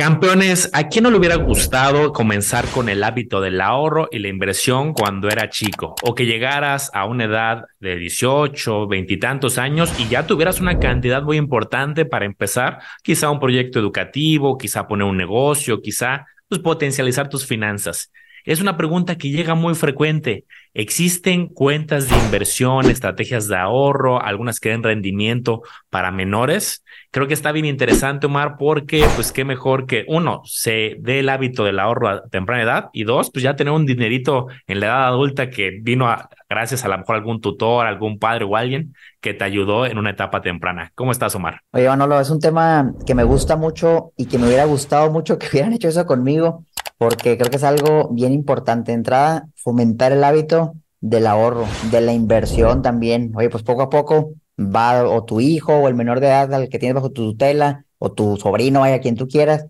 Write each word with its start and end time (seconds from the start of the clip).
Campeones, 0.00 0.70
¿a 0.72 0.88
quién 0.88 1.02
no 1.02 1.10
le 1.10 1.18
hubiera 1.18 1.34
gustado 1.34 2.14
comenzar 2.14 2.64
con 2.68 2.88
el 2.88 3.04
hábito 3.04 3.42
del 3.42 3.60
ahorro 3.60 4.08
y 4.10 4.18
la 4.18 4.28
inversión 4.28 4.94
cuando 4.94 5.28
era 5.28 5.50
chico? 5.50 5.94
O 6.02 6.14
que 6.14 6.24
llegaras 6.24 6.90
a 6.94 7.04
una 7.04 7.24
edad 7.24 7.64
de 7.80 7.96
18, 7.96 8.88
veintitantos 8.88 9.58
años 9.58 9.92
y 10.00 10.08
ya 10.08 10.26
tuvieras 10.26 10.58
una 10.58 10.78
cantidad 10.78 11.22
muy 11.22 11.36
importante 11.36 12.06
para 12.06 12.24
empezar, 12.24 12.78
quizá 13.02 13.28
un 13.28 13.40
proyecto 13.40 13.78
educativo, 13.78 14.56
quizá 14.56 14.88
poner 14.88 15.06
un 15.06 15.18
negocio, 15.18 15.82
quizá 15.82 16.24
pues, 16.48 16.62
potencializar 16.62 17.28
tus 17.28 17.44
finanzas. 17.44 18.10
Es 18.46 18.62
una 18.62 18.78
pregunta 18.78 19.18
que 19.18 19.28
llega 19.28 19.54
muy 19.54 19.74
frecuente. 19.74 20.46
¿Existen 20.72 21.48
cuentas 21.48 22.08
de 22.08 22.16
inversión, 22.16 22.88
estrategias 22.88 23.48
de 23.48 23.56
ahorro, 23.56 24.22
algunas 24.22 24.60
que 24.60 24.68
den 24.68 24.84
rendimiento 24.84 25.62
para 25.90 26.12
menores? 26.12 26.84
Creo 27.10 27.26
que 27.26 27.34
está 27.34 27.50
bien 27.50 27.66
interesante, 27.66 28.26
Omar, 28.26 28.54
porque 28.56 29.04
pues 29.16 29.32
qué 29.32 29.44
mejor 29.44 29.86
que 29.86 30.04
uno, 30.06 30.42
se 30.44 30.96
dé 31.00 31.18
el 31.18 31.28
hábito 31.28 31.64
del 31.64 31.80
ahorro 31.80 32.08
a 32.08 32.28
temprana 32.28 32.62
edad 32.62 32.90
y 32.92 33.02
dos, 33.02 33.32
pues 33.32 33.42
ya 33.42 33.56
tener 33.56 33.72
un 33.72 33.84
dinerito 33.84 34.46
en 34.68 34.78
la 34.78 34.86
edad 34.86 35.06
adulta 35.08 35.50
que 35.50 35.80
vino 35.82 36.08
a, 36.08 36.28
gracias 36.48 36.84
a 36.84 36.88
lo 36.88 36.98
mejor 36.98 37.16
algún 37.16 37.40
tutor, 37.40 37.86
algún 37.86 38.20
padre 38.20 38.44
o 38.44 38.56
alguien 38.56 38.94
que 39.20 39.34
te 39.34 39.44
ayudó 39.44 39.86
en 39.86 39.98
una 39.98 40.10
etapa 40.10 40.40
temprana. 40.40 40.92
¿Cómo 40.94 41.12
estás, 41.12 41.34
Omar? 41.34 41.62
Oye, 41.72 41.88
Manolo, 41.88 42.20
es 42.20 42.30
un 42.30 42.40
tema 42.40 42.92
que 43.04 43.14
me 43.14 43.24
gusta 43.24 43.56
mucho 43.56 44.12
y 44.16 44.26
que 44.26 44.38
me 44.38 44.46
hubiera 44.46 44.64
gustado 44.64 45.10
mucho 45.10 45.38
que 45.38 45.48
hubieran 45.48 45.72
hecho 45.72 45.88
eso 45.88 46.06
conmigo, 46.06 46.64
porque 47.00 47.38
creo 47.38 47.48
que 47.48 47.56
es 47.56 47.64
algo 47.64 48.10
bien 48.10 48.34
importante. 48.34 48.92
Entrada, 48.92 49.48
fomentar 49.56 50.12
el 50.12 50.22
hábito 50.22 50.74
del 51.00 51.26
ahorro, 51.26 51.64
de 51.90 52.02
la 52.02 52.12
inversión 52.12 52.82
también. 52.82 53.32
Oye, 53.34 53.48
pues 53.48 53.62
poco 53.62 53.80
a 53.80 53.88
poco 53.88 54.34
va 54.58 55.08
o 55.08 55.24
tu 55.24 55.40
hijo 55.40 55.74
o 55.74 55.88
el 55.88 55.94
menor 55.94 56.20
de 56.20 56.26
edad 56.26 56.52
al 56.52 56.68
que 56.68 56.78
tienes 56.78 56.94
bajo 56.94 57.10
tu 57.10 57.32
tutela 57.32 57.86
o 57.96 58.12
tu 58.12 58.36
sobrino, 58.36 58.80
vaya 58.80 59.00
quien 59.00 59.16
tú 59.16 59.28
quieras, 59.28 59.64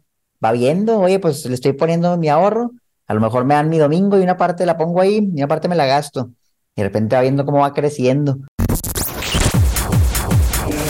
va 0.45 0.51
viendo, 0.51 0.99
oye, 0.99 1.21
pues 1.21 1.47
le 1.47 1.55
estoy 1.55 1.73
poniendo 1.73 2.17
mi 2.17 2.29
ahorro, 2.29 2.73
a 3.07 3.15
lo 3.15 3.21
mejor 3.21 3.45
me 3.45 3.55
dan 3.55 3.69
mi 3.69 3.79
domingo 3.79 4.19
y 4.19 4.23
una 4.23 4.37
parte 4.37 4.67
la 4.67 4.77
pongo 4.77 5.01
ahí 5.01 5.19
y 5.33 5.39
una 5.39 5.47
parte 5.47 5.69
me 5.69 5.77
la 5.77 5.87
gasto. 5.87 6.33
Y 6.75 6.81
de 6.81 6.89
repente 6.89 7.15
va 7.15 7.23
viendo 7.23 7.47
cómo 7.47 7.61
va 7.61 7.73
creciendo. 7.73 8.39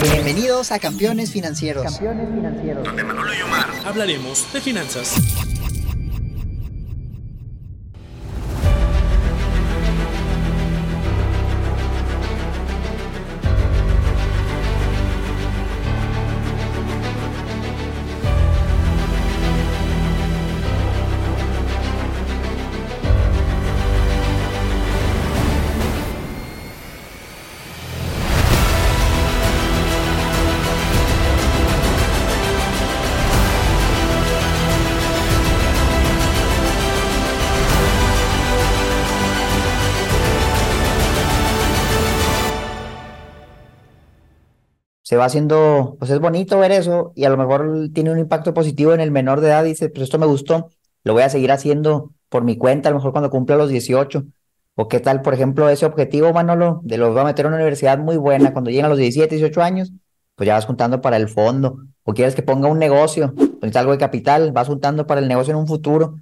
Bienvenidos 0.02 0.72
a 0.72 0.78
Campeones 0.78 1.32
Financieros. 1.32 1.84
Campeones 1.84 2.30
financieros. 2.30 2.82
Donde 2.82 3.04
Manolo 3.04 3.34
y 3.34 3.42
Omar 3.42 3.66
hablaremos 3.84 4.50
de 4.54 4.60
finanzas. 4.62 5.16
Se 45.10 45.16
va 45.16 45.24
haciendo, 45.24 45.96
pues 45.98 46.12
es 46.12 46.20
bonito 46.20 46.56
ver 46.60 46.70
eso 46.70 47.10
y 47.16 47.24
a 47.24 47.30
lo 47.30 47.36
mejor 47.36 47.88
tiene 47.92 48.12
un 48.12 48.20
impacto 48.20 48.54
positivo 48.54 48.94
en 48.94 49.00
el 49.00 49.10
menor 49.10 49.40
de 49.40 49.48
edad. 49.48 49.64
Dice, 49.64 49.88
pues 49.88 50.04
esto 50.04 50.20
me 50.20 50.26
gustó, 50.26 50.68
lo 51.02 51.14
voy 51.14 51.24
a 51.24 51.28
seguir 51.28 51.50
haciendo 51.50 52.12
por 52.28 52.44
mi 52.44 52.56
cuenta, 52.56 52.88
a 52.90 52.92
lo 52.92 52.98
mejor 52.98 53.10
cuando 53.10 53.28
cumpla 53.28 53.56
los 53.56 53.70
18. 53.70 54.22
O 54.76 54.86
qué 54.86 55.00
tal, 55.00 55.20
por 55.20 55.34
ejemplo, 55.34 55.68
ese 55.68 55.84
objetivo, 55.84 56.32
Manolo, 56.32 56.80
de 56.84 56.96
los 56.96 57.16
va 57.16 57.22
a 57.22 57.24
meter 57.24 57.44
a 57.44 57.48
una 57.48 57.56
universidad 57.56 57.98
muy 57.98 58.18
buena 58.18 58.52
cuando 58.52 58.70
lleguen 58.70 58.84
a 58.84 58.88
los 58.88 58.98
17, 58.98 59.34
18 59.34 59.60
años, 59.60 59.90
pues 60.36 60.46
ya 60.46 60.54
vas 60.54 60.64
juntando 60.64 61.00
para 61.00 61.16
el 61.16 61.28
fondo. 61.28 61.78
O 62.04 62.14
quieres 62.14 62.36
que 62.36 62.42
ponga 62.42 62.68
un 62.68 62.78
negocio, 62.78 63.34
pues 63.58 63.74
algo 63.74 63.90
de 63.90 63.98
capital, 63.98 64.52
vas 64.52 64.68
juntando 64.68 65.08
para 65.08 65.20
el 65.20 65.26
negocio 65.26 65.50
en 65.50 65.58
un 65.58 65.66
futuro. 65.66 66.14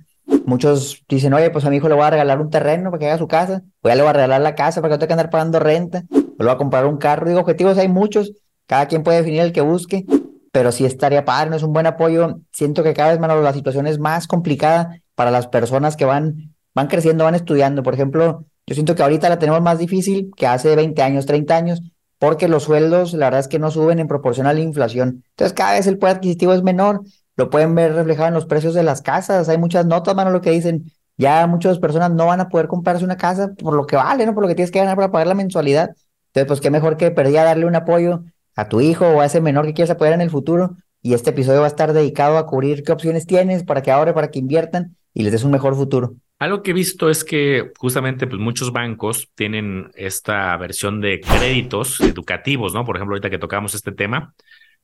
Muchos 0.46 1.04
dicen, 1.06 1.34
oye, 1.34 1.50
pues 1.50 1.66
a 1.66 1.68
mi 1.68 1.76
hijo 1.76 1.90
le 1.90 1.94
voy 1.94 2.04
a 2.04 2.10
regalar 2.10 2.40
un 2.40 2.48
terreno 2.48 2.90
para 2.90 3.00
que 3.00 3.06
haga 3.08 3.18
su 3.18 3.28
casa, 3.28 3.64
o 3.82 3.88
ya 3.90 3.96
le 3.96 4.00
voy 4.00 4.08
a 4.08 4.14
regalar 4.14 4.40
la 4.40 4.54
casa 4.54 4.80
para 4.80 4.92
que 4.92 4.94
no 4.94 4.98
tenga 5.00 5.08
que 5.08 5.12
andar 5.12 5.30
pagando 5.30 5.58
renta, 5.58 6.04
o 6.10 6.16
le 6.38 6.44
voy 6.46 6.54
a 6.54 6.56
comprar 6.56 6.86
un 6.86 6.96
carro. 6.96 7.28
Digo, 7.28 7.40
objetivos 7.40 7.76
hay 7.76 7.88
muchos, 7.88 8.32
cada 8.68 8.86
quien 8.86 9.02
puede 9.02 9.18
definir 9.18 9.40
el 9.40 9.52
que 9.52 9.62
busque, 9.62 10.04
pero 10.52 10.72
sí 10.72 10.84
estaría 10.84 11.24
padre, 11.24 11.50
no 11.50 11.56
es 11.56 11.62
un 11.62 11.72
buen 11.72 11.86
apoyo. 11.86 12.40
Siento 12.52 12.82
que 12.82 12.92
cada 12.92 13.10
vez, 13.10 13.18
más 13.18 13.34
la 13.42 13.52
situación 13.54 13.86
es 13.86 13.98
más 13.98 14.26
complicada 14.26 15.00
para 15.14 15.30
las 15.30 15.46
personas 15.48 15.96
que 15.96 16.04
van, 16.04 16.54
van 16.74 16.86
creciendo, 16.86 17.24
van 17.24 17.34
estudiando. 17.34 17.82
Por 17.82 17.94
ejemplo, 17.94 18.44
yo 18.66 18.74
siento 18.74 18.94
que 18.94 19.02
ahorita 19.02 19.30
la 19.30 19.38
tenemos 19.38 19.62
más 19.62 19.78
difícil 19.78 20.30
que 20.36 20.46
hace 20.46 20.76
20 20.76 21.00
años, 21.00 21.24
30 21.24 21.56
años, 21.56 21.80
porque 22.18 22.46
los 22.46 22.64
sueldos, 22.64 23.14
la 23.14 23.26
verdad 23.26 23.40
es 23.40 23.48
que 23.48 23.58
no 23.58 23.70
suben 23.70 24.00
en 24.00 24.06
proporción 24.06 24.46
a 24.46 24.52
la 24.52 24.60
inflación. 24.60 25.24
Entonces, 25.30 25.54
cada 25.54 25.72
vez 25.72 25.86
el 25.86 25.96
poder 25.96 26.16
adquisitivo 26.16 26.52
es 26.52 26.62
menor. 26.62 27.02
Lo 27.36 27.48
pueden 27.48 27.74
ver 27.74 27.94
reflejado 27.94 28.28
en 28.28 28.34
los 28.34 28.44
precios 28.44 28.74
de 28.74 28.82
las 28.82 29.00
casas. 29.00 29.48
Hay 29.48 29.56
muchas 29.56 29.86
notas, 29.86 30.14
mano, 30.14 30.30
lo 30.30 30.42
que 30.42 30.50
dicen. 30.50 30.92
Ya 31.16 31.46
muchas 31.46 31.78
personas 31.78 32.10
no 32.10 32.26
van 32.26 32.40
a 32.40 32.48
poder 32.48 32.68
comprarse 32.68 33.04
una 33.04 33.16
casa 33.16 33.52
por 33.54 33.74
lo 33.74 33.86
que 33.86 33.96
vale, 33.96 34.26
¿no? 34.26 34.34
Por 34.34 34.42
lo 34.42 34.48
que 34.48 34.54
tienes 34.54 34.70
que 34.70 34.78
ganar 34.78 34.96
para 34.96 35.10
pagar 35.10 35.26
la 35.28 35.34
mensualidad. 35.34 35.90
Entonces, 36.26 36.46
pues 36.46 36.60
qué 36.60 36.70
mejor 36.70 36.96
que 36.96 37.10
perdía 37.10 37.44
darle 37.44 37.64
un 37.64 37.74
apoyo 37.74 38.24
a 38.58 38.68
tu 38.68 38.80
hijo 38.80 39.06
o 39.06 39.20
a 39.20 39.26
ese 39.26 39.40
menor 39.40 39.66
que 39.66 39.72
quieres 39.72 39.90
apoyar 39.90 40.14
en 40.14 40.20
el 40.20 40.30
futuro. 40.30 40.78
Y 41.00 41.14
este 41.14 41.30
episodio 41.30 41.60
va 41.60 41.66
a 41.66 41.68
estar 41.68 41.92
dedicado 41.92 42.38
a 42.38 42.46
cubrir 42.46 42.82
qué 42.82 42.90
opciones 42.90 43.24
tienes 43.24 43.62
para 43.62 43.82
que 43.82 43.92
ahora, 43.92 44.12
para 44.14 44.32
que 44.32 44.40
inviertan 44.40 44.96
y 45.14 45.22
les 45.22 45.30
des 45.30 45.44
un 45.44 45.52
mejor 45.52 45.76
futuro. 45.76 46.16
Algo 46.40 46.60
que 46.60 46.72
he 46.72 46.74
visto 46.74 47.08
es 47.08 47.22
que 47.22 47.70
justamente 47.78 48.26
pues, 48.26 48.40
muchos 48.40 48.72
bancos 48.72 49.28
tienen 49.36 49.92
esta 49.94 50.56
versión 50.56 51.00
de 51.00 51.20
créditos 51.20 52.00
educativos, 52.00 52.74
¿no? 52.74 52.84
Por 52.84 52.96
ejemplo, 52.96 53.14
ahorita 53.14 53.30
que 53.30 53.38
tocamos 53.38 53.76
este 53.76 53.92
tema, 53.92 54.34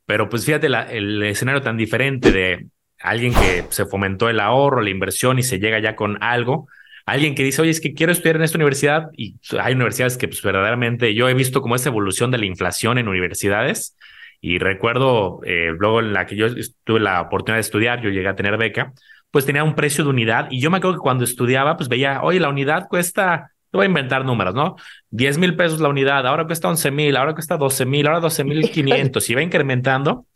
pero 0.07 0.29
pues 0.29 0.45
fíjate 0.45 0.69
el 0.69 1.25
escenario 1.25 1.61
tan 1.61 1.77
diferente 1.77 2.31
de 2.31 2.69
alguien 3.01 3.35
que 3.35 3.65
se 3.71 3.87
fomentó 3.87 4.29
el 4.29 4.39
ahorro, 4.39 4.83
la 4.83 4.91
inversión 4.91 5.41
y 5.41 5.43
se 5.43 5.59
llega 5.59 5.81
ya 5.81 5.97
con 5.97 6.23
algo 6.23 6.69
alguien 7.07 7.35
que 7.35 7.43
dice, 7.43 7.63
oye, 7.63 7.71
es 7.71 7.81
que 7.81 7.95
quiero 7.95 8.13
estudiar 8.13 8.37
en 8.37 8.43
esta 8.43 8.59
universidad 8.59 9.11
y 9.17 9.37
hay 9.59 9.75
universidades 9.75 10.17
que 10.17 10.29
pues, 10.29 10.43
verdaderamente 10.43 11.15
yo 11.15 11.29
he 11.29 11.35
visto 11.35 11.61
como 11.61 11.77
esa 11.77 11.91
evolución 11.91 12.31
de 12.31 12.39
la 12.39 12.47
inflación 12.47 12.99
en 12.99 13.09
universidades 13.09 13.97
y 14.41 14.59
recuerdo 14.59 15.41
eh, 15.45 15.73
luego 15.79 16.01
en 16.01 16.13
la 16.13 16.27
que 16.27 16.37
yo 16.37 16.47
tuve 16.85 17.01
la 17.01 17.21
oportunidad 17.21 17.57
de 17.57 17.63
estudiar, 17.63 18.03
yo 18.03 18.11
llegué 18.11 18.29
a 18.29 18.37
tener 18.37 18.57
beca, 18.57 18.93
pues 19.31 19.47
tenía 19.47 19.65
un 19.65 19.75
precio 19.75 20.05
de 20.05 20.11
unidad 20.11 20.49
y 20.51 20.61
yo 20.61 20.71
me 20.71 20.79
acuerdo 20.79 20.99
que 20.99 21.03
cuando 21.03 21.25
estudiaba 21.25 21.77
pues 21.77 21.89
veía, 21.89 22.23
oye, 22.23 22.41
la 22.41 22.49
unidad 22.49 22.89
cuesta 22.89 23.51
te 23.71 23.79
voy 23.79 23.87
a 23.87 23.89
inventar 23.89 24.25
números, 24.25 24.55
¿no? 24.55 24.77
10 25.11 25.39
mil 25.39 25.57
pesos 25.57 25.81
la 25.81 25.89
unidad, 25.89 26.25
ahora 26.29 26.47
cuesta 26.47 26.69
11 26.69 26.93
mil, 26.93 27.17
ahora 27.17 27.35
cuesta 27.35 27.57
12 27.57 27.85
mil, 27.87 28.07
ahora 28.07 28.21
12 28.21 28.45
mil 28.45 28.71
500 28.71 29.31
y 29.31 29.35
va 29.35 29.43
incrementando. 29.43 30.27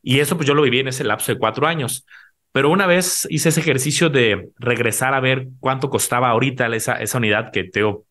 Y 0.00 0.20
eso 0.20 0.36
pues 0.36 0.46
yo 0.46 0.54
lo 0.54 0.62
viví 0.62 0.78
en 0.78 0.88
ese 0.88 1.02
lapso 1.02 1.32
de 1.32 1.38
cuatro 1.38 1.66
años. 1.66 2.06
Pero 2.54 2.70
una 2.70 2.86
vez 2.86 3.26
hice 3.30 3.48
ese 3.48 3.58
ejercicio 3.58 4.10
de 4.10 4.50
regresar 4.60 5.12
a 5.12 5.18
ver 5.18 5.48
cuánto 5.58 5.90
costaba 5.90 6.30
ahorita 6.30 6.68
esa, 6.68 6.94
esa 7.02 7.18
unidad 7.18 7.50
que 7.50 7.64
tengo, 7.64 8.06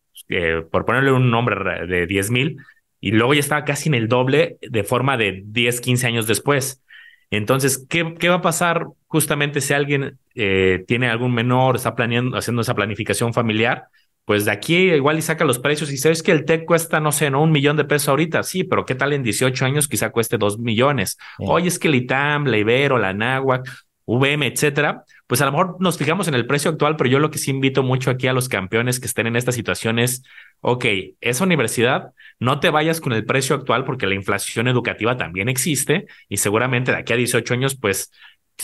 por 0.70 0.84
ponerle 0.84 1.12
un 1.12 1.30
nombre 1.30 1.86
de 1.86 2.06
10 2.06 2.30
mil, 2.30 2.58
y 3.00 3.12
luego 3.12 3.32
ya 3.32 3.40
estaba 3.40 3.64
casi 3.64 3.88
en 3.88 3.94
el 3.94 4.06
doble 4.06 4.58
de 4.60 4.84
forma 4.84 5.16
de 5.16 5.44
10, 5.46 5.80
15 5.80 6.06
años 6.08 6.26
después. 6.26 6.82
Entonces, 7.30 7.86
¿qué, 7.88 8.12
qué 8.20 8.28
va 8.28 8.34
a 8.34 8.42
pasar 8.42 8.88
justamente 9.06 9.62
si 9.62 9.72
alguien 9.72 10.18
eh, 10.34 10.84
tiene 10.86 11.08
algún 11.08 11.32
menor, 11.32 11.76
está 11.76 11.94
planeando, 11.94 12.36
haciendo 12.36 12.60
esa 12.60 12.74
planificación 12.74 13.32
familiar? 13.32 13.84
Pues 14.26 14.44
de 14.44 14.50
aquí 14.50 14.90
igual 14.90 15.16
y 15.16 15.22
saca 15.22 15.46
los 15.46 15.58
precios 15.58 15.90
y 15.90 15.96
sabes 15.96 16.22
que 16.22 16.32
el 16.32 16.44
TEC 16.44 16.66
cuesta, 16.66 17.00
no 17.00 17.12
sé, 17.12 17.30
no 17.30 17.42
un 17.42 17.50
millón 17.50 17.78
de 17.78 17.86
pesos 17.86 18.10
ahorita, 18.10 18.42
sí, 18.42 18.62
pero 18.64 18.84
¿qué 18.84 18.94
tal 18.94 19.14
en 19.14 19.22
18 19.22 19.64
años 19.64 19.88
quizá 19.88 20.10
cueste 20.10 20.36
dos 20.36 20.58
millones? 20.58 21.16
Oye, 21.38 21.68
es 21.68 21.78
que 21.78 21.88
el 21.88 21.94
ITAM, 21.94 22.44
la 22.44 22.58
Ibero, 22.58 22.98
la 22.98 23.14
NAWAC, 23.14 23.66
VM, 24.06 24.46
etcétera, 24.46 25.04
pues 25.26 25.40
a 25.40 25.46
lo 25.46 25.52
mejor 25.52 25.76
nos 25.80 25.98
fijamos 25.98 26.28
en 26.28 26.34
el 26.34 26.46
precio 26.46 26.70
actual, 26.70 26.96
pero 26.96 27.10
yo 27.10 27.18
lo 27.18 27.30
que 27.30 27.38
sí 27.38 27.50
invito 27.50 27.82
mucho 27.82 28.10
aquí 28.10 28.26
a 28.26 28.32
los 28.32 28.48
campeones 28.48 29.00
que 29.00 29.06
estén 29.06 29.26
en 29.26 29.36
esta 29.36 29.52
situación 29.52 29.98
es, 29.98 30.22
ok, 30.60 30.84
esa 31.20 31.44
universidad, 31.44 32.12
no 32.38 32.60
te 32.60 32.70
vayas 32.70 33.00
con 33.00 33.12
el 33.12 33.24
precio 33.24 33.56
actual 33.56 33.84
porque 33.84 34.06
la 34.06 34.14
inflación 34.14 34.68
educativa 34.68 35.16
también 35.16 35.48
existe 35.48 36.06
y 36.28 36.36
seguramente 36.36 36.92
de 36.92 36.98
aquí 36.98 37.12
a 37.12 37.16
18 37.16 37.54
años, 37.54 37.76
pues 37.76 38.10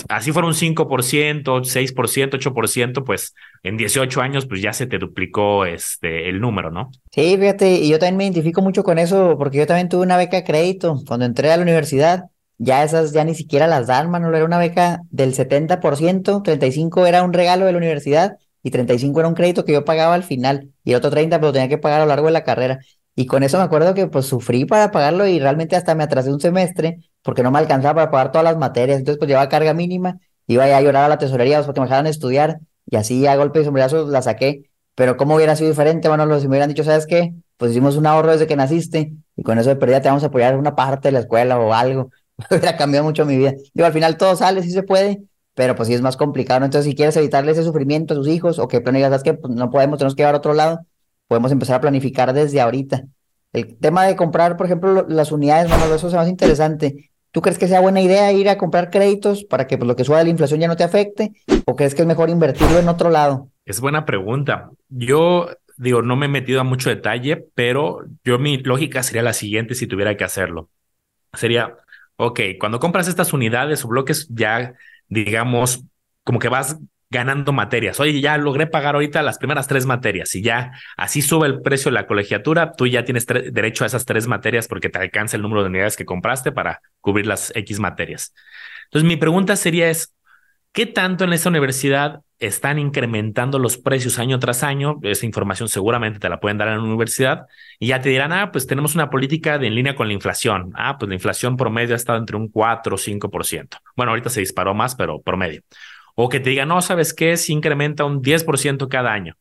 así 0.09 0.33
fuera 0.33 0.47
un 0.47 0.55
5%, 0.55 1.65
6%, 1.65 2.39
8%, 2.39 3.05
pues 3.05 3.35
en 3.63 3.77
18 3.77 4.21
años 4.21 4.47
pues 4.47 4.63
ya 4.63 4.73
se 4.73 4.87
te 4.87 4.99
duplicó 4.99 5.65
este 5.65 6.29
el 6.29 6.41
número, 6.41 6.71
¿no? 6.71 6.91
Sí, 7.11 7.37
fíjate, 7.39 7.73
y 7.73 7.89
yo 7.89 7.99
también 7.99 8.17
me 8.17 8.25
identifico 8.25 8.63
mucho 8.63 8.85
con 8.85 8.99
eso 8.99 9.37
porque 9.39 9.59
yo 9.59 9.67
también 9.67 9.89
tuve 9.89 10.03
una 10.03 10.17
beca 10.17 10.37
de 10.37 10.45
crédito 10.45 11.01
cuando 11.07 11.27
entré 11.27 11.51
a 11.51 11.57
la 11.57 11.63
universidad 11.63 12.25
ya 12.61 12.85
esas 12.85 13.13
ya 13.13 13.25
ni 13.25 13.35
siquiera 13.35 13.67
las 13.67 13.87
dan, 13.87 14.11
Manuel, 14.11 14.35
era 14.35 14.45
una 14.45 14.59
beca 14.59 15.01
del 15.11 15.35
70%, 15.35 16.43
35 16.43 17.07
era 17.07 17.23
un 17.23 17.33
regalo 17.33 17.67
de 17.67 17.73
la 17.73 17.79
universidad 17.79 18.37
y 18.63 18.71
35 18.71 19.19
era 19.21 19.29
un 19.29 19.35
crédito 19.35 19.65
que 19.65 19.73
yo 19.73 19.85
pagaba 19.85 20.15
al 20.15 20.23
final 20.25 20.71
y 20.85 20.91
el 20.91 20.97
otro 20.97 21.11
30 21.11 21.41
pero 21.41 21.53
tenía 21.53 21.69
que 21.69 21.79
pagar 21.79 22.01
a 22.01 22.05
lo 22.05 22.09
largo 22.09 22.27
de 22.27 22.33
la 22.33 22.45
carrera. 22.45 22.79
Y 23.17 23.27
con 23.27 23.43
eso 23.43 23.59
me 23.59 23.65
acuerdo 23.65 23.95
que 23.95 24.07
pues 24.07 24.27
sufrí 24.27 24.65
para 24.67 24.91
pagarlo 24.91 25.27
y 25.27 25.41
realmente 25.41 25.75
hasta 25.77 25.95
me 25.95 26.05
atrasé 26.05 26.33
un 26.33 26.41
semestre 26.41 26.99
porque 27.23 27.43
no 27.43 27.51
me 27.51 27.59
alcanzaba 27.59 27.95
para 27.95 28.11
pagar 28.11 28.33
todas 28.33 28.45
las 28.45 28.57
materias, 28.57 28.99
entonces 28.99 29.19
pues 29.19 29.29
llevaba 29.29 29.49
carga 29.49 29.75
mínima 29.75 30.19
iba 30.53 30.65
a 30.65 30.81
llorar 30.81 31.05
a 31.05 31.09
la 31.09 31.19
tesorería 31.19 31.59
pues, 31.59 31.67
porque 31.67 31.81
me 31.81 31.87
dejaran 31.87 32.07
estudiar 32.07 32.61
y 32.87 32.97
así 32.97 33.27
a 33.27 33.37
golpe 33.37 33.61
y 33.61 33.65
sombrerazo 33.65 34.09
la 34.09 34.21
saqué. 34.23 34.71
Pero 34.97 35.17
¿cómo 35.17 35.37
hubiera 35.37 35.55
sido 35.55 35.71
diferente, 35.71 36.09
Manolo, 36.09 36.41
si 36.41 36.47
me 36.47 36.53
hubieran 36.53 36.69
dicho, 36.69 36.83
¿sabes 36.83 37.07
qué? 37.07 37.35
Pues 37.57 37.71
hicimos 37.71 37.97
un 37.97 38.07
ahorro 38.07 38.33
desde 38.33 38.47
que 38.47 38.57
naciste 38.57 39.13
y 39.37 39.43
con 39.43 39.59
eso 39.59 39.69
de 39.69 39.77
pérdida 39.77 40.03
te 40.03 40.09
vamos 40.09 40.25
a 40.25 40.27
apoyar 40.27 40.57
una 40.57 40.75
parte 40.75 41.09
de 41.09 41.13
la 41.13 41.21
escuela 41.21 41.59
o 41.59 41.73
algo. 41.73 42.11
hubiera 42.51 42.77
cambiado 42.77 43.05
mucho 43.05 43.25
mi 43.27 43.37
vida. 43.37 43.55
Digo, 43.75 43.87
al 43.87 43.93
final 43.93 44.17
todo 44.17 44.37
sale, 44.37 44.63
sí 44.63 44.71
se 44.71 44.83
puede, 44.83 45.23
pero 45.55 45.75
pues 45.75 45.89
sí 45.89 45.95
es 45.95 46.01
más 46.01 46.17
complicado. 46.17 46.65
Entonces, 46.65 46.89
si 46.91 46.97
quieres 46.97 47.17
evitarle 47.17 47.53
ese 47.53 47.65
sufrimiento 47.65 48.15
a 48.15 48.17
tus 48.17 48.29
hijos 48.29 48.59
o 48.59 48.69
que 48.69 48.81
planeas, 48.81 49.11
¿sabes 49.11 49.23
qué? 49.23 49.35
Pues 49.35 49.55
no 49.55 49.71
podemos, 49.71 49.99
tenemos 49.99 50.15
que 50.15 50.23
ir 50.23 50.29
a 50.29 50.37
otro 50.37 50.55
lado, 50.55 50.81
podemos 51.29 51.53
empezar 51.53 51.77
a 51.77 51.81
planificar 51.81 52.33
desde 52.33 52.61
ahorita. 52.61 53.05
El 53.53 53.77
tema 53.79 54.05
de 54.05 54.17
comprar, 54.17 54.57
por 54.57 54.67
ejemplo, 54.67 55.07
las 55.09 55.33
unidades, 55.33 55.69
Manolo, 55.69 55.97
eso 55.97 56.09
es 56.09 56.15
más 56.15 56.29
interesante. 56.29 57.11
¿Tú 57.33 57.43
crees 57.43 57.59
que 57.59 57.69
sea 57.69 57.81
buena 57.81 58.01
idea 58.01 58.33
ir 58.33 58.49
a 58.49 58.59
comprar 58.59 58.91
créditos 58.91 59.45
para 59.45 59.67
que 59.67 59.79
pues, 59.79 59.87
lo 59.87 59.97
que 59.97 60.05
suba 60.05 60.23
la 60.23 60.29
inflación 60.29 60.61
ya 60.61 60.69
no 60.69 60.77
te 60.77 60.85
afecte? 60.85 61.33
¿O 61.65 61.77
crees 61.77 61.95
que 61.95 62.03
es 62.03 62.09
mejor 62.09 62.31
invertirlo 62.31 62.79
en 62.79 62.89
otro 62.89 63.11
lado? 63.11 63.49
Es 63.65 63.81
buena 63.81 64.05
pregunta. 64.05 64.71
Yo 64.89 65.49
digo, 65.77 66.03
no 66.03 66.17
me 66.17 66.27
he 66.27 66.29
metido 66.29 66.61
a 66.61 66.65
mucho 66.65 66.91
detalle, 66.91 67.47
pero 67.55 68.05
yo 68.25 68.39
mi 68.39 68.59
lógica 68.59 69.03
sería 69.03 69.23
la 69.23 69.33
siguiente 69.33 69.75
si 69.75 69.87
tuviera 69.87 70.17
que 70.17 70.25
hacerlo. 70.25 70.69
Sería, 71.33 71.77
ok, 72.21 72.41
cuando 72.59 72.81
compras 72.81 73.09
estas 73.09 73.33
unidades 73.33 73.85
o 73.85 73.89
bloques, 73.89 74.29
ya 74.31 74.75
digamos, 75.09 75.85
como 76.23 76.39
que 76.39 76.49
vas 76.49 76.79
ganando 77.11 77.53
materias. 77.53 77.99
Oye, 77.99 78.21
ya 78.21 78.39
logré 78.39 78.69
pagar 78.69 78.95
ahorita 78.95 79.23
las 79.23 79.39
primeras 79.39 79.67
tres 79.67 79.85
materias 79.85 80.35
y 80.35 80.43
ya 80.43 80.73
así 80.97 81.23
sube 81.23 81.49
el 81.49 81.61
precio 81.61 81.91
de 81.91 81.95
la 81.95 82.07
colegiatura, 82.07 82.73
tú 82.73 82.87
ya 82.87 83.05
tienes 83.05 83.27
derecho 83.27 83.83
a 83.83 83.89
esas 83.89 84.05
tres 84.05 84.29
materias 84.29 84.69
porque 84.69 84.89
te 84.91 85.01
alcanza 85.01 85.37
el 85.37 85.43
número 85.43 85.63
de 85.63 85.71
unidades 85.71 85.97
que 85.97 86.05
compraste 86.05 86.53
para 86.53 86.81
cubrir 87.01 87.27
las 87.27 87.53
X 87.57 87.81
materias. 87.81 88.33
Entonces, 88.85 89.09
mi 89.09 89.17
pregunta 89.17 89.57
sería 89.57 89.91
es, 89.91 90.15
¿qué 90.73 90.87
tanto 90.87 91.25
en 91.25 91.33
esta 91.33 91.49
universidad 91.49 92.23
están 92.39 92.79
incrementando 92.79 93.59
los 93.59 93.77
precios 93.79 94.19
año 94.19 94.39
tras 94.39 94.63
año? 94.63 94.99
Esa 95.03 95.27
información 95.27 95.69
seguramente 95.69 96.19
te 96.19 96.29
la 96.29 96.41
pueden 96.41 96.59
dar 96.59 96.69
en 96.69 96.77
la 96.77 96.83
universidad 96.83 97.47
y 97.79 97.89
ya 97.89 98.01
te 98.01 98.09
dirán, 98.09 98.33
ah, 98.33 98.51
pues 98.53 98.67
tenemos 98.67 98.95
una 98.95 99.11
política 99.11 99.59
de 99.59 99.67
en 99.67 99.75
línea 99.75 99.95
con 99.95 100.09
la 100.09 100.15
inflación. 100.15 100.73
Ah, 100.75 100.99
pues 100.99 101.09
la 101.09 101.15
inflación 101.15 101.57
promedio 101.57 101.95
ha 101.95 101.97
estado 101.97 102.19
entre 102.19 102.37
un 102.37 102.49
4 102.49 102.95
o 102.95 102.99
5%. 102.99 103.79
Bueno, 103.97 104.11
ahorita 104.13 104.31
se 104.31 104.41
disparó 104.41 104.75
más, 104.75 104.95
pero 104.95 105.21
promedio. 105.21 105.63
O 106.15 106.29
que 106.29 106.41
te 106.41 106.51
diga, 106.51 106.67
no, 106.67 106.81
¿sabes 106.83 107.15
qué? 107.15 107.37
Si 107.37 107.53
incrementa 107.53 108.05
un 108.05 108.23
10% 108.23 108.89
cada 108.89 109.13
año. 109.13 109.37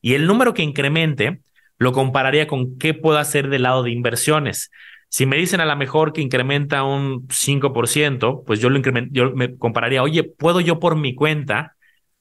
Y 0.00 0.14
el 0.14 0.26
número 0.26 0.54
que 0.54 0.62
incremente 0.62 1.40
lo 1.78 1.92
compararía 1.92 2.46
con 2.46 2.78
qué 2.78 2.94
puedo 2.94 3.18
hacer 3.18 3.48
del 3.48 3.62
lado 3.62 3.82
de 3.82 3.90
inversiones. 3.90 4.70
Si 5.12 5.26
me 5.26 5.36
dicen 5.36 5.60
a 5.60 5.66
lo 5.66 5.76
mejor 5.76 6.12
que 6.14 6.22
incrementa 6.22 6.84
un 6.84 7.28
5%, 7.30 8.44
pues 8.46 8.60
yo 8.60 8.70
lo 8.70 8.80
yo 9.10 9.32
me 9.32 9.58
compararía, 9.58 10.02
oye, 10.02 10.24
¿puedo 10.24 10.60
yo 10.60 10.80
por 10.80 10.96
mi 10.96 11.14
cuenta 11.14 11.76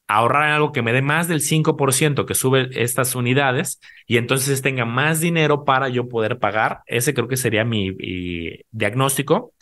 ahorrar 0.08 0.52
algo 0.52 0.74
que 0.74 0.82
me 0.82 0.92
dé 0.94 1.02
más 1.02 1.28
del 1.30 1.40
5% 1.42 2.26
que 2.26 2.36
sube 2.36 2.70
estas 2.74 3.16
unidades 3.16 3.80
y 4.08 4.18
entonces 4.18 4.62
tenga 4.62 4.84
más 4.86 5.22
dinero 5.22 5.64
para 5.66 5.88
yo 5.90 6.10
poder 6.10 6.38
pagar? 6.40 6.82
Ese 6.86 7.14
creo 7.14 7.30
que 7.30 7.38
sería 7.38 7.64
mi, 7.64 7.92
mi 7.94 8.60
diagnóstico, 8.72 9.54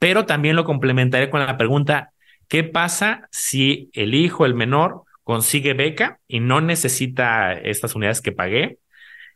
pero 0.00 0.26
también 0.26 0.56
lo 0.56 0.64
complementaría 0.64 1.30
con 1.30 1.40
la 1.40 1.56
pregunta, 1.56 2.12
¿Qué 2.52 2.64
pasa 2.64 3.28
si 3.30 3.88
el 3.94 4.14
hijo, 4.14 4.44
el 4.44 4.54
menor, 4.54 5.04
consigue 5.24 5.72
beca 5.72 6.20
y 6.28 6.40
no 6.40 6.60
necesita 6.60 7.54
estas 7.54 7.94
unidades 7.94 8.20
que 8.20 8.32
pagué? 8.32 8.78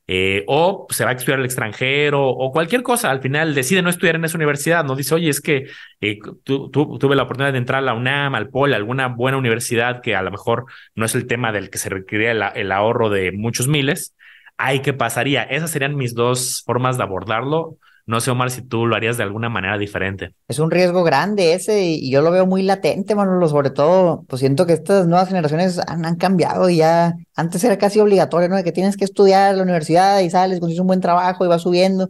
Eh, 0.08 0.44
o 0.46 0.86
se 0.90 1.04
va 1.04 1.10
a 1.10 1.14
estudiar 1.14 1.40
al 1.40 1.44
extranjero 1.44 2.28
o 2.28 2.52
cualquier 2.52 2.84
cosa, 2.84 3.10
al 3.10 3.20
final 3.20 3.56
decide 3.56 3.82
no 3.82 3.90
estudiar 3.90 4.14
en 4.14 4.24
esa 4.24 4.38
universidad, 4.38 4.84
no 4.84 4.94
dice, 4.94 5.16
oye, 5.16 5.28
es 5.28 5.40
que 5.40 5.66
eh, 6.00 6.18
tuve 6.44 7.16
la 7.16 7.24
oportunidad 7.24 7.52
de 7.52 7.58
entrar 7.58 7.78
a 7.80 7.86
la 7.86 7.94
UNAM, 7.94 8.36
al 8.36 8.48
POL, 8.48 8.74
alguna 8.74 9.08
buena 9.08 9.36
universidad 9.36 10.02
que 10.02 10.14
a 10.14 10.22
lo 10.22 10.30
mejor 10.30 10.66
no 10.94 11.06
es 11.06 11.14
el 11.16 11.26
tema 11.26 11.50
del 11.50 11.70
que 11.70 11.78
se 11.78 11.88
requería 11.88 12.30
el 12.30 12.72
ahorro 12.72 13.10
de 13.10 13.32
muchos 13.32 13.66
miles, 13.66 14.14
ay, 14.56 14.80
¿qué 14.80 14.92
pasaría? 14.92 15.42
Esas 15.42 15.70
serían 15.70 15.96
mis 15.96 16.14
dos 16.14 16.62
formas 16.64 16.96
de 16.96 17.02
abordarlo. 17.02 17.78
No 18.08 18.20
sé, 18.20 18.30
Omar, 18.30 18.52
si 18.52 18.62
tú 18.62 18.86
lo 18.86 18.94
harías 18.94 19.16
de 19.16 19.24
alguna 19.24 19.48
manera 19.48 19.76
diferente. 19.78 20.32
Es 20.46 20.60
un 20.60 20.70
riesgo 20.70 21.02
grande 21.02 21.54
ese 21.54 21.86
y 21.86 22.08
yo 22.08 22.22
lo 22.22 22.30
veo 22.30 22.46
muy 22.46 22.62
latente, 22.62 23.16
Manolo, 23.16 23.48
sobre 23.48 23.70
todo, 23.70 24.24
pues 24.28 24.38
siento 24.38 24.64
que 24.64 24.74
estas 24.74 25.08
nuevas 25.08 25.26
generaciones 25.26 25.80
han, 25.88 26.14
cambiado 26.14 26.70
y 26.70 26.76
ya 26.76 27.14
antes 27.34 27.64
era 27.64 27.78
casi 27.78 27.98
obligatorio, 27.98 28.48
¿no? 28.48 28.54
De 28.54 28.62
que 28.62 28.70
tienes 28.70 28.96
que 28.96 29.04
estudiar 29.04 29.56
la 29.56 29.64
universidad 29.64 30.20
y 30.20 30.30
sales, 30.30 30.60
consigues 30.60 30.80
un 30.80 30.86
buen 30.86 31.00
trabajo 31.00 31.44
y 31.44 31.48
vas 31.48 31.62
subiendo. 31.62 32.08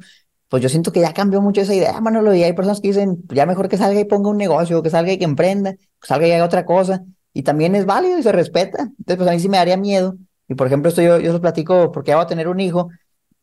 Pues 0.49 0.63
yo 0.63 0.69
siento 0.69 0.93
que 0.93 1.01
ya 1.01 1.15
cambió 1.15 1.41
mucho 1.41 1.63
esa 1.63 1.75
idea, 1.75 1.99
Manolo, 2.03 2.35
y 2.35 2.43
hay 2.43 2.53
personas 2.53 2.83
que 2.83 2.89
dicen, 2.89 3.17
ya 3.31 3.47
mejor 3.47 3.71
que 3.71 3.79
salga 3.79 3.99
y 3.99 4.05
ponga 4.05 4.29
un 4.29 4.37
negocio, 4.37 4.83
que 4.83 4.91
salga 4.91 5.13
y 5.13 5.19
que 5.19 5.25
emprenda, 5.25 5.73
que 5.73 6.07
salga 6.07 6.29
y 6.29 6.33
haga 6.33 6.45
otra 6.45 6.67
cosa. 6.67 7.05
Y 7.33 7.43
también 7.43 7.75
es 7.75 7.87
válido 7.87 8.19
y 8.19 8.23
se 8.23 8.33
respeta. 8.33 8.83
Entonces, 8.83 9.17
pues 9.17 9.29
a 9.29 9.33
mí 9.33 9.41
sí 9.41 9.49
me 9.49 9.57
daría 9.57 9.79
miedo. 9.79 10.17
Y 10.47 10.57
por 10.57 10.67
ejemplo, 10.67 10.91
esto 10.91 11.01
yo, 11.01 11.19
yo 11.21 11.35
os 11.35 11.41
platico 11.41 11.91
porque 11.91 12.11
ya 12.11 12.17
voy 12.17 12.25
a 12.25 12.29
tener 12.29 12.49
un 12.49 12.61
hijo 12.61 12.91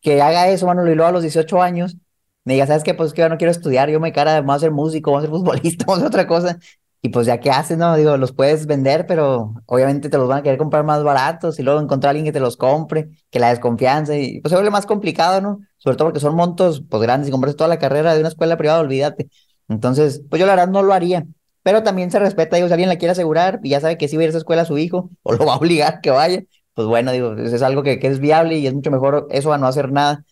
que 0.01 0.21
haga 0.21 0.49
eso, 0.49 0.67
Manolo, 0.67 0.91
y 0.91 0.95
luego 0.95 1.09
a 1.09 1.13
los 1.13 1.23
18 1.23 1.61
años 1.61 1.97
me 2.45 2.53
diga, 2.53 2.67
¿sabes 2.67 2.83
qué? 2.83 2.93
Pues 2.93 3.13
que 3.13 3.21
yo 3.21 3.29
no 3.29 3.37
quiero 3.37 3.51
estudiar, 3.51 3.89
yo 3.89 3.99
me 3.99 4.11
cara, 4.11 4.41
vamos 4.41 4.57
a 4.57 4.59
ser 4.59 4.71
músico, 4.71 5.11
vamos 5.11 5.23
a 5.23 5.27
ser 5.27 5.35
futbolista, 5.35 5.85
vamos 5.87 6.03
a 6.03 6.07
hacer 6.07 6.07
otra 6.07 6.27
cosa. 6.27 6.59
Y 7.01 7.09
pues 7.09 7.27
ya 7.27 7.39
qué 7.39 7.51
haces, 7.51 7.77
¿no? 7.77 7.95
Digo, 7.97 8.15
los 8.15 8.31
puedes 8.31 8.65
vender, 8.65 9.05
pero 9.05 9.53
obviamente 9.65 10.09
te 10.09 10.17
los 10.17 10.27
van 10.29 10.39
a 10.39 10.43
querer 10.43 10.57
comprar 10.57 10.85
más 10.85 11.03
baratos 11.03 11.59
y 11.59 11.63
luego 11.63 11.81
encontrar 11.81 12.09
a 12.09 12.11
alguien 12.11 12.25
que 12.25 12.31
te 12.31 12.39
los 12.39 12.55
compre, 12.55 13.09
que 13.29 13.39
la 13.39 13.49
desconfianza 13.49 14.15
y 14.17 14.39
pues 14.39 14.51
se 14.51 14.55
vuelve 14.55 14.71
más 14.71 14.85
complicado, 14.85 15.41
¿no? 15.41 15.59
Sobre 15.77 15.97
todo 15.97 16.07
porque 16.07 16.21
son 16.21 16.35
montos 16.35 16.81
pues 16.89 17.03
grandes 17.03 17.27
y 17.27 17.31
compras 17.31 17.57
toda 17.57 17.67
la 17.67 17.77
carrera 17.79 18.13
de 18.13 18.21
una 18.21 18.29
escuela 18.29 18.55
privada, 18.57 18.79
olvídate. 18.79 19.27
Entonces, 19.67 20.21
pues 20.29 20.39
yo 20.39 20.45
la 20.45 20.53
verdad 20.55 20.69
no 20.69 20.81
lo 20.81 20.93
haría. 20.93 21.25
Pero 21.61 21.83
también 21.83 22.11
se 22.11 22.19
respeta, 22.19 22.55
digo, 22.55 22.67
si 22.67 22.73
alguien 22.73 22.89
la 22.89 22.97
quiere 22.97 23.11
asegurar 23.11 23.59
y 23.63 23.69
ya 23.69 23.79
sabe 23.81 23.97
que 23.97 24.07
si 24.07 24.15
ir 24.17 24.21
a 24.23 24.25
esa 24.29 24.37
escuela 24.37 24.63
a 24.63 24.65
su 24.65 24.77
hijo 24.77 25.09
o 25.23 25.33
lo 25.33 25.45
va 25.45 25.53
a 25.53 25.57
obligar 25.57 26.01
que 26.01 26.09
vaya, 26.09 26.43
pues 26.73 26.87
bueno, 26.87 27.11
digo, 27.11 27.33
es 27.35 27.61
algo 27.61 27.83
que, 27.83 27.99
que 27.99 28.07
es 28.07 28.19
viable 28.19 28.57
y 28.57 28.67
es 28.67 28.73
mucho 28.73 28.91
mejor 28.91 29.27
eso 29.29 29.51
a 29.53 29.57
no 29.57 29.67
hacer 29.67 29.91
nada. 29.91 30.23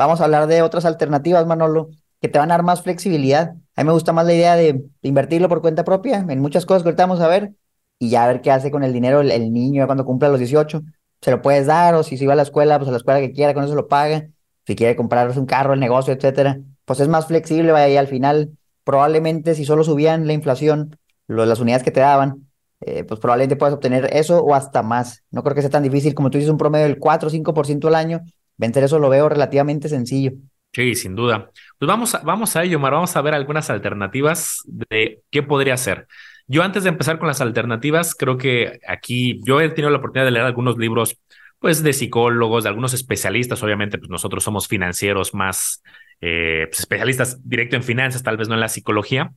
Vamos 0.00 0.22
a 0.22 0.24
hablar 0.24 0.46
de 0.46 0.62
otras 0.62 0.86
alternativas, 0.86 1.46
Manolo, 1.46 1.90
que 2.22 2.28
te 2.28 2.38
van 2.38 2.50
a 2.50 2.54
dar 2.54 2.62
más 2.62 2.80
flexibilidad. 2.80 3.50
A 3.76 3.82
mí 3.82 3.86
me 3.86 3.92
gusta 3.92 4.14
más 4.14 4.24
la 4.24 4.32
idea 4.32 4.56
de, 4.56 4.82
invertirlo 5.02 5.46
por 5.50 5.60
cuenta 5.60 5.84
propia 5.84 6.24
en 6.26 6.40
muchas 6.40 6.64
cosas 6.64 6.82
que 6.82 6.88
ahorita 6.88 7.02
vamos 7.02 7.20
a 7.20 7.28
ver 7.28 7.52
y 7.98 8.08
ya 8.08 8.26
ver 8.26 8.40
qué 8.40 8.50
hace 8.50 8.70
con 8.70 8.82
el 8.82 8.94
dinero 8.94 9.20
el, 9.20 9.52
niño 9.52 9.84
cuando 9.84 10.06
cumpla 10.06 10.30
los 10.30 10.38
18. 10.38 10.80
Se 11.20 11.30
lo 11.30 11.42
puedes 11.42 11.66
dar 11.66 11.94
o 11.96 12.02
si 12.02 12.16
se 12.16 12.26
va 12.26 12.32
a 12.32 12.36
la 12.36 12.44
escuela, 12.44 12.78
pues 12.78 12.88
a 12.88 12.92
la 12.92 12.96
escuela 12.96 13.20
que 13.20 13.32
quiera, 13.32 13.52
con 13.52 13.62
eso 13.62 13.74
lo 13.74 13.88
paga. 13.88 14.26
Si 14.66 14.74
quiere 14.74 14.96
comprarse 14.96 15.38
un 15.38 15.44
carro, 15.44 15.74
el 15.74 15.80
negocio, 15.80 16.14
etcétera, 16.14 16.58
pues 16.86 17.00
es 17.00 17.08
más 17.08 17.26
flexible, 17.26 17.70
vaya, 17.70 17.90
y 17.90 17.98
al 17.98 18.06
final 18.06 18.56
probablemente 18.84 19.54
si 19.54 19.66
solo 19.66 19.84
subían 19.84 20.26
la 20.26 20.32
inflación, 20.32 20.98
las 21.26 21.60
unidades 21.60 21.82
que 21.82 21.90
te 21.90 22.00
daban, 22.00 22.48
eh, 22.80 23.04
pues 23.04 23.20
probablemente 23.20 23.56
puedas 23.56 23.74
obtener 23.74 24.08
eso 24.16 24.42
o 24.42 24.54
hasta 24.54 24.82
más. 24.82 25.24
No 25.30 25.42
creo 25.42 25.54
que 25.54 25.60
sea 25.60 25.68
tan 25.68 25.82
difícil 25.82 26.14
como 26.14 26.30
tú 26.30 26.38
dices, 26.38 26.50
un 26.50 26.56
promedio 26.56 26.86
del 26.86 26.98
4 26.98 27.28
o 27.28 27.30
5% 27.30 27.86
al 27.88 27.94
año 27.96 28.22
vencer 28.60 28.84
eso 28.84 28.98
lo 28.98 29.08
veo 29.08 29.28
relativamente 29.28 29.88
sencillo. 29.88 30.32
Sí, 30.72 30.94
sin 30.94 31.16
duda. 31.16 31.50
Pues 31.78 31.88
vamos 31.88 32.14
a, 32.14 32.18
vamos 32.20 32.54
a 32.54 32.62
ello, 32.62 32.78
Mar. 32.78 32.92
Vamos 32.92 33.16
a 33.16 33.22
ver 33.22 33.34
algunas 33.34 33.70
alternativas 33.70 34.62
de 34.66 35.22
qué 35.30 35.42
podría 35.42 35.76
ser. 35.76 36.06
Yo 36.46 36.62
antes 36.62 36.84
de 36.84 36.90
empezar 36.90 37.18
con 37.18 37.26
las 37.26 37.40
alternativas, 37.40 38.14
creo 38.14 38.36
que 38.36 38.80
aquí 38.86 39.40
yo 39.44 39.60
he 39.60 39.68
tenido 39.70 39.90
la 39.90 39.98
oportunidad 39.98 40.26
de 40.26 40.32
leer 40.32 40.46
algunos 40.46 40.78
libros, 40.78 41.18
pues 41.58 41.82
de 41.82 41.92
psicólogos, 41.92 42.64
de 42.64 42.68
algunos 42.68 42.94
especialistas. 42.94 43.62
Obviamente, 43.62 43.98
pues 43.98 44.10
nosotros 44.10 44.44
somos 44.44 44.68
financieros 44.68 45.34
más 45.34 45.82
eh, 46.20 46.66
pues, 46.68 46.80
especialistas 46.80 47.40
directo 47.48 47.76
en 47.76 47.82
finanzas, 47.82 48.22
tal 48.22 48.36
vez 48.36 48.48
no 48.48 48.54
en 48.54 48.60
la 48.60 48.68
psicología. 48.68 49.32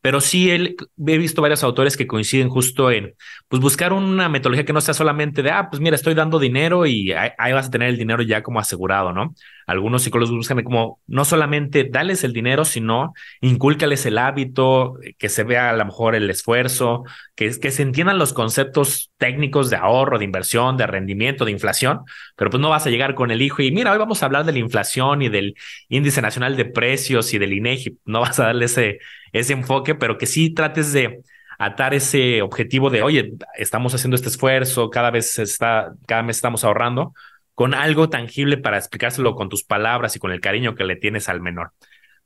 Pero 0.00 0.20
sí 0.20 0.50
he 0.50 1.18
visto 1.18 1.42
varios 1.42 1.64
autores 1.64 1.96
que 1.96 2.06
coinciden 2.06 2.48
justo 2.48 2.90
en 2.90 3.14
pues 3.48 3.60
buscar 3.60 3.92
una 3.92 4.28
metodología 4.28 4.64
que 4.64 4.72
no 4.72 4.80
sea 4.80 4.94
solamente 4.94 5.42
de, 5.42 5.50
ah, 5.50 5.68
pues 5.70 5.80
mira, 5.80 5.96
estoy 5.96 6.14
dando 6.14 6.38
dinero 6.38 6.86
y 6.86 7.12
ahí, 7.12 7.52
vas 7.52 7.68
a 7.68 7.70
tener 7.70 7.88
el 7.88 7.96
dinero 7.96 8.22
ya 8.22 8.42
como 8.42 8.60
asegurado, 8.60 9.12
¿no? 9.12 9.34
Algunos 9.66 10.02
psicólogos 10.02 10.34
buscan 10.34 10.62
como 10.62 11.00
no 11.06 11.24
solamente 11.24 11.84
darles 11.84 12.24
el 12.24 12.32
dinero, 12.32 12.64
sino 12.64 13.12
incúlcales 13.40 14.06
el 14.06 14.18
hábito, 14.18 14.94
que 15.18 15.28
se 15.28 15.44
vea 15.44 15.70
a 15.70 15.76
lo 15.76 15.84
mejor 15.84 16.14
el 16.14 16.28
esfuerzo, 16.30 17.04
que, 17.34 17.50
que 17.58 17.70
se 17.70 17.82
entiendan 17.82 18.18
los 18.18 18.32
conceptos 18.32 19.10
técnicos 19.18 19.70
de 19.70 19.76
ahorro, 19.76 20.18
de 20.18 20.24
inversión, 20.24 20.76
de 20.76 20.86
rendimiento, 20.86 21.44
de 21.44 21.52
inflación, 21.52 22.00
pero 22.36 22.50
pues 22.50 22.60
no 22.60 22.70
vas 22.70 22.86
a 22.86 22.90
llegar 22.90 23.14
con 23.14 23.30
el 23.30 23.42
hijo 23.42 23.62
y 23.62 23.70
mira, 23.72 23.92
hoy 23.92 23.98
vamos 23.98 24.22
a 24.22 24.26
hablar 24.26 24.44
de 24.44 24.52
la 24.52 24.58
inflación 24.58 25.22
y 25.22 25.28
del 25.28 25.54
índice 25.88 26.22
nacional 26.22 26.56
de 26.56 26.64
precios 26.66 27.32
y 27.34 27.38
del 27.38 27.52
INEGI, 27.52 27.98
no 28.04 28.20
vas 28.20 28.38
a 28.40 28.44
darle 28.44 28.66
ese 28.66 28.98
ese 29.32 29.52
enfoque, 29.52 29.94
pero 29.94 30.18
que 30.18 30.26
sí 30.26 30.50
trates 30.50 30.92
de 30.92 31.22
atar 31.58 31.94
ese 31.94 32.42
objetivo 32.42 32.90
de, 32.90 33.02
oye, 33.02 33.32
estamos 33.56 33.94
haciendo 33.94 34.14
este 34.14 34.28
esfuerzo, 34.28 34.90
cada 34.90 35.10
vez 35.10 35.38
está, 35.38 35.92
cada 36.06 36.22
mes 36.22 36.36
estamos 36.36 36.64
ahorrando, 36.64 37.14
con 37.54 37.74
algo 37.74 38.08
tangible 38.08 38.56
para 38.56 38.78
explicárselo 38.78 39.34
con 39.34 39.48
tus 39.48 39.64
palabras 39.64 40.14
y 40.14 40.20
con 40.20 40.30
el 40.30 40.40
cariño 40.40 40.74
que 40.76 40.84
le 40.84 40.96
tienes 40.96 41.28
al 41.28 41.40
menor. 41.40 41.72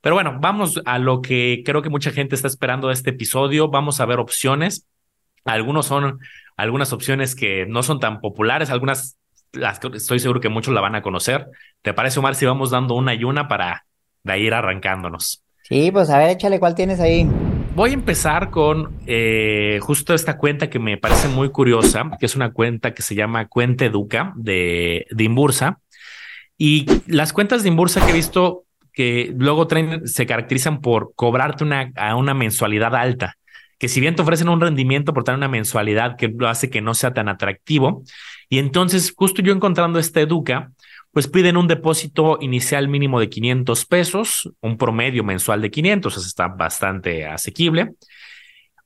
Pero 0.02 0.16
bueno, 0.16 0.36
vamos 0.40 0.80
a 0.84 0.98
lo 0.98 1.22
que 1.22 1.62
creo 1.64 1.80
que 1.80 1.88
mucha 1.88 2.10
gente 2.10 2.34
está 2.34 2.48
esperando 2.48 2.88
de 2.88 2.94
este 2.94 3.10
episodio. 3.10 3.68
Vamos 3.68 4.00
a 4.00 4.04
ver 4.04 4.18
opciones. 4.18 4.86
Algunos 5.44 5.86
son 5.86 6.18
algunas 6.56 6.92
opciones 6.92 7.34
que 7.34 7.66
no 7.66 7.82
son 7.82 8.00
tan 8.00 8.20
populares, 8.20 8.70
algunas 8.70 9.16
las 9.52 9.80
estoy 9.94 10.18
seguro 10.18 10.40
que 10.40 10.48
muchos 10.48 10.74
la 10.74 10.80
van 10.80 10.94
a 10.94 11.02
conocer. 11.02 11.46
¿Te 11.82 11.94
parece, 11.94 12.18
Omar, 12.18 12.34
si 12.34 12.46
vamos 12.46 12.70
dando 12.70 12.94
una 12.94 13.14
y 13.14 13.24
una 13.24 13.48
para 13.48 13.84
de 14.22 14.38
ir 14.38 14.54
arrancándonos? 14.54 15.42
Sí, 15.62 15.90
pues 15.90 16.10
a 16.10 16.18
ver, 16.18 16.30
échale, 16.30 16.58
¿cuál 16.58 16.74
tienes 16.74 17.00
ahí? 17.00 17.28
voy 17.74 17.90
a 17.90 17.94
empezar 17.94 18.50
con 18.50 19.00
eh, 19.06 19.78
justo 19.80 20.14
esta 20.14 20.36
cuenta 20.36 20.68
que 20.68 20.78
me 20.78 20.98
parece 20.98 21.28
muy 21.28 21.50
curiosa, 21.50 22.10
que 22.18 22.26
es 22.26 22.36
una 22.36 22.52
cuenta 22.52 22.94
que 22.94 23.02
se 23.02 23.14
llama 23.14 23.48
Cuenta 23.48 23.84
Educa 23.84 24.32
de, 24.36 25.06
de 25.10 25.24
Inbursa. 25.24 25.80
Y 26.58 26.86
las 27.06 27.32
cuentas 27.32 27.62
de 27.62 27.70
Inbursa 27.70 28.04
que 28.04 28.12
he 28.12 28.14
visto 28.14 28.64
que 28.92 29.32
luego 29.36 29.66
se 30.04 30.26
caracterizan 30.26 30.80
por 30.80 31.14
cobrarte 31.14 31.64
una, 31.64 31.92
a 31.96 32.14
una 32.14 32.34
mensualidad 32.34 32.94
alta, 32.94 33.36
que 33.78 33.88
si 33.88 34.00
bien 34.00 34.14
te 34.14 34.22
ofrecen 34.22 34.50
un 34.50 34.60
rendimiento 34.60 35.14
por 35.14 35.24
tener 35.24 35.38
una 35.38 35.48
mensualidad 35.48 36.16
que 36.16 36.28
lo 36.28 36.48
hace 36.48 36.68
que 36.68 36.82
no 36.82 36.92
sea 36.94 37.14
tan 37.14 37.28
atractivo. 37.28 38.04
Y 38.50 38.58
entonces, 38.58 39.14
justo 39.16 39.40
yo 39.40 39.52
encontrando 39.52 39.98
esta 39.98 40.20
Educa, 40.20 40.72
pues 41.12 41.28
piden 41.28 41.58
un 41.58 41.68
depósito 41.68 42.38
inicial 42.40 42.88
mínimo 42.88 43.20
de 43.20 43.28
500 43.28 43.84
pesos, 43.84 44.50
un 44.60 44.78
promedio 44.78 45.22
mensual 45.22 45.60
de 45.60 45.70
500, 45.70 46.16
eso 46.16 46.26
está 46.26 46.48
bastante 46.48 47.26
asequible. 47.26 47.92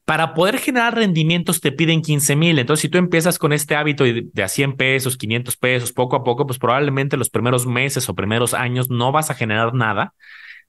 Para 0.04 0.35
poder 0.35 0.59
generar 0.59 0.95
rendimientos 0.95 1.61
te 1.61 1.73
piden 1.73 2.02
15 2.02 2.37
mil. 2.37 2.59
Entonces, 2.59 2.83
si 2.83 2.88
tú 2.88 2.99
empiezas 2.99 3.38
con 3.38 3.52
este 3.52 3.75
hábito 3.75 4.04
de, 4.04 4.42
a 4.42 4.49
100 4.49 4.76
pesos, 4.76 5.16
500 5.16 5.56
pesos, 5.56 5.92
poco 5.92 6.16
a 6.16 6.25
poco, 6.25 6.47
pues 6.47 6.59
probablemente 6.59 7.16
los 7.16 7.30
primeros 7.30 7.66
meses 7.66 8.09
o 8.09 8.14
primeros 8.14 8.54
años 8.54 8.90
no 8.90 9.11
vas 9.12 9.30
a 9.30 9.35
generar 9.35 9.75
nada. 9.75 10.12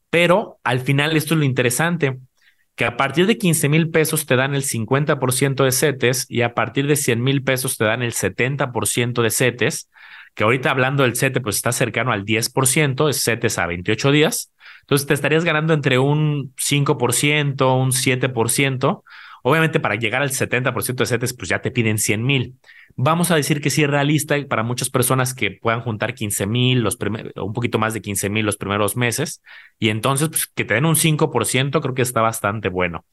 Pero 0.10 0.60
al 0.64 0.80
final 0.80 1.16
esto 1.18 1.34
es 1.34 1.40
lo 1.40 1.46
interesante, 1.46 2.18
que 2.76 2.86
a 2.86 2.98
partir 2.98 3.26
de 3.26 3.38
15 3.38 3.70
mil 3.70 3.90
pesos 3.90 4.28
te 4.28 4.36
dan 4.36 4.54
el 4.54 4.64
50% 4.64 5.64
de 5.64 5.72
CETES 5.72 6.28
y 6.30 6.42
a 6.44 6.54
partir 6.54 6.88
de 6.88 6.96
100 6.96 7.22
mil 7.22 7.44
pesos 7.44 7.78
te 7.78 7.86
dan 7.86 8.04
el 8.04 8.14
70% 8.14 9.22
de 9.22 9.32
CETES 9.32 9.90
que 10.38 10.44
ahorita 10.44 10.70
hablando 10.70 11.02
del 11.02 11.16
CETE, 11.16 11.42
pues 11.42 11.56
está 11.56 11.72
cercano 11.72 12.12
al 12.12 12.24
10%, 12.24 13.10
es 13.10 13.24
CETES 13.24 13.58
a 13.58 13.66
28 13.66 14.12
días. 14.12 14.54
Entonces 14.82 15.08
te 15.08 15.16
estarías 15.16 15.44
ganando 15.44 15.74
entre 15.74 15.98
un 15.98 16.54
5%, 16.56 17.82
un 17.82 17.92
7%. 17.92 19.04
Obviamente 19.42 19.80
para 19.80 19.96
llegar 19.96 20.22
al 20.22 20.30
70% 20.30 20.96
de 20.96 21.06
CETES, 21.08 21.34
pues 21.34 21.50
ya 21.50 21.60
te 21.64 21.72
piden 21.72 21.98
100 21.98 22.24
mil. 22.24 22.54
Vamos 22.96 23.32
a 23.32 23.36
decir 23.36 23.62
que 23.62 23.72
sí 23.72 23.82
es 23.82 23.90
realista 23.90 24.36
para 24.48 24.62
muchas 24.62 24.92
personas 24.92 25.34
que 25.34 25.50
puedan 25.50 25.82
juntar 25.82 26.14
15 26.14 26.46
mil, 26.46 26.88
un 27.36 27.54
poquito 27.54 27.80
más 27.80 27.96
de 27.96 28.02
15 28.02 28.30
mil 28.30 28.46
los 28.46 28.58
primeros 28.58 28.96
meses. 28.96 29.42
Y 29.80 29.90
entonces, 29.90 30.30
pues 30.30 30.46
que 30.46 30.66
te 30.66 30.76
den 30.76 30.86
un 30.86 30.96
5%, 30.96 31.82
creo 31.82 31.96
que 31.96 32.04
está 32.04 32.22
bastante 32.22 32.70
bueno. 32.70 33.06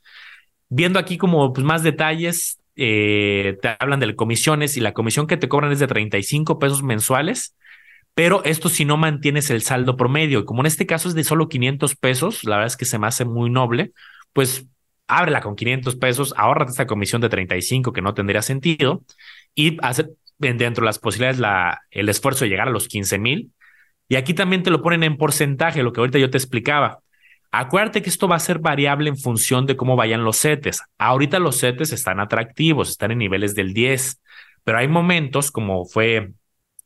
Viendo 0.68 0.98
aquí 0.98 1.16
como 1.16 1.54
pues, 1.54 1.64
más 1.64 1.82
detalles, 1.82 2.60
eh, 2.76 3.56
te 3.62 3.76
hablan 3.78 4.00
de 4.00 4.16
comisiones 4.16 4.76
y 4.76 4.80
la 4.80 4.92
comisión 4.92 5.26
que 5.26 5.36
te 5.36 5.48
cobran 5.48 5.72
es 5.72 5.78
de 5.78 5.86
35 5.86 6.58
pesos 6.58 6.82
mensuales, 6.82 7.56
pero 8.14 8.44
esto 8.44 8.68
si 8.68 8.84
no 8.84 8.96
mantienes 8.96 9.50
el 9.50 9.62
saldo 9.62 9.96
promedio, 9.96 10.44
como 10.44 10.62
en 10.62 10.66
este 10.66 10.86
caso 10.86 11.08
es 11.08 11.14
de 11.14 11.24
solo 11.24 11.48
500 11.48 11.96
pesos, 11.96 12.44
la 12.44 12.56
verdad 12.56 12.68
es 12.68 12.76
que 12.76 12.84
se 12.84 12.98
me 12.98 13.06
hace 13.06 13.24
muy 13.24 13.50
noble, 13.50 13.92
pues 14.32 14.66
ábrela 15.06 15.40
con 15.40 15.56
500 15.56 15.96
pesos, 15.96 16.34
ahórrate 16.36 16.70
esta 16.72 16.86
comisión 16.86 17.20
de 17.20 17.28
35 17.28 17.92
que 17.92 18.02
no 18.02 18.14
tendría 18.14 18.42
sentido 18.42 19.02
y 19.54 19.78
hace 19.82 20.10
dentro 20.38 20.82
de 20.82 20.86
las 20.86 20.98
posibilidades 20.98 21.40
el 21.90 22.08
esfuerzo 22.08 22.44
de 22.44 22.50
llegar 22.50 22.68
a 22.68 22.72
los 22.72 22.88
15 22.88 23.18
mil. 23.18 23.52
Y 24.08 24.16
aquí 24.16 24.34
también 24.34 24.62
te 24.62 24.70
lo 24.70 24.82
ponen 24.82 25.02
en 25.02 25.16
porcentaje, 25.16 25.82
lo 25.82 25.92
que 25.92 26.00
ahorita 26.00 26.18
yo 26.18 26.30
te 26.30 26.38
explicaba. 26.38 27.00
Acuérdate 27.56 28.02
que 28.02 28.10
esto 28.10 28.26
va 28.26 28.34
a 28.34 28.40
ser 28.40 28.58
variable 28.58 29.08
en 29.08 29.16
función 29.16 29.64
de 29.64 29.76
cómo 29.76 29.94
vayan 29.94 30.24
los 30.24 30.38
setes. 30.38 30.82
Ahorita 30.98 31.38
los 31.38 31.56
setes 31.56 31.92
están 31.92 32.18
atractivos, 32.18 32.90
están 32.90 33.12
en 33.12 33.18
niveles 33.18 33.54
del 33.54 33.72
10, 33.72 34.20
pero 34.64 34.78
hay 34.78 34.88
momentos 34.88 35.52
como 35.52 35.84
fue 35.84 36.32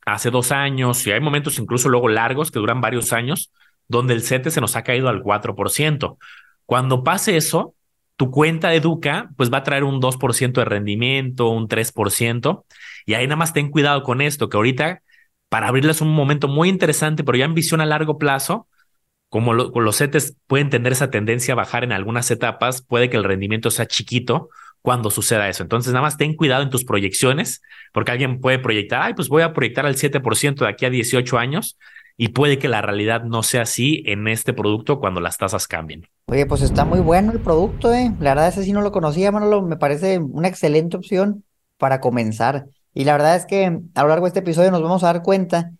hace 0.04 0.30
dos 0.30 0.52
años 0.52 1.06
y 1.06 1.12
hay 1.12 1.20
momentos 1.20 1.58
incluso 1.58 1.88
luego 1.88 2.08
largos 2.08 2.50
que 2.50 2.58
duran 2.58 2.82
varios 2.82 3.14
años 3.14 3.50
donde 3.88 4.12
el 4.12 4.20
sete 4.20 4.50
se 4.50 4.60
nos 4.60 4.76
ha 4.76 4.82
caído 4.82 5.08
al 5.08 5.22
4%. 5.22 6.18
Cuando 6.66 7.02
pase 7.02 7.38
eso, 7.38 7.75
tu 8.16 8.30
cuenta 8.30 8.68
de 8.68 8.76
Educa 8.76 9.30
pues 9.38 9.50
va 9.50 9.58
a 9.58 9.62
traer 9.62 9.84
un 9.84 10.02
2% 10.02 10.60
de 10.60 10.66
rendimiento, 10.66 11.48
un 11.48 11.66
3%, 11.66 12.66
y 13.06 13.14
ahí 13.14 13.26
nada 13.26 13.37
más 13.37 13.54
ten 13.54 13.70
cuidado 13.70 14.02
con 14.02 14.20
esto, 14.20 14.50
que 14.50 14.58
ahorita 14.58 15.02
para 15.48 15.68
abrirles 15.68 15.96
es 15.96 16.02
un 16.02 16.12
momento 16.12 16.46
muy 16.46 16.68
interesante, 16.68 17.25
pero 17.25 17.38
ya 17.38 17.46
en 17.46 17.54
visión 17.54 17.80
a 17.80 17.87
largo 17.87 18.18
plazo, 18.18 18.67
como 19.28 19.52
los 19.52 19.97
CETES 19.99 20.37
pueden 20.47 20.70
tener 20.70 20.92
esa 20.92 21.11
tendencia 21.11 21.52
a 21.52 21.56
bajar 21.56 21.85
en 21.85 21.92
algunas 21.92 22.30
etapas, 22.30 22.82
puede 22.82 23.11
que 23.11 23.16
el 23.16 23.25
rendimiento 23.25 23.70
sea 23.70 23.87
chiquito 23.87 24.49
cuando 24.80 25.11
suceda 25.11 25.49
eso. 25.49 25.62
Entonces, 25.62 25.92
nada 25.92 26.02
más 26.02 26.16
ten 26.16 26.35
cuidado 26.35 26.62
en 26.62 26.70
tus 26.70 26.85
proyecciones, 26.85 27.61
porque 27.92 28.12
alguien 28.12 28.40
puede 28.40 28.58
proyectar, 28.58 29.02
ay, 29.02 29.14
pues 29.14 29.28
voy 29.28 29.42
a 29.42 29.52
proyectar 29.52 29.85
al 29.85 29.97
7% 29.97 30.64
de 30.64 30.68
aquí 30.68 30.87
a 30.87 30.90
18 30.90 31.37
años, 31.37 31.78
y 32.16 32.28
puede 32.28 32.58
que 32.58 32.68
la 32.68 32.82
realidad 32.82 33.23
no 33.23 33.42
sea 33.42 33.62
así 33.62 34.02
en 34.06 34.26
este 34.26 34.52
producto 34.52 34.99
cuando 34.99 35.20
las 35.20 35.38
tasas 35.38 35.68
cambien. 35.68 36.06
Oye, 36.26 36.47
pues 36.47 36.62
está 36.62 36.85
muy 36.85 37.00
bueno 37.00 37.30
el 37.32 37.40
producto, 37.40 37.94
¿eh? 37.94 38.12
La 38.18 38.30
verdad, 38.30 38.49
ese 38.49 38.64
sí 38.64 38.73
no 38.73 38.80
lo 38.80 38.90
conocía, 38.90 39.30
Manolo, 39.30 39.62
me 39.62 39.76
parece 39.76 40.18
una 40.18 40.49
excelente 40.49 40.97
opción 40.97 41.44
para 41.76 42.00
comenzar. 42.00 42.66
Y 42.92 43.04
la 43.04 43.12
verdad 43.12 43.37
es 43.37 43.47
que 43.47 43.66
a 43.94 44.02
lo 44.02 44.08
largo 44.08 44.25
de 44.25 44.28
este 44.28 44.40
episodio 44.40 44.73
nos 44.73 44.82
vamos 44.82 45.04
a 45.04 45.12
dar 45.12 45.23
cuenta 45.23 45.70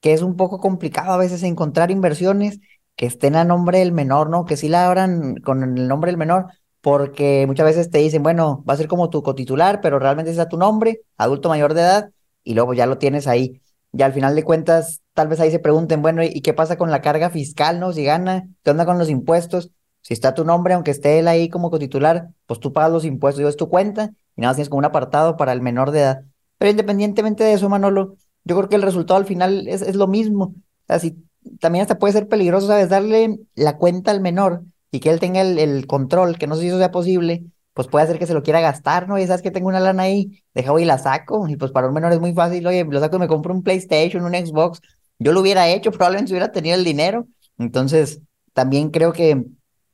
que 0.00 0.12
es 0.12 0.22
un 0.22 0.36
poco 0.36 0.60
complicado 0.60 1.12
a 1.12 1.16
veces 1.16 1.42
encontrar 1.42 1.90
inversiones 1.90 2.60
que 2.98 3.06
estén 3.06 3.36
a 3.36 3.44
nombre 3.44 3.78
del 3.78 3.92
menor, 3.92 4.28
¿no? 4.28 4.44
Que 4.44 4.56
sí 4.56 4.68
la 4.68 4.88
abran 4.88 5.36
con 5.36 5.62
el 5.62 5.86
nombre 5.86 6.10
del 6.10 6.18
menor, 6.18 6.46
porque 6.80 7.44
muchas 7.46 7.64
veces 7.64 7.90
te 7.90 7.98
dicen, 7.98 8.24
bueno, 8.24 8.64
va 8.68 8.74
a 8.74 8.76
ser 8.76 8.88
como 8.88 9.08
tu 9.08 9.22
cotitular, 9.22 9.80
pero 9.80 10.00
realmente 10.00 10.32
es 10.32 10.38
a 10.40 10.48
tu 10.48 10.56
nombre, 10.56 11.02
adulto 11.16 11.48
mayor 11.48 11.74
de 11.74 11.82
edad, 11.82 12.10
y 12.42 12.54
luego 12.54 12.74
ya 12.74 12.86
lo 12.86 12.98
tienes 12.98 13.28
ahí. 13.28 13.62
Y 13.92 14.02
al 14.02 14.12
final 14.12 14.34
de 14.34 14.42
cuentas, 14.42 15.00
tal 15.14 15.28
vez 15.28 15.38
ahí 15.38 15.52
se 15.52 15.60
pregunten, 15.60 16.02
bueno, 16.02 16.24
¿y 16.24 16.40
qué 16.40 16.54
pasa 16.54 16.76
con 16.76 16.90
la 16.90 17.00
carga 17.00 17.30
fiscal, 17.30 17.78
no? 17.78 17.92
Si 17.92 18.02
gana, 18.02 18.48
¿qué 18.64 18.72
onda 18.72 18.84
con 18.84 18.98
los 18.98 19.08
impuestos? 19.08 19.70
Si 20.02 20.12
está 20.12 20.34
tu 20.34 20.44
nombre, 20.44 20.74
aunque 20.74 20.90
esté 20.90 21.20
él 21.20 21.28
ahí 21.28 21.48
como 21.48 21.70
cotitular, 21.70 22.30
pues 22.46 22.58
tú 22.58 22.72
pagas 22.72 22.90
los 22.90 23.04
impuestos, 23.04 23.42
yo 23.42 23.48
es 23.48 23.56
tu 23.56 23.68
cuenta, 23.68 24.10
y 24.34 24.40
nada 24.40 24.50
más 24.50 24.56
tienes 24.56 24.70
como 24.70 24.78
un 24.78 24.86
apartado 24.86 25.36
para 25.36 25.52
el 25.52 25.62
menor 25.62 25.92
de 25.92 26.00
edad. 26.00 26.24
Pero 26.58 26.72
independientemente 26.72 27.44
de 27.44 27.52
eso, 27.52 27.68
Manolo, 27.68 28.16
yo 28.42 28.56
creo 28.56 28.68
que 28.68 28.76
el 28.76 28.82
resultado 28.82 29.18
al 29.18 29.26
final 29.26 29.68
es, 29.68 29.82
es 29.82 29.94
lo 29.94 30.08
mismo. 30.08 30.46
O 30.46 30.54
sea, 30.88 30.98
si 30.98 31.27
también 31.60 31.82
hasta 31.82 31.98
puede 31.98 32.12
ser 32.12 32.28
peligroso, 32.28 32.66
¿sabes? 32.66 32.88
Darle 32.88 33.38
la 33.54 33.76
cuenta 33.76 34.10
al 34.10 34.20
menor 34.20 34.62
y 34.90 35.00
que 35.00 35.10
él 35.10 35.20
tenga 35.20 35.40
el, 35.42 35.86
control, 35.86 36.38
que 36.38 36.46
no 36.46 36.54
sé 36.54 36.62
si 36.62 36.68
eso 36.68 36.78
sea 36.78 36.90
posible, 36.90 37.44
pues 37.74 37.88
puede 37.88 38.04
hacer 38.04 38.18
que 38.18 38.26
se 38.26 38.34
lo 38.34 38.42
quiera 38.42 38.60
gastar, 38.60 39.08
¿no? 39.08 39.18
Y 39.18 39.26
sabes 39.26 39.42
que 39.42 39.50
tengo 39.50 39.68
una 39.68 39.80
lana 39.80 40.04
ahí, 40.04 40.42
deja 40.54 40.80
y 40.80 40.84
la 40.84 40.98
saco, 40.98 41.46
y 41.48 41.56
pues 41.56 41.70
para 41.72 41.88
un 41.88 41.94
menor 41.94 42.12
es 42.12 42.20
muy 42.20 42.32
fácil, 42.32 42.66
oye, 42.66 42.84
lo 42.84 43.00
saco 43.00 43.16
y 43.16 43.20
me 43.20 43.28
compro 43.28 43.54
un 43.54 43.62
PlayStation, 43.62 44.24
un 44.24 44.34
Xbox, 44.34 44.80
yo 45.18 45.32
lo 45.32 45.40
hubiera 45.40 45.68
hecho, 45.68 45.90
probablemente 45.92 46.32
hubiera 46.32 46.52
tenido 46.52 46.76
el 46.76 46.84
dinero, 46.84 47.26
entonces 47.58 48.20
también 48.52 48.90
creo 48.90 49.12
que 49.12 49.44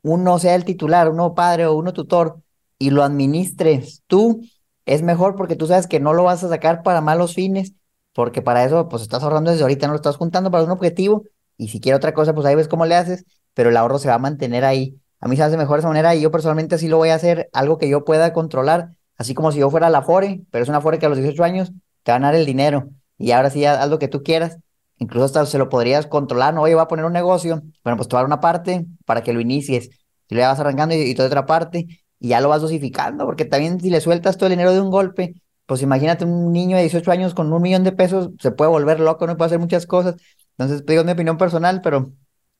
uno 0.01 0.39
sea 0.39 0.55
el 0.55 0.65
titular, 0.65 1.09
uno 1.09 1.35
padre 1.35 1.65
o 1.65 1.75
uno 1.75 1.93
tutor, 1.93 2.39
y 2.79 2.89
lo 2.89 3.03
administres 3.03 4.03
tú, 4.07 4.41
es 4.85 5.01
mejor 5.01 5.35
porque 5.35 5.55
tú 5.55 5.67
sabes 5.67 5.87
que 5.87 5.99
no 5.99 6.13
lo 6.13 6.23
vas 6.23 6.43
a 6.43 6.49
sacar 6.49 6.83
para 6.83 7.01
malos 7.01 7.33
fines, 7.33 7.73
porque 8.13 8.41
para 8.41 8.63
eso 8.63 8.87
pues 8.87 9.01
estás 9.01 9.23
ahorrando 9.23 9.51
desde 9.51 9.63
ahorita, 9.63 9.87
no 9.87 9.93
lo 9.93 9.97
estás 9.97 10.17
juntando 10.17 10.51
para 10.51 10.63
un 10.63 10.71
objetivo 10.71 11.23
y 11.57 11.69
si 11.69 11.79
quiere 11.79 11.95
otra 11.95 12.13
cosa, 12.13 12.33
pues 12.33 12.45
ahí 12.45 12.55
ves 12.55 12.67
cómo 12.67 12.85
le 12.85 12.95
haces, 12.95 13.25
pero 13.53 13.69
el 13.69 13.77
ahorro 13.77 13.99
se 13.99 14.07
va 14.09 14.15
a 14.15 14.19
mantener 14.19 14.65
ahí. 14.65 14.99
A 15.19 15.27
mí 15.27 15.35
se 15.35 15.43
hace 15.43 15.57
mejor 15.57 15.79
esa 15.79 15.87
manera 15.87 16.15
y 16.15 16.21
yo 16.21 16.31
personalmente 16.31 16.75
así 16.75 16.87
lo 16.87 16.97
voy 16.97 17.09
a 17.09 17.15
hacer, 17.15 17.49
algo 17.53 17.77
que 17.77 17.89
yo 17.89 18.05
pueda 18.05 18.33
controlar, 18.33 18.89
así 19.17 19.33
como 19.33 19.51
si 19.51 19.59
yo 19.59 19.69
fuera 19.69 19.89
la 19.89 20.01
FORE, 20.01 20.41
pero 20.51 20.63
es 20.63 20.69
una 20.69 20.81
FORE 20.81 20.99
que 20.99 21.05
a 21.05 21.09
los 21.09 21.17
18 21.17 21.43
años 21.43 21.71
te 22.03 22.11
va 22.11 22.17
a 22.17 22.21
dar 22.21 22.35
el 22.35 22.45
dinero 22.45 22.89
y 23.17 23.31
ahora 23.31 23.49
sí 23.49 23.65
haz 23.65 23.89
lo 23.89 23.99
que 23.99 24.07
tú 24.07 24.23
quieras. 24.23 24.57
Incluso 24.97 25.25
hasta 25.25 25.45
se 25.45 25.57
lo 25.57 25.67
podrías 25.69 26.07
controlar, 26.07 26.53
no, 26.53 26.61
oye, 26.61 26.73
voy 26.73 26.83
a 26.83 26.87
poner 26.87 27.05
un 27.05 27.13
negocio, 27.13 27.61
bueno, 27.83 27.97
pues 27.97 28.07
te 28.07 28.15
a 28.15 28.19
dar 28.19 28.25
una 28.25 28.39
parte 28.39 28.85
para 29.05 29.23
que 29.23 29.33
lo 29.33 29.41
inicies, 29.41 29.89
y 30.29 30.35
le 30.35 30.41
vas 30.41 30.59
arrancando 30.59 30.95
y, 30.95 30.99
y 31.01 31.15
toda 31.15 31.27
otra 31.27 31.45
parte, 31.45 31.85
y 32.19 32.29
ya 32.29 32.39
lo 32.39 32.47
vas 32.47 32.61
dosificando, 32.61 33.25
porque 33.25 33.43
también 33.43 33.79
si 33.81 33.89
le 33.89 33.99
sueltas 33.99 34.37
todo 34.37 34.47
el 34.47 34.51
dinero 34.51 34.71
de 34.73 34.79
un 34.79 34.89
golpe, 34.89 35.35
pues 35.65 35.81
imagínate 35.81 36.25
un 36.25 36.51
niño 36.53 36.77
de 36.77 36.83
18 36.83 37.11
años 37.11 37.33
con 37.33 37.51
un 37.51 37.61
millón 37.61 37.83
de 37.83 37.91
pesos, 37.91 38.29
se 38.39 38.51
puede 38.51 38.69
volver 38.71 38.99
loco, 38.99 39.25
no 39.27 39.35
puede 39.35 39.47
hacer 39.47 39.59
muchas 39.59 39.85
cosas. 39.85 40.15
Entonces, 40.57 40.85
digo, 40.85 41.03
mi 41.03 41.11
opinión 41.11 41.37
personal, 41.37 41.81
pero 41.81 42.11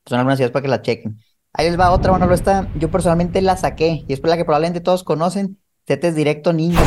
son 0.06 0.20
algunas 0.20 0.40
ideas 0.40 0.52
para 0.52 0.64
que 0.64 0.70
la 0.70 0.82
chequen. 0.82 1.18
Ahí 1.54 1.70
les 1.70 1.80
va 1.80 1.92
otra, 1.92 2.12
bueno, 2.12 2.32
está, 2.34 2.68
yo 2.75 2.92
personalmente 2.92 3.42
la 3.42 3.56
saqué, 3.56 4.04
y 4.08 4.14
es 4.14 4.22
la 4.24 4.36
que 4.36 4.44
probablemente 4.44 4.82
todos 4.82 5.04
conocen, 5.04 5.58
CETES 5.88 6.16
Directo 6.16 6.52
Niños. 6.52 6.84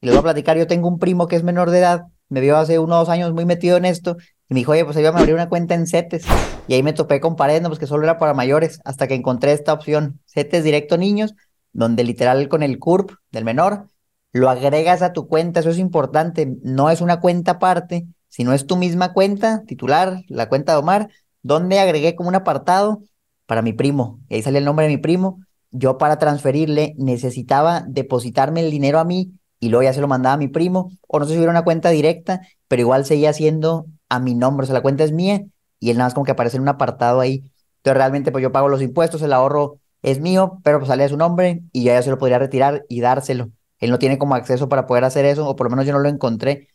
Y 0.00 0.06
les 0.06 0.14
voy 0.14 0.20
a 0.20 0.24
platicar, 0.24 0.56
yo 0.58 0.66
tengo 0.66 0.88
un 0.88 0.98
primo 0.98 1.28
que 1.28 1.36
es 1.36 1.44
menor 1.44 1.70
de 1.70 1.78
edad, 1.78 2.06
me 2.28 2.40
vio 2.40 2.56
hace 2.56 2.78
uno 2.78 2.96
o 2.96 2.98
dos 2.98 3.08
años 3.08 3.32
muy 3.32 3.44
metido 3.44 3.76
en 3.76 3.84
esto, 3.84 4.16
y 4.48 4.54
me 4.54 4.60
dijo, 4.60 4.72
oye, 4.72 4.84
pues 4.84 4.96
ahí 4.96 5.02
me 5.04 5.08
abrir 5.10 5.34
una 5.34 5.48
cuenta 5.48 5.74
en 5.74 5.86
CETES. 5.86 6.24
Y 6.66 6.74
ahí 6.74 6.82
me 6.82 6.92
topé 6.92 7.20
con 7.20 7.36
pared, 7.36 7.62
no, 7.62 7.68
pues 7.68 7.78
que 7.78 7.86
solo 7.86 8.04
era 8.04 8.18
para 8.18 8.34
mayores, 8.34 8.80
hasta 8.84 9.06
que 9.06 9.14
encontré 9.14 9.52
esta 9.52 9.72
opción, 9.72 10.20
CETES 10.26 10.64
Directo 10.64 10.96
Niños, 10.96 11.34
donde 11.72 12.02
literal 12.02 12.48
con 12.48 12.62
el 12.62 12.78
CURP 12.78 13.12
del 13.30 13.44
menor, 13.44 13.86
lo 14.32 14.50
agregas 14.50 15.02
a 15.02 15.12
tu 15.12 15.28
cuenta, 15.28 15.60
eso 15.60 15.70
es 15.70 15.78
importante, 15.78 16.56
no 16.62 16.90
es 16.90 17.00
una 17.00 17.20
cuenta 17.20 17.52
aparte, 17.52 18.06
si 18.28 18.44
no 18.44 18.52
es 18.52 18.66
tu 18.66 18.76
misma 18.76 19.12
cuenta 19.12 19.62
titular, 19.66 20.22
la 20.28 20.48
cuenta 20.48 20.72
de 20.72 20.78
Omar, 20.78 21.08
donde 21.42 21.80
agregué 21.80 22.14
como 22.14 22.28
un 22.28 22.34
apartado 22.34 23.02
para 23.46 23.62
mi 23.62 23.72
primo. 23.72 24.20
Y 24.28 24.34
ahí 24.34 24.42
sale 24.42 24.58
el 24.58 24.64
nombre 24.64 24.86
de 24.86 24.92
mi 24.92 24.98
primo. 24.98 25.40
Yo 25.70 25.98
para 25.98 26.18
transferirle 26.18 26.94
necesitaba 26.98 27.84
depositarme 27.86 28.60
el 28.60 28.70
dinero 28.70 28.98
a 28.98 29.04
mí 29.04 29.32
y 29.60 29.70
luego 29.70 29.82
ya 29.82 29.92
se 29.92 30.00
lo 30.00 30.08
mandaba 30.08 30.34
a 30.34 30.38
mi 30.38 30.48
primo. 30.48 30.90
O 31.06 31.18
no 31.18 31.24
sé 31.24 31.32
si 31.32 31.38
hubiera 31.38 31.52
una 31.52 31.64
cuenta 31.64 31.90
directa, 31.90 32.40
pero 32.68 32.82
igual 32.82 33.04
seguía 33.04 33.32
siendo 33.32 33.86
a 34.08 34.20
mi 34.20 34.34
nombre. 34.34 34.64
O 34.64 34.66
sea, 34.66 34.74
la 34.74 34.82
cuenta 34.82 35.04
es 35.04 35.12
mía 35.12 35.42
y 35.80 35.90
él 35.90 35.96
nada 35.96 36.06
más 36.06 36.14
como 36.14 36.24
que 36.24 36.32
aparece 36.32 36.56
en 36.56 36.62
un 36.62 36.68
apartado 36.68 37.20
ahí. 37.20 37.44
Entonces 37.78 37.96
realmente 37.96 38.32
pues 38.32 38.42
yo 38.42 38.52
pago 38.52 38.68
los 38.68 38.82
impuestos, 38.82 39.22
el 39.22 39.32
ahorro 39.32 39.78
es 40.02 40.20
mío, 40.20 40.60
pero 40.62 40.78
pues 40.78 40.88
sale 40.88 41.04
a 41.04 41.08
su 41.08 41.16
nombre 41.16 41.62
y 41.72 41.84
ya 41.84 42.00
se 42.02 42.10
lo 42.10 42.18
podría 42.18 42.38
retirar 42.38 42.84
y 42.88 43.00
dárselo. 43.00 43.50
Él 43.78 43.90
no 43.90 43.98
tiene 43.98 44.18
como 44.18 44.34
acceso 44.34 44.68
para 44.68 44.86
poder 44.86 45.04
hacer 45.04 45.24
eso, 45.24 45.48
o 45.48 45.56
por 45.56 45.66
lo 45.66 45.70
menos 45.70 45.86
yo 45.86 45.92
no 45.92 46.00
lo 46.00 46.08
encontré, 46.08 46.68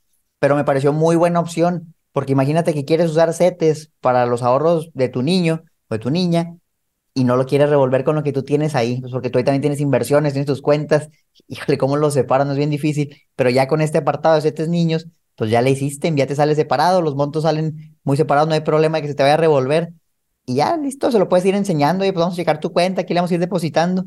pero 0.43 0.57
me 0.57 0.65
pareció 0.65 0.91
muy 0.91 1.15
buena 1.15 1.39
opción, 1.39 1.95
porque 2.11 2.33
imagínate 2.33 2.73
que 2.73 2.83
quieres 2.83 3.09
usar 3.09 3.33
CETES 3.33 3.91
para 4.01 4.25
los 4.25 4.43
ahorros 4.43 4.89
de 4.93 5.07
tu 5.07 5.21
niño 5.21 5.63
o 5.87 5.95
de 5.95 5.99
tu 5.99 6.09
niña 6.09 6.57
y 7.13 7.23
no 7.23 7.37
lo 7.37 7.45
quieres 7.45 7.69
revolver 7.69 8.03
con 8.03 8.15
lo 8.15 8.23
que 8.23 8.33
tú 8.33 8.43
tienes 8.43 8.75
ahí, 8.75 8.99
pues 8.99 9.13
porque 9.13 9.29
tú 9.29 9.37
ahí 9.37 9.45
también 9.45 9.61
tienes 9.61 9.79
inversiones, 9.79 10.33
tienes 10.33 10.45
tus 10.45 10.61
cuentas, 10.61 11.07
híjole, 11.47 11.77
cómo 11.77 11.95
los 11.95 12.13
separan, 12.13 12.51
es 12.51 12.57
bien 12.57 12.69
difícil, 12.69 13.15
pero 13.37 13.49
ya 13.51 13.69
con 13.69 13.79
este 13.79 13.99
apartado 13.99 14.35
de 14.35 14.41
CETES 14.41 14.67
niños, 14.67 15.07
pues 15.37 15.49
ya 15.49 15.61
le 15.61 15.69
hiciste, 15.69 16.13
ya 16.13 16.27
te 16.27 16.35
sale 16.35 16.55
separado, 16.55 17.01
los 17.01 17.15
montos 17.15 17.43
salen 17.43 17.97
muy 18.03 18.17
separados, 18.17 18.49
no 18.49 18.53
hay 18.53 18.59
problema 18.59 18.97
de 18.97 19.03
que 19.03 19.07
se 19.07 19.15
te 19.15 19.23
vaya 19.23 19.35
a 19.35 19.37
revolver, 19.37 19.93
y 20.45 20.55
ya, 20.55 20.75
listo, 20.75 21.09
se 21.09 21.19
lo 21.19 21.29
puedes 21.29 21.45
ir 21.45 21.55
enseñando 21.55 22.03
y 22.03 22.11
pues 22.11 22.19
vamos 22.19 22.33
a 22.33 22.41
checar 22.41 22.59
tu 22.59 22.73
cuenta, 22.73 23.03
aquí 23.03 23.13
le 23.13 23.21
vamos 23.21 23.31
a 23.31 23.35
ir 23.35 23.39
depositando. 23.39 24.03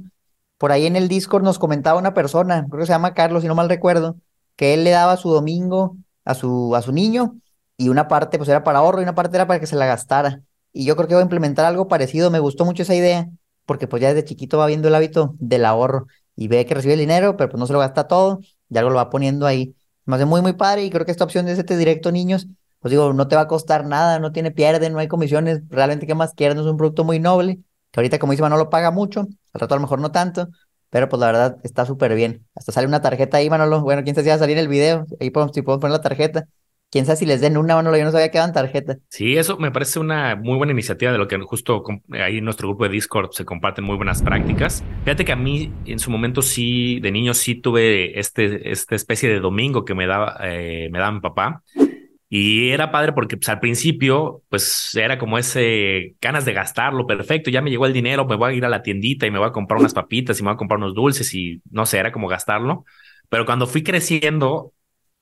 Por 0.58 0.70
ahí 0.70 0.84
en 0.84 0.96
el 0.96 1.08
Discord 1.08 1.44
nos 1.44 1.58
comentaba 1.58 1.98
una 1.98 2.12
persona, 2.12 2.66
creo 2.68 2.80
que 2.80 2.86
se 2.86 2.92
llama 2.92 3.14
Carlos, 3.14 3.40
si 3.40 3.48
no 3.48 3.54
mal 3.54 3.70
recuerdo, 3.70 4.16
que 4.54 4.74
él 4.74 4.84
le 4.84 4.90
daba 4.90 5.16
su 5.16 5.30
domingo 5.30 5.96
a 6.26 6.34
su, 6.34 6.76
a 6.76 6.82
su 6.82 6.92
niño 6.92 7.36
y 7.78 7.88
una 7.88 8.08
parte 8.08 8.36
pues 8.38 8.50
era 8.50 8.62
para 8.64 8.80
ahorro 8.80 9.00
y 9.00 9.04
una 9.04 9.14
parte 9.14 9.36
era 9.36 9.46
para 9.46 9.60
que 9.60 9.66
se 9.66 9.76
la 9.76 9.86
gastara. 9.86 10.42
Y 10.72 10.84
yo 10.84 10.96
creo 10.96 11.08
que 11.08 11.14
voy 11.14 11.22
a 11.22 11.24
implementar 11.24 11.64
algo 11.64 11.88
parecido, 11.88 12.30
me 12.30 12.38
gustó 12.38 12.66
mucho 12.66 12.82
esa 12.82 12.94
idea, 12.94 13.28
porque 13.64 13.88
pues 13.88 14.02
ya 14.02 14.12
desde 14.12 14.26
chiquito 14.26 14.58
va 14.58 14.66
viendo 14.66 14.88
el 14.88 14.94
hábito 14.94 15.34
del 15.38 15.64
ahorro 15.64 16.06
y 16.36 16.48
ve 16.48 16.66
que 16.66 16.74
recibe 16.74 16.94
el 16.94 17.00
dinero, 17.00 17.36
pero 17.38 17.48
pues 17.50 17.58
no 17.58 17.66
se 17.66 17.72
lo 17.72 17.78
gasta 17.78 18.06
todo, 18.08 18.40
ya 18.68 18.80
algo 18.80 18.90
lo 18.90 18.96
va 18.96 19.08
poniendo 19.08 19.46
ahí. 19.46 19.74
Me 20.04 20.16
hace 20.16 20.26
muy, 20.26 20.42
muy 20.42 20.52
padre 20.52 20.84
y 20.84 20.90
creo 20.90 21.06
que 21.06 21.12
esta 21.12 21.24
opción 21.24 21.46
de 21.46 21.52
ese 21.52 21.64
directo 21.76 22.12
niños 22.12 22.46
pues 22.86 22.90
digo, 22.90 23.12
no 23.12 23.26
te 23.26 23.34
va 23.34 23.42
a 23.42 23.48
costar 23.48 23.84
nada, 23.84 24.20
no 24.20 24.30
tiene 24.30 24.52
pierde, 24.52 24.90
no 24.90 24.98
hay 24.98 25.08
comisiones, 25.08 25.62
realmente 25.68 26.06
qué 26.06 26.14
más 26.14 26.34
quieres, 26.34 26.56
no 26.56 26.62
es 26.62 26.68
un 26.68 26.76
producto 26.76 27.02
muy 27.02 27.18
noble, 27.18 27.56
que 27.90 27.98
ahorita 28.00 28.20
como 28.20 28.30
dice 28.32 28.48
no 28.48 28.56
lo 28.56 28.70
paga 28.70 28.92
mucho, 28.92 29.22
al 29.52 29.60
rato 29.60 29.74
a 29.74 29.78
lo 29.78 29.82
mejor 29.82 30.00
no 30.00 30.12
tanto, 30.12 30.48
pero 30.90 31.08
pues 31.08 31.20
la 31.20 31.26
verdad 31.26 31.56
está 31.62 31.84
súper 31.84 32.14
bien. 32.14 32.46
Hasta 32.54 32.72
sale 32.72 32.86
una 32.86 33.02
tarjeta 33.02 33.38
ahí, 33.38 33.50
Manolo, 33.50 33.82
bueno, 33.82 34.02
quién 34.02 34.14
sabe 34.14 34.24
si 34.24 34.28
va 34.30 34.34
a 34.36 34.38
salir 34.38 34.58
el 34.58 34.68
video, 34.68 35.06
ahí 35.20 35.30
podemos, 35.30 35.52
poner 35.52 35.90
la 35.90 36.00
tarjeta. 36.00 36.46
Quién 36.88 37.04
sabe 37.04 37.16
si 37.16 37.26
les 37.26 37.40
den 37.40 37.56
una, 37.56 37.74
Manolo, 37.74 37.96
yo 37.98 38.04
no 38.04 38.12
sabía 38.12 38.30
que 38.30 38.38
daban 38.38 38.52
tarjeta. 38.52 38.96
Sí, 39.08 39.36
eso 39.36 39.58
me 39.58 39.72
parece 39.72 39.98
una 39.98 40.36
muy 40.36 40.56
buena 40.56 40.72
iniciativa 40.72 41.10
de 41.10 41.18
lo 41.18 41.26
que 41.26 41.36
justo 41.38 41.82
ahí 42.12 42.38
en 42.38 42.44
nuestro 42.44 42.68
grupo 42.68 42.84
de 42.84 42.90
Discord 42.90 43.30
se 43.32 43.44
comparten 43.44 43.84
muy 43.84 43.96
buenas 43.96 44.22
prácticas. 44.22 44.84
Fíjate 45.04 45.24
que 45.24 45.32
a 45.32 45.36
mí 45.36 45.72
en 45.84 45.98
su 45.98 46.10
momento 46.10 46.42
sí, 46.42 47.00
de 47.00 47.10
niño 47.10 47.34
sí 47.34 47.56
tuve 47.56 48.18
este, 48.18 48.70
esta 48.70 48.94
especie 48.94 49.28
de 49.28 49.40
domingo 49.40 49.84
que 49.84 49.94
me 49.94 50.06
daba, 50.06 50.38
eh, 50.44 50.88
me 50.92 51.00
daba 51.00 51.10
mi 51.10 51.20
papá 51.20 51.62
y 52.28 52.70
era 52.70 52.90
padre 52.90 53.12
porque 53.12 53.36
pues, 53.36 53.48
al 53.48 53.60
principio, 53.60 54.42
pues 54.48 54.94
era 54.96 55.18
como 55.18 55.38
ese 55.38 56.16
ganas 56.20 56.44
de 56.44 56.52
gastarlo, 56.52 57.06
perfecto, 57.06 57.50
ya 57.50 57.62
me 57.62 57.70
llegó 57.70 57.86
el 57.86 57.92
dinero, 57.92 58.26
me 58.26 58.36
voy 58.36 58.52
a 58.52 58.56
ir 58.56 58.64
a 58.64 58.68
la 58.68 58.82
tiendita 58.82 59.26
y 59.26 59.30
me 59.30 59.38
voy 59.38 59.48
a 59.48 59.52
comprar 59.52 59.78
unas 59.78 59.94
papitas 59.94 60.38
y 60.38 60.42
me 60.42 60.48
voy 60.48 60.54
a 60.54 60.58
comprar 60.58 60.78
unos 60.78 60.94
dulces 60.94 61.32
y 61.34 61.62
no 61.70 61.86
sé, 61.86 61.98
era 61.98 62.12
como 62.12 62.28
gastarlo. 62.28 62.84
Pero 63.28 63.44
cuando 63.44 63.66
fui 63.66 63.82
creciendo, 63.82 64.72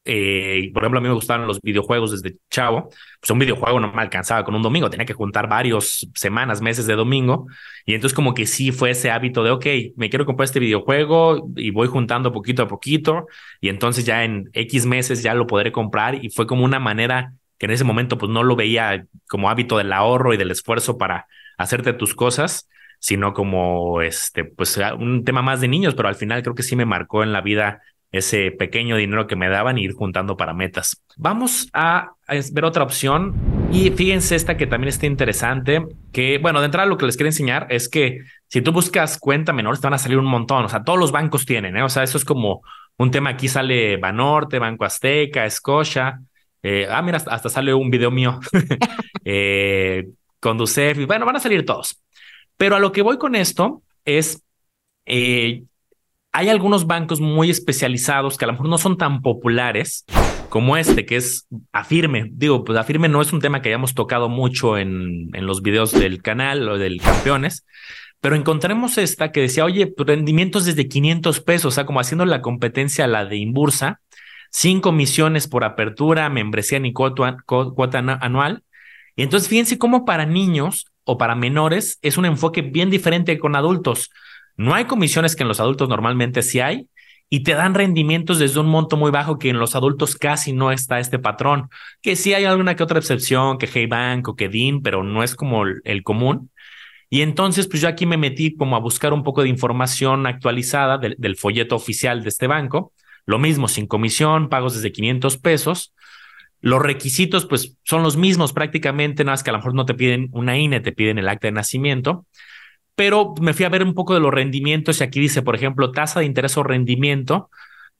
eh, 0.04 0.70
por 0.72 0.82
ejemplo, 0.82 0.98
a 0.98 1.02
mí 1.02 1.08
me 1.08 1.14
gustaban 1.14 1.46
los 1.46 1.60
videojuegos 1.60 2.10
desde 2.12 2.36
chavo, 2.50 2.90
pues 3.20 3.30
un 3.30 3.38
videojuego 3.38 3.80
no 3.80 3.92
me 3.92 4.02
alcanzaba 4.02 4.44
con 4.44 4.54
un 4.54 4.62
domingo, 4.62 4.90
tenía 4.90 5.06
que 5.06 5.14
juntar 5.14 5.48
varios 5.48 6.06
semanas, 6.14 6.60
meses 6.60 6.86
de 6.86 6.94
domingo, 6.94 7.46
y 7.86 7.94
entonces 7.94 8.14
como 8.14 8.34
que 8.34 8.46
sí 8.46 8.70
fue 8.70 8.90
ese 8.90 9.10
hábito 9.10 9.42
de, 9.42 9.50
ok, 9.50 9.66
me 9.96 10.10
quiero 10.10 10.26
comprar 10.26 10.44
este 10.44 10.60
videojuego 10.60 11.48
y 11.56 11.70
voy 11.70 11.88
juntando 11.88 12.32
poquito 12.32 12.62
a 12.62 12.68
poquito, 12.68 13.26
y 13.60 13.68
entonces 13.68 14.04
ya 14.04 14.24
en 14.24 14.50
X 14.52 14.86
meses 14.86 15.22
ya 15.22 15.34
lo 15.34 15.46
podré 15.46 15.72
comprar, 15.72 16.22
y 16.22 16.30
fue 16.30 16.46
como 16.46 16.64
una 16.64 16.78
manera 16.78 17.34
que 17.58 17.66
en 17.66 17.72
ese 17.72 17.84
momento 17.84 18.18
pues 18.18 18.30
no 18.30 18.42
lo 18.42 18.56
veía 18.56 19.06
como 19.28 19.48
hábito 19.48 19.78
del 19.78 19.92
ahorro 19.92 20.34
y 20.34 20.36
del 20.36 20.50
esfuerzo 20.50 20.98
para 20.98 21.26
hacerte 21.56 21.92
tus 21.92 22.14
cosas, 22.14 22.68
sino 22.98 23.32
como 23.32 24.00
este, 24.02 24.44
pues 24.44 24.78
un 24.98 25.24
tema 25.24 25.42
más 25.42 25.60
de 25.60 25.68
niños, 25.68 25.94
pero 25.94 26.08
al 26.08 26.14
final 26.14 26.42
creo 26.42 26.54
que 26.54 26.62
sí 26.62 26.74
me 26.74 26.86
marcó 26.86 27.22
en 27.22 27.32
la 27.32 27.42
vida 27.42 27.82
ese 28.14 28.52
pequeño 28.52 28.96
dinero 28.96 29.26
que 29.26 29.34
me 29.34 29.48
daban 29.48 29.76
y 29.76 29.82
ir 29.82 29.92
juntando 29.92 30.36
para 30.36 30.54
metas. 30.54 31.02
Vamos 31.16 31.68
a, 31.72 32.12
ver 32.52 32.64
otra 32.64 32.84
opción 32.84 33.34
y 33.72 33.90
fíjense 33.90 34.36
esta 34.36 34.56
que 34.56 34.68
también 34.68 34.88
está 34.88 35.06
interesante, 35.06 35.84
que 36.12 36.38
bueno, 36.38 36.60
de 36.60 36.66
entrada 36.66 36.86
lo 36.86 36.96
que 36.96 37.06
les 37.06 37.16
quiero 37.16 37.28
enseñar 37.28 37.66
es 37.70 37.88
que 37.88 38.20
si 38.46 38.62
tú 38.62 38.70
buscas 38.70 39.18
cuenta 39.18 39.52
menor, 39.52 39.78
te 39.78 39.86
van 39.86 39.94
a 39.94 39.98
salir 39.98 40.18
un 40.18 40.26
montón, 40.26 40.64
o 40.64 40.68
sea, 40.68 40.84
todos 40.84 40.98
los 40.98 41.10
bancos 41.10 41.44
tienen, 41.44 41.76
¿eh? 41.76 41.82
o 41.82 41.88
sea, 41.88 42.04
eso 42.04 42.16
es 42.16 42.24
como 42.24 42.62
un 42.98 43.10
tema, 43.10 43.30
aquí 43.30 43.48
sale 43.48 43.96
Banorte, 43.96 44.60
Banco 44.60 44.84
Azteca, 44.84 45.50
Scotia, 45.50 46.20
eh, 46.62 46.86
ah, 46.88 47.02
mira, 47.02 47.18
hasta 47.18 47.48
sale 47.48 47.74
un 47.74 47.90
video 47.90 48.12
mío, 48.12 48.38
eh, 49.24 50.06
Conducef, 50.38 50.98
y 50.98 51.04
bueno, 51.04 51.26
van 51.26 51.36
a 51.36 51.40
salir 51.40 51.66
todos. 51.66 52.00
Pero 52.56 52.76
a 52.76 52.78
lo 52.78 52.92
que 52.92 53.02
voy 53.02 53.18
con 53.18 53.34
esto 53.34 53.82
es, 54.04 54.40
eh, 55.04 55.64
hay 56.36 56.48
algunos 56.48 56.88
bancos 56.88 57.20
muy 57.20 57.48
especializados 57.48 58.36
que 58.36 58.44
a 58.44 58.48
lo 58.48 58.54
mejor 58.54 58.68
no 58.68 58.76
son 58.76 58.98
tan 58.98 59.22
populares 59.22 60.04
como 60.48 60.76
este, 60.76 61.06
que 61.06 61.14
es 61.14 61.46
Afirme. 61.72 62.28
Digo, 62.32 62.64
pues 62.64 62.76
Afirme 62.76 63.08
no 63.08 63.22
es 63.22 63.32
un 63.32 63.40
tema 63.40 63.62
que 63.62 63.68
hayamos 63.68 63.94
tocado 63.94 64.28
mucho 64.28 64.76
en, 64.76 65.30
en 65.32 65.46
los 65.46 65.62
videos 65.62 65.92
del 65.92 66.22
canal 66.22 66.68
o 66.68 66.76
del 66.76 67.00
Campeones, 67.00 67.64
pero 68.20 68.34
encontremos 68.34 68.98
esta 68.98 69.30
que 69.30 69.42
decía, 69.42 69.64
oye, 69.64 69.86
pues, 69.86 70.08
rendimientos 70.08 70.64
desde 70.64 70.88
500 70.88 71.40
pesos, 71.40 71.66
o 71.66 71.70
sea, 71.70 71.86
como 71.86 72.00
haciendo 72.00 72.24
la 72.24 72.42
competencia 72.42 73.04
a 73.04 73.08
la 73.08 73.26
de 73.26 73.36
Imbursa, 73.36 74.00
sin 74.50 74.80
comisiones 74.80 75.46
por 75.46 75.62
apertura, 75.62 76.28
membresía 76.30 76.80
ni 76.80 76.92
cuota 76.92 77.36
anual. 78.20 78.64
Y 79.14 79.22
entonces 79.22 79.48
fíjense 79.48 79.78
cómo 79.78 80.04
para 80.04 80.26
niños 80.26 80.86
o 81.04 81.16
para 81.16 81.36
menores 81.36 82.00
es 82.02 82.16
un 82.16 82.24
enfoque 82.24 82.62
bien 82.62 82.90
diferente 82.90 83.38
con 83.38 83.54
adultos. 83.54 84.10
No 84.56 84.74
hay 84.74 84.84
comisiones 84.84 85.36
que 85.36 85.42
en 85.42 85.48
los 85.48 85.60
adultos 85.60 85.88
normalmente 85.88 86.42
sí 86.42 86.60
hay 86.60 86.88
y 87.30 87.40
te 87.40 87.54
dan 87.54 87.74
rendimientos 87.74 88.38
desde 88.38 88.60
un 88.60 88.66
monto 88.66 88.96
muy 88.96 89.10
bajo 89.10 89.38
que 89.38 89.48
en 89.48 89.58
los 89.58 89.74
adultos 89.74 90.16
casi 90.16 90.52
no 90.52 90.70
está 90.70 91.00
este 91.00 91.18
patrón, 91.18 91.68
que 92.00 92.16
sí 92.16 92.34
hay 92.34 92.44
alguna 92.44 92.76
que 92.76 92.82
otra 92.82 92.98
excepción, 92.98 93.58
que 93.58 93.68
Hey 93.72 93.86
Bank 93.86 94.28
o 94.28 94.36
que 94.36 94.48
DIN, 94.48 94.82
pero 94.82 95.02
no 95.02 95.22
es 95.22 95.34
como 95.34 95.64
el, 95.64 96.02
común. 96.04 96.50
Y 97.10 97.22
entonces, 97.22 97.66
pues 97.66 97.82
yo 97.82 97.88
aquí 97.88 98.06
me 98.06 98.16
metí 98.16 98.54
como 98.54 98.76
a 98.76 98.80
buscar 98.80 99.12
un 99.12 99.22
poco 99.22 99.42
de 99.42 99.48
información 99.48 100.26
actualizada 100.26 100.98
del, 100.98 101.16
del 101.18 101.36
folleto 101.36 101.76
oficial 101.76 102.22
de 102.22 102.28
este 102.28 102.46
banco. 102.46 102.92
Lo 103.26 103.38
mismo, 103.38 103.68
sin 103.68 103.86
comisión, 103.86 104.48
pagos 104.48 104.74
desde 104.74 104.92
500 104.92 105.38
pesos. 105.38 105.94
Los 106.60 106.82
requisitos, 106.82 107.46
pues 107.46 107.76
son 107.84 108.02
los 108.02 108.16
mismos 108.16 108.52
prácticamente, 108.52 109.24
nada 109.24 109.34
más 109.34 109.42
que 109.42 109.50
a 109.50 109.52
lo 109.52 109.58
mejor 109.58 109.74
no 109.74 109.86
te 109.86 109.94
piden 109.94 110.28
una 110.32 110.56
INE, 110.56 110.80
te 110.80 110.92
piden 110.92 111.18
el 111.18 111.28
acta 111.28 111.48
de 111.48 111.52
nacimiento 111.52 112.26
pero 112.94 113.34
me 113.40 113.54
fui 113.54 113.64
a 113.64 113.68
ver 113.68 113.82
un 113.82 113.94
poco 113.94 114.14
de 114.14 114.20
los 114.20 114.32
rendimientos 114.32 115.00
y 115.00 115.04
aquí 115.04 115.20
dice, 115.20 115.42
por 115.42 115.54
ejemplo, 115.54 115.92
tasa 115.92 116.20
de 116.20 116.26
interés 116.26 116.56
o 116.56 116.62
rendimiento 116.62 117.50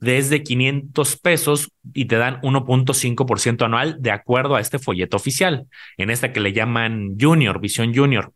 desde 0.00 0.42
500 0.42 1.16
pesos 1.16 1.70
y 1.92 2.04
te 2.06 2.16
dan 2.16 2.40
1.5% 2.42 3.64
anual 3.64 3.96
de 4.00 4.10
acuerdo 4.10 4.56
a 4.56 4.60
este 4.60 4.78
folleto 4.78 5.16
oficial, 5.16 5.66
en 5.96 6.10
esta 6.10 6.32
que 6.32 6.40
le 6.40 6.52
llaman 6.52 7.16
Junior, 7.18 7.60
Visión 7.60 7.94
Junior. 7.94 8.32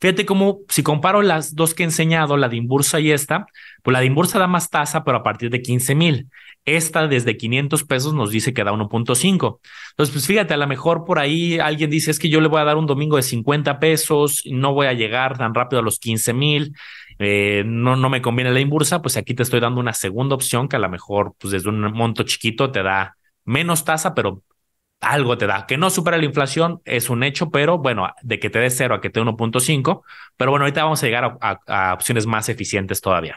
Fíjate 0.00 0.26
cómo, 0.26 0.60
si 0.68 0.82
comparo 0.82 1.22
las 1.22 1.54
dos 1.54 1.74
que 1.74 1.84
he 1.84 1.86
enseñado, 1.86 2.36
la 2.36 2.48
de 2.48 2.56
Imbursa 2.56 2.98
y 2.98 3.12
esta, 3.12 3.46
pues 3.82 3.92
la 3.92 4.00
de 4.00 4.06
Imbursa 4.06 4.38
da 4.38 4.48
más 4.48 4.68
tasa, 4.68 5.04
pero 5.04 5.18
a 5.18 5.22
partir 5.22 5.48
de 5.50 5.62
15 5.62 5.94
mil. 5.94 6.28
Esta 6.64 7.08
desde 7.08 7.36
500 7.36 7.84
pesos 7.84 8.14
nos 8.14 8.30
dice 8.30 8.54
que 8.54 8.62
da 8.62 8.72
1.5. 8.72 9.60
Entonces, 9.90 10.12
pues 10.12 10.26
fíjate, 10.26 10.54
a 10.54 10.56
lo 10.56 10.66
mejor 10.66 11.04
por 11.04 11.18
ahí 11.18 11.58
alguien 11.58 11.90
dice, 11.90 12.10
es 12.10 12.18
que 12.18 12.28
yo 12.28 12.40
le 12.40 12.48
voy 12.48 12.60
a 12.60 12.64
dar 12.64 12.76
un 12.76 12.86
domingo 12.86 13.16
de 13.16 13.22
50 13.22 13.80
pesos, 13.80 14.42
no 14.46 14.72
voy 14.72 14.86
a 14.86 14.92
llegar 14.92 15.38
tan 15.38 15.54
rápido 15.54 15.80
a 15.80 15.82
los 15.82 15.98
15 15.98 16.32
mil, 16.32 16.74
eh, 17.18 17.64
no, 17.66 17.96
no 17.96 18.08
me 18.10 18.22
conviene 18.22 18.52
la 18.52 18.60
Imbursa, 18.60 19.02
pues 19.02 19.16
aquí 19.16 19.34
te 19.34 19.42
estoy 19.42 19.60
dando 19.60 19.80
una 19.80 19.92
segunda 19.92 20.34
opción 20.34 20.68
que 20.68 20.76
a 20.76 20.78
lo 20.78 20.88
mejor, 20.88 21.34
pues 21.38 21.52
desde 21.52 21.68
un 21.68 21.80
monto 21.92 22.22
chiquito 22.22 22.70
te 22.70 22.82
da 22.82 23.16
menos 23.44 23.84
tasa, 23.84 24.14
pero 24.14 24.42
algo 25.02 25.36
te 25.36 25.46
da. 25.46 25.66
Que 25.66 25.76
no 25.76 25.90
supera 25.90 26.16
la 26.16 26.24
inflación 26.24 26.80
es 26.84 27.10
un 27.10 27.22
hecho, 27.24 27.50
pero 27.50 27.78
bueno, 27.78 28.08
de 28.22 28.38
que 28.38 28.48
te 28.48 28.60
dé 28.60 28.70
cero 28.70 28.94
a 28.94 29.00
que 29.00 29.10
te 29.10 29.20
dé 29.20 29.26
1.5. 29.26 30.02
Pero 30.36 30.50
bueno, 30.50 30.64
ahorita 30.64 30.84
vamos 30.84 31.02
a 31.02 31.06
llegar 31.06 31.38
a, 31.40 31.94
opciones 31.94 32.26
más 32.26 32.48
eficientes 32.48 33.00
todavía. 33.00 33.36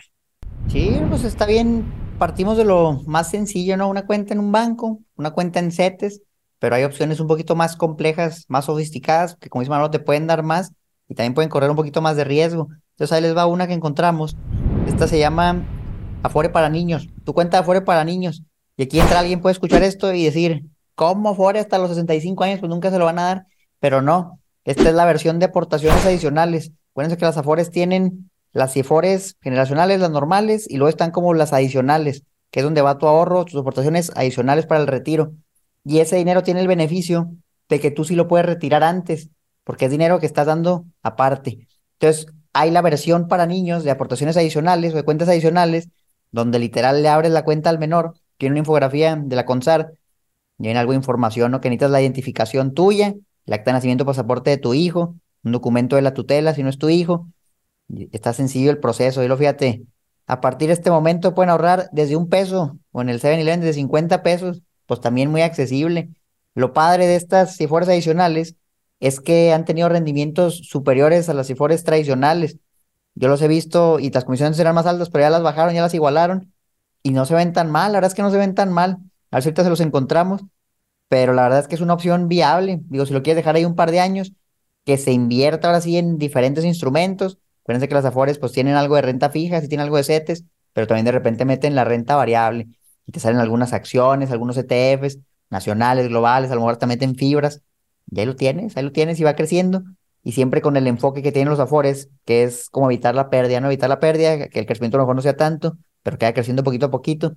Sí, 0.67 0.97
pues 1.09 1.23
está 1.23 1.45
bien. 1.45 2.04
Partimos 2.17 2.57
de 2.57 2.65
lo 2.65 3.01
más 3.05 3.29
sencillo, 3.29 3.77
¿no? 3.77 3.89
Una 3.89 4.05
cuenta 4.05 4.33
en 4.33 4.39
un 4.39 4.51
banco, 4.51 4.99
una 5.15 5.31
cuenta 5.31 5.59
en 5.59 5.71
CETES, 5.71 6.21
pero 6.59 6.75
hay 6.75 6.83
opciones 6.83 7.19
un 7.19 7.27
poquito 7.27 7.55
más 7.55 7.75
complejas, 7.75 8.45
más 8.47 8.65
sofisticadas, 8.65 9.35
que 9.35 9.49
como 9.49 9.61
dice 9.61 9.69
Manolo, 9.69 9.91
te 9.91 9.99
pueden 9.99 10.27
dar 10.27 10.43
más 10.43 10.71
y 11.09 11.15
también 11.15 11.33
pueden 11.33 11.49
correr 11.49 11.69
un 11.69 11.75
poquito 11.75 12.01
más 12.01 12.15
de 12.15 12.23
riesgo. 12.23 12.69
Entonces 12.91 13.11
ahí 13.11 13.21
les 13.21 13.35
va 13.35 13.45
una 13.45 13.67
que 13.67 13.73
encontramos. 13.73 14.37
Esta 14.87 15.07
se 15.07 15.19
llama 15.19 15.65
Afore 16.23 16.49
para 16.49 16.69
niños. 16.69 17.07
Tu 17.25 17.33
cuenta 17.33 17.57
de 17.57 17.61
Afore 17.61 17.81
para 17.81 18.05
niños. 18.05 18.43
Y 18.77 18.83
aquí 18.83 18.99
entra 18.99 19.19
alguien, 19.19 19.41
puede 19.41 19.53
escuchar 19.53 19.83
esto 19.83 20.13
y 20.13 20.23
decir, 20.23 20.63
¿Cómo 20.95 21.29
Afore 21.29 21.59
hasta 21.59 21.77
los 21.77 21.89
65 21.89 22.43
años? 22.45 22.59
Pues 22.59 22.69
nunca 22.69 22.89
se 22.89 22.97
lo 22.97 23.05
van 23.05 23.19
a 23.19 23.23
dar, 23.23 23.45
pero 23.79 24.01
no. 24.01 24.39
Esta 24.63 24.89
es 24.89 24.95
la 24.95 25.05
versión 25.05 25.39
de 25.39 25.45
aportaciones 25.45 26.05
adicionales. 26.05 26.71
Acuérdense 26.91 27.17
que 27.17 27.25
las 27.25 27.37
Afores 27.37 27.69
tienen 27.69 28.31
las 28.55 28.71
CIFORES 28.71 29.35
generacionales, 29.41 29.99
las 29.99 30.11
normales, 30.11 30.65
y 30.69 30.77
luego 30.77 30.87
están 30.87 31.11
como 31.11 31.33
las 31.33 31.51
adicionales, 31.51 32.23
que 32.51 32.61
es 32.61 32.63
donde 32.63 32.81
va 32.81 32.97
tu 32.97 33.05
ahorro, 33.05 33.43
tus 33.43 33.59
aportaciones 33.59 34.13
adicionales 34.15 34.65
para 34.65 34.79
el 34.79 34.87
retiro. 34.87 35.33
Y 35.83 35.99
ese 35.99 36.15
dinero 36.15 36.41
tiene 36.41 36.61
el 36.61 36.67
beneficio 36.69 37.31
de 37.67 37.81
que 37.81 37.91
tú 37.91 38.05
sí 38.05 38.15
lo 38.15 38.29
puedes 38.29 38.45
retirar 38.45 38.81
antes, 38.81 39.29
porque 39.65 39.85
es 39.85 39.91
dinero 39.91 40.21
que 40.21 40.25
estás 40.25 40.47
dando 40.47 40.85
aparte. 41.03 41.67
Entonces, 41.99 42.27
hay 42.53 42.71
la 42.71 42.81
versión 42.81 43.27
para 43.27 43.45
niños 43.45 43.83
de 43.83 43.91
aportaciones 43.91 44.37
adicionales 44.37 44.93
o 44.93 44.95
de 44.95 45.03
cuentas 45.03 45.27
adicionales, 45.27 45.89
donde 46.31 46.57
literal 46.57 47.03
le 47.03 47.09
abres 47.09 47.31
la 47.31 47.43
cuenta 47.43 47.69
al 47.69 47.77
menor, 47.77 48.13
tiene 48.37 48.53
una 48.53 48.59
infografía 48.59 49.17
de 49.17 49.35
la 49.35 49.45
CONSAR, 49.45 49.91
viene 50.57 50.79
algo 50.79 50.93
de 50.93 50.97
información, 50.97 51.51
¿no? 51.51 51.59
Que 51.59 51.67
necesitas 51.67 51.91
la 51.91 52.01
identificación 52.01 52.73
tuya, 52.73 53.15
el 53.45 53.53
acta 53.53 53.71
de 53.71 53.73
nacimiento, 53.73 54.05
pasaporte 54.05 54.49
de 54.49 54.57
tu 54.57 54.73
hijo, 54.73 55.15
un 55.43 55.51
documento 55.51 55.97
de 55.97 56.03
la 56.03 56.13
tutela 56.13 56.53
si 56.53 56.63
no 56.63 56.69
es 56.69 56.77
tu 56.77 56.87
hijo. 56.87 57.27
Está 58.11 58.33
sencillo 58.33 58.71
el 58.71 58.79
proceso, 58.79 59.23
y 59.23 59.27
lo 59.27 59.37
fíjate, 59.37 59.85
a 60.27 60.41
partir 60.41 60.67
de 60.67 60.73
este 60.73 60.89
momento 60.89 61.35
pueden 61.35 61.49
ahorrar 61.49 61.89
desde 61.91 62.15
un 62.15 62.29
peso 62.29 62.77
o 62.91 63.01
en 63.01 63.09
el 63.09 63.21
7-Eleven 63.21 63.61
desde 63.61 63.73
50 63.73 64.23
pesos, 64.23 64.61
pues 64.85 65.01
también 65.01 65.29
muy 65.31 65.41
accesible. 65.41 66.09
Lo 66.55 66.73
padre 66.73 67.05
de 67.05 67.15
estas 67.15 67.57
CIFORES 67.57 67.89
adicionales 67.89 68.55
es 68.99 69.19
que 69.19 69.53
han 69.53 69.65
tenido 69.65 69.89
rendimientos 69.89 70.57
superiores 70.57 71.29
a 71.29 71.33
las 71.33 71.47
CIFORES 71.47 71.83
tradicionales. 71.83 72.57
Yo 73.13 73.27
los 73.27 73.41
he 73.41 73.47
visto 73.47 73.99
y 73.99 74.09
las 74.09 74.25
comisiones 74.25 74.59
eran 74.59 74.75
más 74.75 74.85
altas, 74.85 75.09
pero 75.09 75.23
ya 75.23 75.29
las 75.29 75.43
bajaron, 75.43 75.73
ya 75.73 75.81
las 75.81 75.93
igualaron 75.93 76.53
y 77.03 77.11
no 77.11 77.25
se 77.25 77.35
ven 77.35 77.53
tan 77.53 77.69
mal. 77.71 77.91
La 77.91 77.97
verdad 77.97 78.11
es 78.11 78.15
que 78.15 78.23
no 78.23 78.31
se 78.31 78.37
ven 78.37 78.55
tan 78.55 78.71
mal. 78.71 78.97
A 79.31 79.37
ahorita 79.37 79.63
se 79.63 79.69
los 79.69 79.79
encontramos, 79.79 80.41
pero 81.07 81.33
la 81.33 81.43
verdad 81.43 81.59
es 81.59 81.67
que 81.67 81.75
es 81.75 81.81
una 81.81 81.93
opción 81.93 82.27
viable. 82.27 82.79
Digo, 82.85 83.05
si 83.05 83.13
lo 83.13 83.21
quieres 83.21 83.37
dejar 83.37 83.55
ahí 83.55 83.65
un 83.65 83.75
par 83.75 83.91
de 83.91 83.99
años, 83.99 84.33
que 84.85 84.97
se 84.97 85.11
invierta 85.11 85.67
ahora 85.67 85.81
sí 85.81 85.97
en 85.97 86.17
diferentes 86.17 86.65
instrumentos. 86.65 87.37
Acuérdense 87.65 87.87
que 87.87 87.95
las 87.95 88.05
Afores 88.05 88.37
pues 88.37 88.51
tienen 88.51 88.75
algo 88.75 88.95
de 88.95 89.01
renta 89.01 89.31
fija, 89.31 89.59
sí 89.59 89.67
tienen 89.67 89.85
algo 89.85 89.97
de 89.97 90.03
CETES, 90.03 90.43
pero 90.71 90.85
también 90.85 91.05
de 91.05 91.11
repente 91.11 91.45
meten 91.45 91.73
la 91.73 91.83
renta 91.83 92.15
variable 92.15 92.67
y 93.07 93.11
te 93.11 93.19
salen 93.19 93.39
algunas 93.39 93.73
acciones, 93.73 94.29
algunos 94.29 94.55
ETFs 94.55 95.17
nacionales, 95.49 96.07
globales, 96.07 96.51
a 96.51 96.53
lo 96.53 96.61
mejor 96.61 96.77
te 96.77 96.85
meten 96.85 97.15
fibras. 97.15 97.63
Y 98.11 98.19
ahí 98.19 98.27
lo 98.27 98.35
tienes, 98.35 98.77
ahí 98.77 98.83
lo 98.83 98.91
tienes 98.91 99.19
y 99.19 99.23
va 99.23 99.35
creciendo. 99.35 99.81
Y 100.21 100.33
siempre 100.33 100.61
con 100.61 100.77
el 100.77 100.85
enfoque 100.85 101.23
que 101.23 101.31
tienen 101.31 101.49
los 101.49 101.59
Afores, 101.59 102.09
que 102.23 102.43
es 102.43 102.69
como 102.69 102.91
evitar 102.91 103.15
la 103.15 103.31
pérdida, 103.31 103.59
no 103.61 103.67
evitar 103.67 103.89
la 103.89 103.99
pérdida, 103.99 104.47
que 104.47 104.59
el 104.59 104.67
crecimiento 104.67 104.97
a 104.97 104.99
lo 104.99 105.05
mejor 105.05 105.15
no 105.15 105.21
sea 105.23 105.35
tanto, 105.35 105.75
pero 106.03 106.19
que 106.19 106.25
vaya 106.25 106.35
creciendo 106.35 106.63
poquito 106.63 106.85
a 106.85 106.91
poquito. 106.91 107.33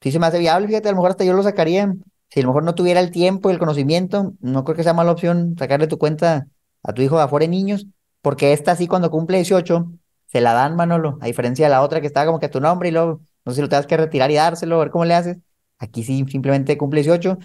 Sí 0.00 0.10
se 0.10 0.18
me 0.18 0.26
hace 0.26 0.40
viable, 0.40 0.66
fíjate, 0.66 0.88
a 0.88 0.92
lo 0.92 0.96
mejor 0.96 1.12
hasta 1.12 1.24
yo 1.24 1.34
lo 1.34 1.42
sacaría. 1.44 1.94
Si 2.30 2.40
a 2.40 2.42
lo 2.42 2.48
mejor 2.48 2.64
no 2.64 2.74
tuviera 2.74 2.98
el 2.98 3.12
tiempo 3.12 3.48
y 3.48 3.52
el 3.52 3.60
conocimiento, 3.60 4.32
no 4.40 4.64
creo 4.64 4.76
que 4.76 4.82
sea 4.82 4.92
mala 4.92 5.12
opción 5.12 5.54
sacarle 5.56 5.86
tu 5.86 5.98
cuenta 5.98 6.48
a 6.82 6.92
tu 6.92 7.02
hijo 7.02 7.16
de 7.16 7.22
Afore 7.22 7.46
Niños, 7.46 7.86
porque 8.22 8.52
esta 8.52 8.74
sí 8.76 8.86
cuando 8.86 9.10
cumple 9.10 9.38
18 9.38 9.92
se 10.26 10.40
la 10.40 10.54
dan, 10.54 10.76
Manolo, 10.76 11.18
a 11.20 11.26
diferencia 11.26 11.66
de 11.66 11.70
la 11.70 11.82
otra 11.82 12.00
que 12.00 12.06
estaba 12.06 12.24
como 12.26 12.40
que 12.40 12.48
tu 12.48 12.60
nombre 12.60 12.88
y 12.88 12.92
luego 12.92 13.20
no 13.44 13.52
sé 13.52 13.56
si 13.56 13.62
lo 13.62 13.68
tengas 13.68 13.86
que 13.86 13.96
retirar 13.96 14.30
y 14.30 14.36
dárselo, 14.36 14.76
a 14.76 14.84
ver 14.84 14.90
cómo 14.90 15.04
le 15.04 15.14
haces. 15.14 15.38
Aquí 15.78 16.04
sí 16.04 16.24
simplemente 16.28 16.78
cumple 16.78 17.02
18 17.02 17.38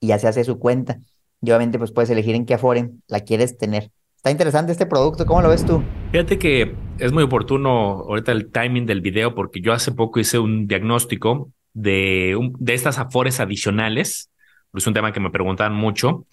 y 0.00 0.08
ya 0.08 0.18
se 0.18 0.28
hace 0.28 0.44
su 0.44 0.58
cuenta. 0.58 0.98
Y 1.40 1.50
obviamente 1.50 1.78
pues 1.78 1.92
puedes 1.92 2.10
elegir 2.10 2.34
en 2.34 2.44
qué 2.44 2.54
Afore 2.54 2.90
la 3.06 3.20
quieres 3.20 3.56
tener. 3.56 3.90
Está 4.16 4.30
interesante 4.30 4.72
este 4.72 4.86
producto, 4.86 5.26
¿cómo 5.26 5.42
lo 5.42 5.48
ves 5.48 5.64
tú? 5.64 5.82
Fíjate 6.10 6.38
que 6.38 6.74
es 6.98 7.12
muy 7.12 7.22
oportuno 7.22 8.00
ahorita 8.00 8.32
el 8.32 8.50
timing 8.50 8.86
del 8.86 9.00
video 9.00 9.34
porque 9.34 9.60
yo 9.60 9.72
hace 9.72 9.92
poco 9.92 10.18
hice 10.18 10.38
un 10.38 10.66
diagnóstico 10.66 11.52
de, 11.72 12.36
de 12.58 12.74
estas 12.74 12.98
afores 12.98 13.40
adicionales. 13.40 14.30
Es 14.72 14.86
un 14.86 14.94
tema 14.94 15.12
que 15.12 15.20
me 15.20 15.30
preguntaban 15.30 15.74
mucho. 15.74 16.26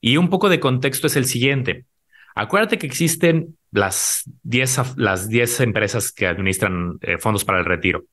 Y 0.00 0.16
un 0.16 0.28
poco 0.28 0.48
de 0.48 0.60
contexto 0.60 1.06
es 1.06 1.16
el 1.16 1.26
siguiente. 1.26 1.84
Acuérdate 2.36 2.76
que 2.76 2.86
existen 2.86 3.56
las 3.72 4.22
10 4.42 4.96
las 4.96 5.60
empresas 5.60 6.12
que 6.12 6.26
administran 6.26 6.98
eh, 7.00 7.16
fondos 7.18 7.44
para 7.44 7.58
el 7.58 7.64
retiro, 7.64 8.04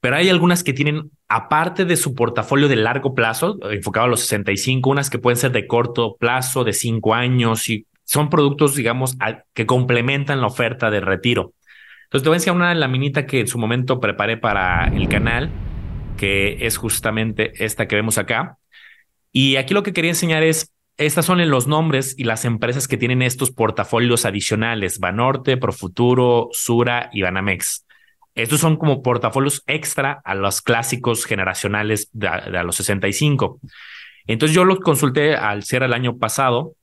pero 0.00 0.16
hay 0.16 0.28
algunas 0.28 0.64
que 0.64 0.72
tienen, 0.72 1.10
aparte 1.28 1.84
de 1.84 1.96
su 1.96 2.14
portafolio 2.14 2.68
de 2.68 2.76
largo 2.76 3.14
plazo, 3.14 3.58
enfocado 3.70 4.06
a 4.06 4.08
los 4.08 4.22
65, 4.22 4.90
unas 4.90 5.08
que 5.08 5.18
pueden 5.18 5.36
ser 5.36 5.52
de 5.52 5.66
corto 5.66 6.16
plazo, 6.18 6.64
de 6.64 6.72
5 6.72 7.14
años, 7.14 7.68
y 7.68 7.86
son 8.04 8.28
productos, 8.28 8.74
digamos, 8.74 9.16
que 9.54 9.66
complementan 9.66 10.40
la 10.40 10.48
oferta 10.48 10.90
de 10.90 11.00
retiro. 11.00 11.52
Entonces 12.04 12.24
te 12.24 12.28
voy 12.28 12.34
a 12.34 12.38
enseñar 12.38 12.56
una 12.56 12.74
laminita 12.74 13.24
que 13.24 13.40
en 13.40 13.46
su 13.46 13.56
momento 13.56 14.00
preparé 14.00 14.36
para 14.36 14.88
el 14.88 15.08
canal, 15.08 15.50
que 16.16 16.66
es 16.66 16.76
justamente 16.76 17.52
esta 17.64 17.86
que 17.86 17.94
vemos 17.94 18.18
acá. 18.18 18.58
Y 19.30 19.56
aquí 19.56 19.74
lo 19.74 19.84
que 19.84 19.92
quería 19.92 20.10
enseñar 20.10 20.42
es 20.42 20.72
estas 21.00 21.24
son 21.24 21.48
los 21.48 21.66
nombres 21.66 22.14
y 22.18 22.24
las 22.24 22.44
empresas 22.44 22.86
que 22.86 22.98
tienen 22.98 23.22
estos 23.22 23.50
portafolios 23.50 24.26
adicionales, 24.26 24.98
Banorte, 24.98 25.56
Profuturo, 25.56 26.50
Sura 26.52 27.08
y 27.14 27.22
Banamex. 27.22 27.86
Estos 28.34 28.60
son 28.60 28.76
como 28.76 29.02
portafolios 29.02 29.62
extra 29.66 30.20
a 30.22 30.34
los 30.34 30.60
clásicos 30.60 31.24
generacionales 31.24 32.10
de, 32.12 32.28
a 32.28 32.62
los 32.64 32.76
65. 32.76 33.60
Entonces 34.26 34.54
yo 34.54 34.66
los 34.66 34.80
consulté 34.80 35.36
al 35.36 35.62
cierre 35.62 35.86
el 35.86 35.94
año 35.94 36.18
pasado 36.18 36.74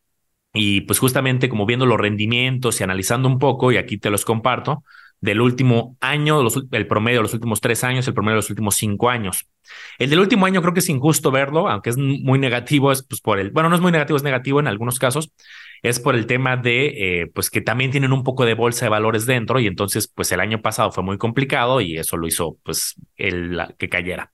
y 0.52 0.82
pues 0.82 0.98
justamente 0.98 1.48
como 1.48 1.68
viendo 1.68 1.86
los 1.86 2.00
rendimientos 2.00 2.82
y 2.82 2.84
analizando 2.84 3.28
un 3.30 3.38
poco, 3.38 3.72
y 3.72 3.78
aquí 3.78 4.00
te 4.00 4.10
los 4.10 4.26
comparto, 4.26 4.84
del 5.20 5.42
último 5.42 5.98
año, 6.00 6.42
el 6.72 6.88
promedio 6.88 7.20
de 7.20 7.24
los 7.24 7.34
últimos 7.34 7.62
tres 7.62 7.84
años, 7.84 8.08
el 8.08 8.14
promedio 8.14 8.36
de 8.36 8.42
los 8.42 8.50
últimos 8.50 8.76
cinco 8.76 9.10
años. 9.10 9.48
El 9.98 10.10
del 10.10 10.20
último 10.20 10.46
año 10.46 10.62
creo 10.62 10.74
que 10.74 10.80
es 10.80 10.90
injusto 10.90 11.32
verlo, 11.32 11.68
aunque 11.68 11.90
es 11.90 11.98
muy 11.98 12.40
negativo, 12.40 12.92
es 12.92 13.04
pues 13.04 13.22
por 13.22 13.40
el, 13.40 13.52
bueno, 13.52 13.70
no 13.70 13.76
es 13.76 13.82
muy 13.82 13.92
negativo, 13.92 14.18
es 14.18 14.24
negativo 14.24 14.60
en 14.60 14.68
algunos 14.68 15.00
casos, 15.00 15.32
es 15.84 16.00
por 16.00 16.16
el 16.16 16.26
tema 16.26 16.58
de, 16.58 17.22
eh, 17.22 17.28
pues 17.34 17.50
que 17.50 17.62
también 17.62 17.92
tienen 17.92 18.14
un 18.14 18.24
poco 18.24 18.46
de 18.46 18.54
bolsa 18.54 18.86
de 18.86 18.90
valores 18.90 19.26
dentro 19.26 19.60
y 19.60 19.68
entonces, 19.68 20.08
pues 20.08 20.32
el 20.32 20.40
año 20.40 20.62
pasado 20.62 20.92
fue 20.92 21.04
muy 21.04 21.18
complicado 21.18 21.82
y 21.82 21.98
eso 21.98 22.18
lo 22.18 22.28
hizo, 22.28 22.58
pues, 22.64 22.96
el 23.16 23.60
que 23.78 23.90
cayera. 23.90 24.32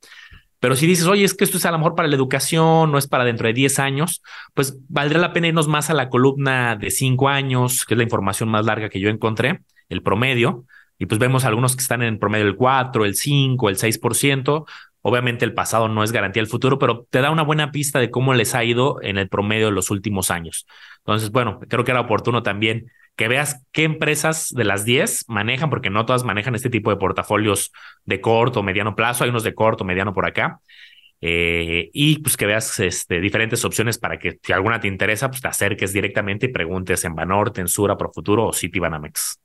Pero 0.60 0.78
si 0.78 0.88
dices, 0.88 1.08
oye, 1.08 1.26
es 1.26 1.34
que 1.34 1.43
esto 1.43 1.58
es 1.58 1.65
a 1.65 1.72
lo 1.72 1.78
mejor 1.78 1.93
para 1.93 2.08
la 2.08 2.15
educación, 2.15 2.89
no 2.89 2.98
es 2.98 3.08
para 3.08 3.26
dentro 3.26 3.48
de 3.48 3.54
10 3.54 3.80
años, 3.80 4.22
pues 4.54 4.78
valdría 4.88 5.19
la 5.19 5.34
pena 5.34 5.48
irnos 5.48 5.67
más 5.67 5.89
a 5.89 5.93
la 5.93 6.08
columna 6.08 6.78
de 6.78 6.89
5 6.89 7.28
años, 7.28 7.86
que 7.86 7.96
es 7.96 7.98
la 7.98 8.04
información 8.04 8.48
más 8.48 8.65
larga 8.65 8.88
que 8.88 9.02
yo 9.02 9.10
encontré, 9.10 9.60
el 9.93 10.03
promedio, 10.03 10.65
y 10.97 11.06
pues 11.06 11.19
vemos 11.19 11.45
algunos 11.45 11.75
que 11.75 11.82
están 11.82 12.01
en 12.01 12.19
promedio 12.19 12.45
el 12.45 12.56
4, 12.56 13.06
el 13.06 13.15
5, 13.15 13.69
el 13.69 13.77
6%. 13.77 14.65
Obviamente 15.01 15.43
el 15.43 15.53
pasado 15.53 15.89
no 15.89 16.03
es 16.03 16.13
garantía 16.13 16.41
del 16.41 16.49
futuro, 16.49 16.79
pero 16.79 17.06
te 17.10 17.19
da 17.19 17.29
una 17.29 17.43
buena 17.43 17.71
pista 17.71 17.99
de 17.99 18.10
cómo 18.10 18.34
les 18.34 18.56
ha 18.56 18.63
ido 18.63 19.01
en 19.01 19.17
el 19.17 19.27
promedio 19.27 19.65
de 19.65 19.73
los 19.73 19.91
últimos 19.91 20.32
años. 20.32 20.65
Entonces, 20.99 21.32
bueno, 21.32 21.60
creo 21.67 21.84
que 21.84 21.91
era 21.91 21.99
oportuno 21.99 22.41
también 22.41 22.89
que 23.15 23.27
veas 23.27 23.65
qué 23.73 23.84
empresas 23.84 24.49
de 24.56 24.63
las 24.63 24.86
10 24.86 25.25
manejan, 25.27 25.69
porque 25.69 25.89
no 25.89 26.06
todas 26.06 26.23
manejan 26.23 26.56
este 26.56 26.69
tipo 26.69 26.89
de 26.89 26.95
portafolios 26.95 27.71
de 28.06 28.21
corto 28.21 28.62
o 28.62 28.63
mediano 28.63 28.95
plazo, 28.95 29.23
hay 29.23 29.29
unos 29.29 29.43
de 29.43 29.53
corto, 29.53 29.84
mediano 29.84 30.13
por 30.13 30.25
acá. 30.25 30.62
Eh, 31.19 31.89
y 31.93 32.19
pues 32.19 32.38
que 32.38 32.45
veas 32.45 32.79
este, 32.79 33.19
diferentes 33.19 33.63
opciones 33.65 33.97
para 33.97 34.19
que 34.19 34.39
si 34.41 34.53
alguna 34.53 34.79
te 34.79 34.88
interesa, 34.88 35.29
pues 35.29 35.41
te 35.41 35.47
acerques 35.47 35.93
directamente 35.93 36.47
y 36.47 36.49
preguntes 36.49 37.03
en 37.06 37.15
Banorte, 37.15 37.62
en 37.62 37.67
Sura, 37.67 37.97
Profuturo 37.97 38.47
o 38.47 38.53
Citibanamex. 38.53 39.39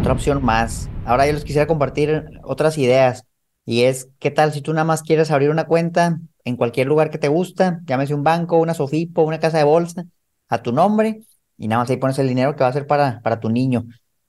Otra 0.00 0.14
opción 0.14 0.42
más. 0.42 0.88
Ahora 1.04 1.26
yo 1.26 1.34
les 1.34 1.44
quisiera 1.44 1.66
compartir 1.66 2.24
otras 2.42 2.78
ideas. 2.78 3.24
Y 3.66 3.82
es, 3.82 4.08
¿qué 4.18 4.30
tal 4.30 4.50
si 4.52 4.62
tú 4.62 4.72
nada 4.72 4.84
más 4.84 5.02
quieres 5.02 5.30
abrir 5.30 5.50
una 5.50 5.66
cuenta 5.66 6.18
en 6.44 6.56
cualquier 6.56 6.86
lugar 6.86 7.10
que 7.10 7.18
te 7.18 7.28
gusta? 7.28 7.80
Llámese 7.84 8.14
un 8.14 8.24
banco, 8.24 8.56
una 8.56 8.72
Sofipo, 8.72 9.22
una 9.22 9.38
casa 9.38 9.58
de 9.58 9.64
bolsa, 9.64 10.06
a 10.48 10.62
tu 10.62 10.72
nombre 10.72 11.20
y 11.58 11.68
nada 11.68 11.82
más 11.82 11.90
ahí 11.90 11.98
pones 11.98 12.18
el 12.18 12.28
dinero 12.28 12.56
que 12.56 12.64
va 12.64 12.70
a 12.70 12.72
ser 12.72 12.86
para, 12.86 13.20
para 13.20 13.40
tu 13.40 13.50
niño. 13.50 13.84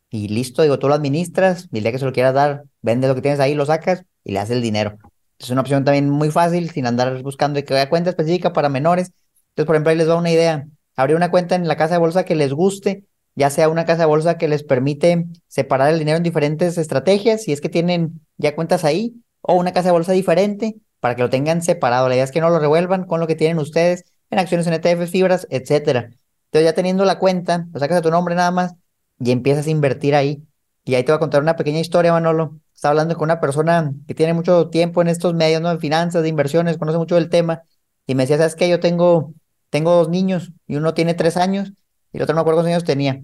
Y 0.09 0.27
listo, 0.27 0.61
digo, 0.61 0.77
tú 0.77 0.89
lo 0.89 0.93
administras, 0.93 1.69
y 1.71 1.77
el 1.77 1.83
día 1.83 1.93
que 1.93 1.99
se 1.99 2.05
lo 2.05 2.11
quieras 2.11 2.33
dar, 2.33 2.65
vende 2.81 3.07
lo 3.07 3.15
que 3.15 3.21
tienes 3.21 3.39
ahí, 3.39 3.55
lo 3.55 3.65
sacas 3.65 4.03
y 4.25 4.33
le 4.33 4.39
haces 4.39 4.57
el 4.57 4.61
dinero. 4.61 4.97
Es 5.39 5.49
una 5.51 5.61
opción 5.61 5.85
también 5.85 6.09
muy 6.09 6.31
fácil, 6.31 6.69
sin 6.69 6.85
andar 6.85 7.23
buscando 7.23 7.63
que 7.63 7.73
haya 7.73 7.87
cuenta 7.87 8.09
específica 8.09 8.51
para 8.51 8.67
menores. 8.67 9.13
Entonces, 9.51 9.65
por 9.65 9.75
ejemplo, 9.75 9.91
ahí 9.91 9.97
les 9.97 10.09
va 10.09 10.15
una 10.17 10.31
idea. 10.31 10.67
Abrir 10.97 11.15
una 11.15 11.31
cuenta 11.31 11.55
en 11.55 11.65
la 11.65 11.77
casa 11.77 11.93
de 11.93 11.99
bolsa 12.01 12.25
que 12.25 12.35
les 12.35 12.51
guste, 12.51 13.05
ya 13.35 13.49
sea 13.49 13.69
una 13.69 13.85
casa 13.85 14.03
de 14.03 14.07
bolsa 14.07 14.37
que 14.37 14.47
les 14.47 14.63
permite 14.63 15.25
separar 15.47 15.89
el 15.89 15.99
dinero 15.99 16.17
en 16.17 16.23
diferentes 16.23 16.77
estrategias, 16.77 17.43
si 17.43 17.51
es 17.51 17.61
que 17.61 17.69
tienen 17.69 18.21
ya 18.37 18.55
cuentas 18.55 18.83
ahí, 18.83 19.15
o 19.41 19.55
una 19.55 19.73
casa 19.73 19.89
de 19.89 19.93
bolsa 19.93 20.11
diferente 20.11 20.75
para 20.99 21.15
que 21.15 21.21
lo 21.21 21.29
tengan 21.29 21.61
separado. 21.61 22.09
La 22.09 22.15
idea 22.15 22.23
es 22.23 22.31
que 22.31 22.41
no 22.41 22.49
lo 22.49 22.59
revuelvan 22.59 23.05
con 23.05 23.19
lo 23.19 23.27
que 23.27 23.35
tienen 23.35 23.59
ustedes 23.59 24.05
en 24.29 24.39
acciones, 24.39 24.67
en 24.67 24.73
ETFs, 24.73 25.11
fibras, 25.11 25.47
etcétera. 25.49 26.11
Entonces 26.45 26.65
ya 26.65 26.73
teniendo 26.73 27.05
la 27.05 27.19
cuenta, 27.19 27.67
lo 27.73 27.79
sacas 27.79 27.97
a 27.97 28.01
tu 28.01 28.11
nombre 28.11 28.35
nada 28.35 28.51
más 28.51 28.75
y 29.19 29.31
empiezas 29.31 29.67
a 29.67 29.69
invertir 29.69 30.15
ahí. 30.15 30.43
Y 30.83 30.95
ahí 30.95 31.03
te 31.03 31.11
voy 31.11 31.17
a 31.17 31.19
contar 31.19 31.41
una 31.41 31.55
pequeña 31.55 31.79
historia, 31.79 32.11
Manolo. 32.11 32.59
Estaba 32.73 32.91
hablando 32.91 33.15
con 33.15 33.25
una 33.25 33.39
persona 33.39 33.93
que 34.07 34.15
tiene 34.15 34.33
mucho 34.33 34.69
tiempo 34.69 35.01
en 35.01 35.07
estos 35.07 35.33
medios, 35.33 35.61
¿no? 35.61 35.71
En 35.71 35.79
finanzas, 35.79 36.23
de 36.23 36.29
inversiones, 36.29 36.77
conoce 36.77 36.97
mucho 36.97 37.15
del 37.15 37.29
tema. 37.29 37.63
Y 38.07 38.15
me 38.15 38.23
decía, 38.23 38.37
¿sabes 38.37 38.55
qué? 38.55 38.67
Yo 38.67 38.79
tengo, 38.79 39.33
tengo 39.69 39.91
dos 39.91 40.09
niños 40.09 40.51
y 40.67 40.75
uno 40.75 40.93
tiene 40.93 41.13
tres 41.13 41.37
años 41.37 41.73
y 42.11 42.17
el 42.17 42.23
otro 42.23 42.33
no 42.33 42.39
me 42.39 42.41
acuerdo 42.41 42.57
cuántos 42.59 42.73
años 42.73 42.83
tenía. 42.83 43.21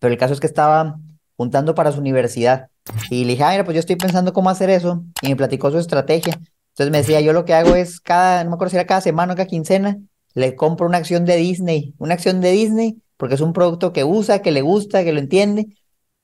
Pero 0.00 0.12
el 0.12 0.18
caso 0.18 0.34
es 0.34 0.40
que 0.40 0.46
estaba 0.46 0.98
juntando 1.36 1.74
para 1.74 1.92
su 1.92 2.00
universidad. 2.00 2.68
Y 3.10 3.24
le 3.24 3.32
dije, 3.32 3.44
ah, 3.44 3.50
mira, 3.50 3.64
pues 3.64 3.74
yo 3.74 3.80
estoy 3.80 3.96
pensando 3.96 4.32
cómo 4.32 4.50
hacer 4.50 4.70
eso. 4.70 5.04
Y 5.22 5.28
me 5.28 5.36
platicó 5.36 5.70
su 5.70 5.78
estrategia. 5.78 6.40
Entonces 6.72 6.90
me 6.90 6.98
decía, 6.98 7.20
yo 7.20 7.32
lo 7.32 7.44
que 7.44 7.54
hago 7.54 7.74
es 7.74 8.00
cada, 8.00 8.44
no 8.44 8.50
me 8.50 8.54
acuerdo 8.54 8.70
si 8.70 8.76
era 8.76 8.86
cada 8.86 9.00
semana 9.00 9.34
o 9.34 9.36
cada 9.36 9.46
quincena, 9.46 9.98
le 10.34 10.56
compro 10.56 10.86
una 10.86 10.98
acción 10.98 11.24
de 11.24 11.36
Disney, 11.36 11.94
una 11.98 12.14
acción 12.14 12.40
de 12.40 12.50
Disney, 12.50 13.02
porque 13.16 13.34
es 13.34 13.40
un 13.40 13.52
producto 13.52 13.92
que 13.92 14.04
usa, 14.04 14.40
que 14.40 14.50
le 14.50 14.62
gusta, 14.62 15.04
que 15.04 15.12
lo 15.12 15.20
entiende, 15.20 15.76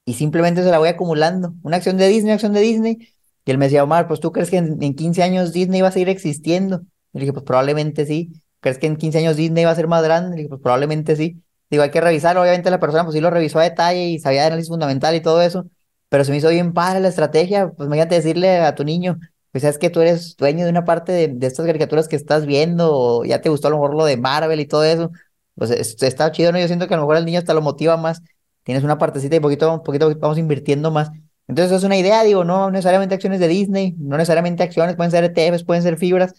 y 0.06 0.14
simplemente 0.14 0.62
se 0.62 0.70
la 0.70 0.78
voy 0.78 0.88
acumulando. 0.88 1.52
Una 1.62 1.76
acción 1.76 1.98
de 1.98 2.08
Disney, 2.08 2.30
una 2.30 2.34
acción 2.34 2.54
de 2.54 2.60
Disney. 2.60 3.08
Y 3.44 3.50
él 3.50 3.58
me 3.58 3.66
decía, 3.66 3.84
Omar, 3.84 4.08
pues 4.08 4.20
tú 4.20 4.32
crees 4.32 4.50
que 4.50 4.56
en, 4.56 4.78
15 4.94 5.22
años 5.22 5.52
Disney 5.52 5.82
va 5.82 5.88
a 5.88 5.92
seguir 5.92 6.08
existiendo. 6.08 6.80
Y 7.12 7.18
le 7.18 7.20
dije, 7.20 7.32
pues 7.34 7.44
probablemente 7.44 8.06
sí. 8.06 8.32
¿Crees 8.60 8.78
que 8.78 8.86
en 8.86 8.96
15 8.96 9.18
años 9.18 9.36
Disney 9.36 9.64
va 9.64 9.72
a 9.72 9.74
ser 9.74 9.86
más 9.86 10.02
grande? 10.02 10.30
Le 10.30 10.36
dije, 10.36 10.48
pues 10.48 10.62
probablemente 10.62 11.14
sí. 11.14 11.42
Digo, 11.70 11.83
hay 11.83 11.90
que 11.90 12.00
revisar, 12.00 12.37
obviamente 12.38 12.70
la 12.70 12.81
persona 12.81 13.04
pues 13.04 13.14
sí 13.14 13.20
lo 13.20 13.31
revisó 13.31 13.59
a 13.59 13.64
detalle 13.64 14.07
y 14.07 14.18
sabía 14.18 14.42
de 14.42 14.46
análisis 14.48 14.70
fundamental 14.70 15.14
y 15.14 15.20
todo 15.20 15.42
eso, 15.42 15.66
pero 16.09 16.24
se 16.24 16.31
me 16.31 16.38
hizo 16.38 16.48
bien 16.48 16.72
padre 16.72 17.00
la 17.00 17.09
estrategia, 17.09 17.70
pues 17.70 17.87
imagínate 17.87 18.14
decirle 18.14 18.59
a 18.61 18.74
tu 18.74 18.85
niño, 18.85 19.18
pues 19.52 19.62
sabes 19.62 19.78
que 19.78 19.90
tú 19.90 20.00
eres 20.00 20.37
dueño 20.37 20.64
de 20.64 20.70
una 20.70 20.85
parte 20.85 21.12
de, 21.12 21.46
estas 21.46 21.66
caricaturas 21.66 22.09
que 22.09 22.16
estás 22.16 22.46
viendo, 22.46 22.90
o 22.92 23.24
ya 23.24 23.40
te 23.40 23.50
gustó 23.50 23.68
a 23.68 23.70
lo 23.70 23.76
mejor 23.76 23.94
lo 23.94 24.04
de 24.04 24.16
Marvel 24.16 24.61
y 24.61 24.66
todo 24.66 24.85
eso, 24.85 25.11
pues 25.54 25.70
está 25.70 26.33
chido, 26.33 26.52
¿no? 26.52 26.59
Yo 26.59 26.66
siento 26.68 26.88
que 26.88 26.94
a 26.94 26.96
lo 26.96 27.02
mejor 27.02 27.16
el 27.16 27.24
niño 27.24 27.38
hasta 27.38 27.54
lo 27.54 27.62
motiva 27.62 27.96
más, 27.96 28.22
tienes 28.62 28.85
una 28.85 28.98
partecita 28.98 29.37
y 29.37 29.40
poquito, 29.40 29.83
poquito 29.83 30.14
vamos 30.18 30.38
invirtiendo 30.38 30.90
más. 30.90 31.11
Entonces 31.48 31.78
es 31.78 31.85
una 31.85 31.96
idea, 31.96 32.22
digo, 32.24 32.44
no 32.44 32.70
necesariamente 32.70 33.14
acciones 33.14 33.40
de 33.40 33.48
Disney, 33.48 33.94
no 33.98 34.16
necesariamente 34.16 34.62
acciones, 34.62 34.96
pueden 34.96 35.11
ser 35.11 35.24
ETFs, 35.24 35.64
pueden 35.64 35.83
ser 35.83 35.98
fibras, 35.98 36.35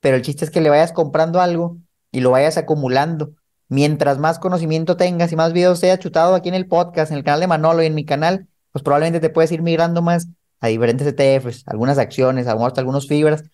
pero 0.00 0.16
el 0.16 0.22
chiste 0.22 0.44
es 0.44 0.50
que 0.50 0.60
le 0.60 0.70
vayas 0.70 0.92
comprando 0.92 1.40
algo 1.40 1.78
y 2.10 2.20
lo 2.20 2.30
vayas 2.30 2.56
acumulando. 2.56 3.34
Mientras 3.68 4.18
más 4.18 4.38
conocimiento 4.38 4.96
tengas 4.96 5.32
y 5.32 5.36
más 5.36 5.52
videos 5.52 5.80
te 5.80 5.90
haya 5.90 5.98
chutado 5.98 6.34
aquí 6.34 6.48
en 6.48 6.54
el 6.54 6.66
podcast, 6.66 7.10
en 7.10 7.18
el 7.18 7.24
canal 7.24 7.40
de 7.40 7.46
Manolo 7.48 7.82
y 7.82 7.86
en 7.86 7.94
mi 7.94 8.04
canal, 8.04 8.46
pues 8.72 8.82
probablemente 8.82 9.20
te 9.20 9.30
puedes 9.30 9.50
ir 9.52 9.62
migrando 9.62 10.02
más 10.02 10.28
a 10.60 10.68
diferentes 10.68 11.06
ETFs, 11.06 11.64
algunas 11.66 11.98
acciones, 11.98 12.46
hasta 12.46 12.80
algunos 12.80 13.08
fibras. 13.08 13.44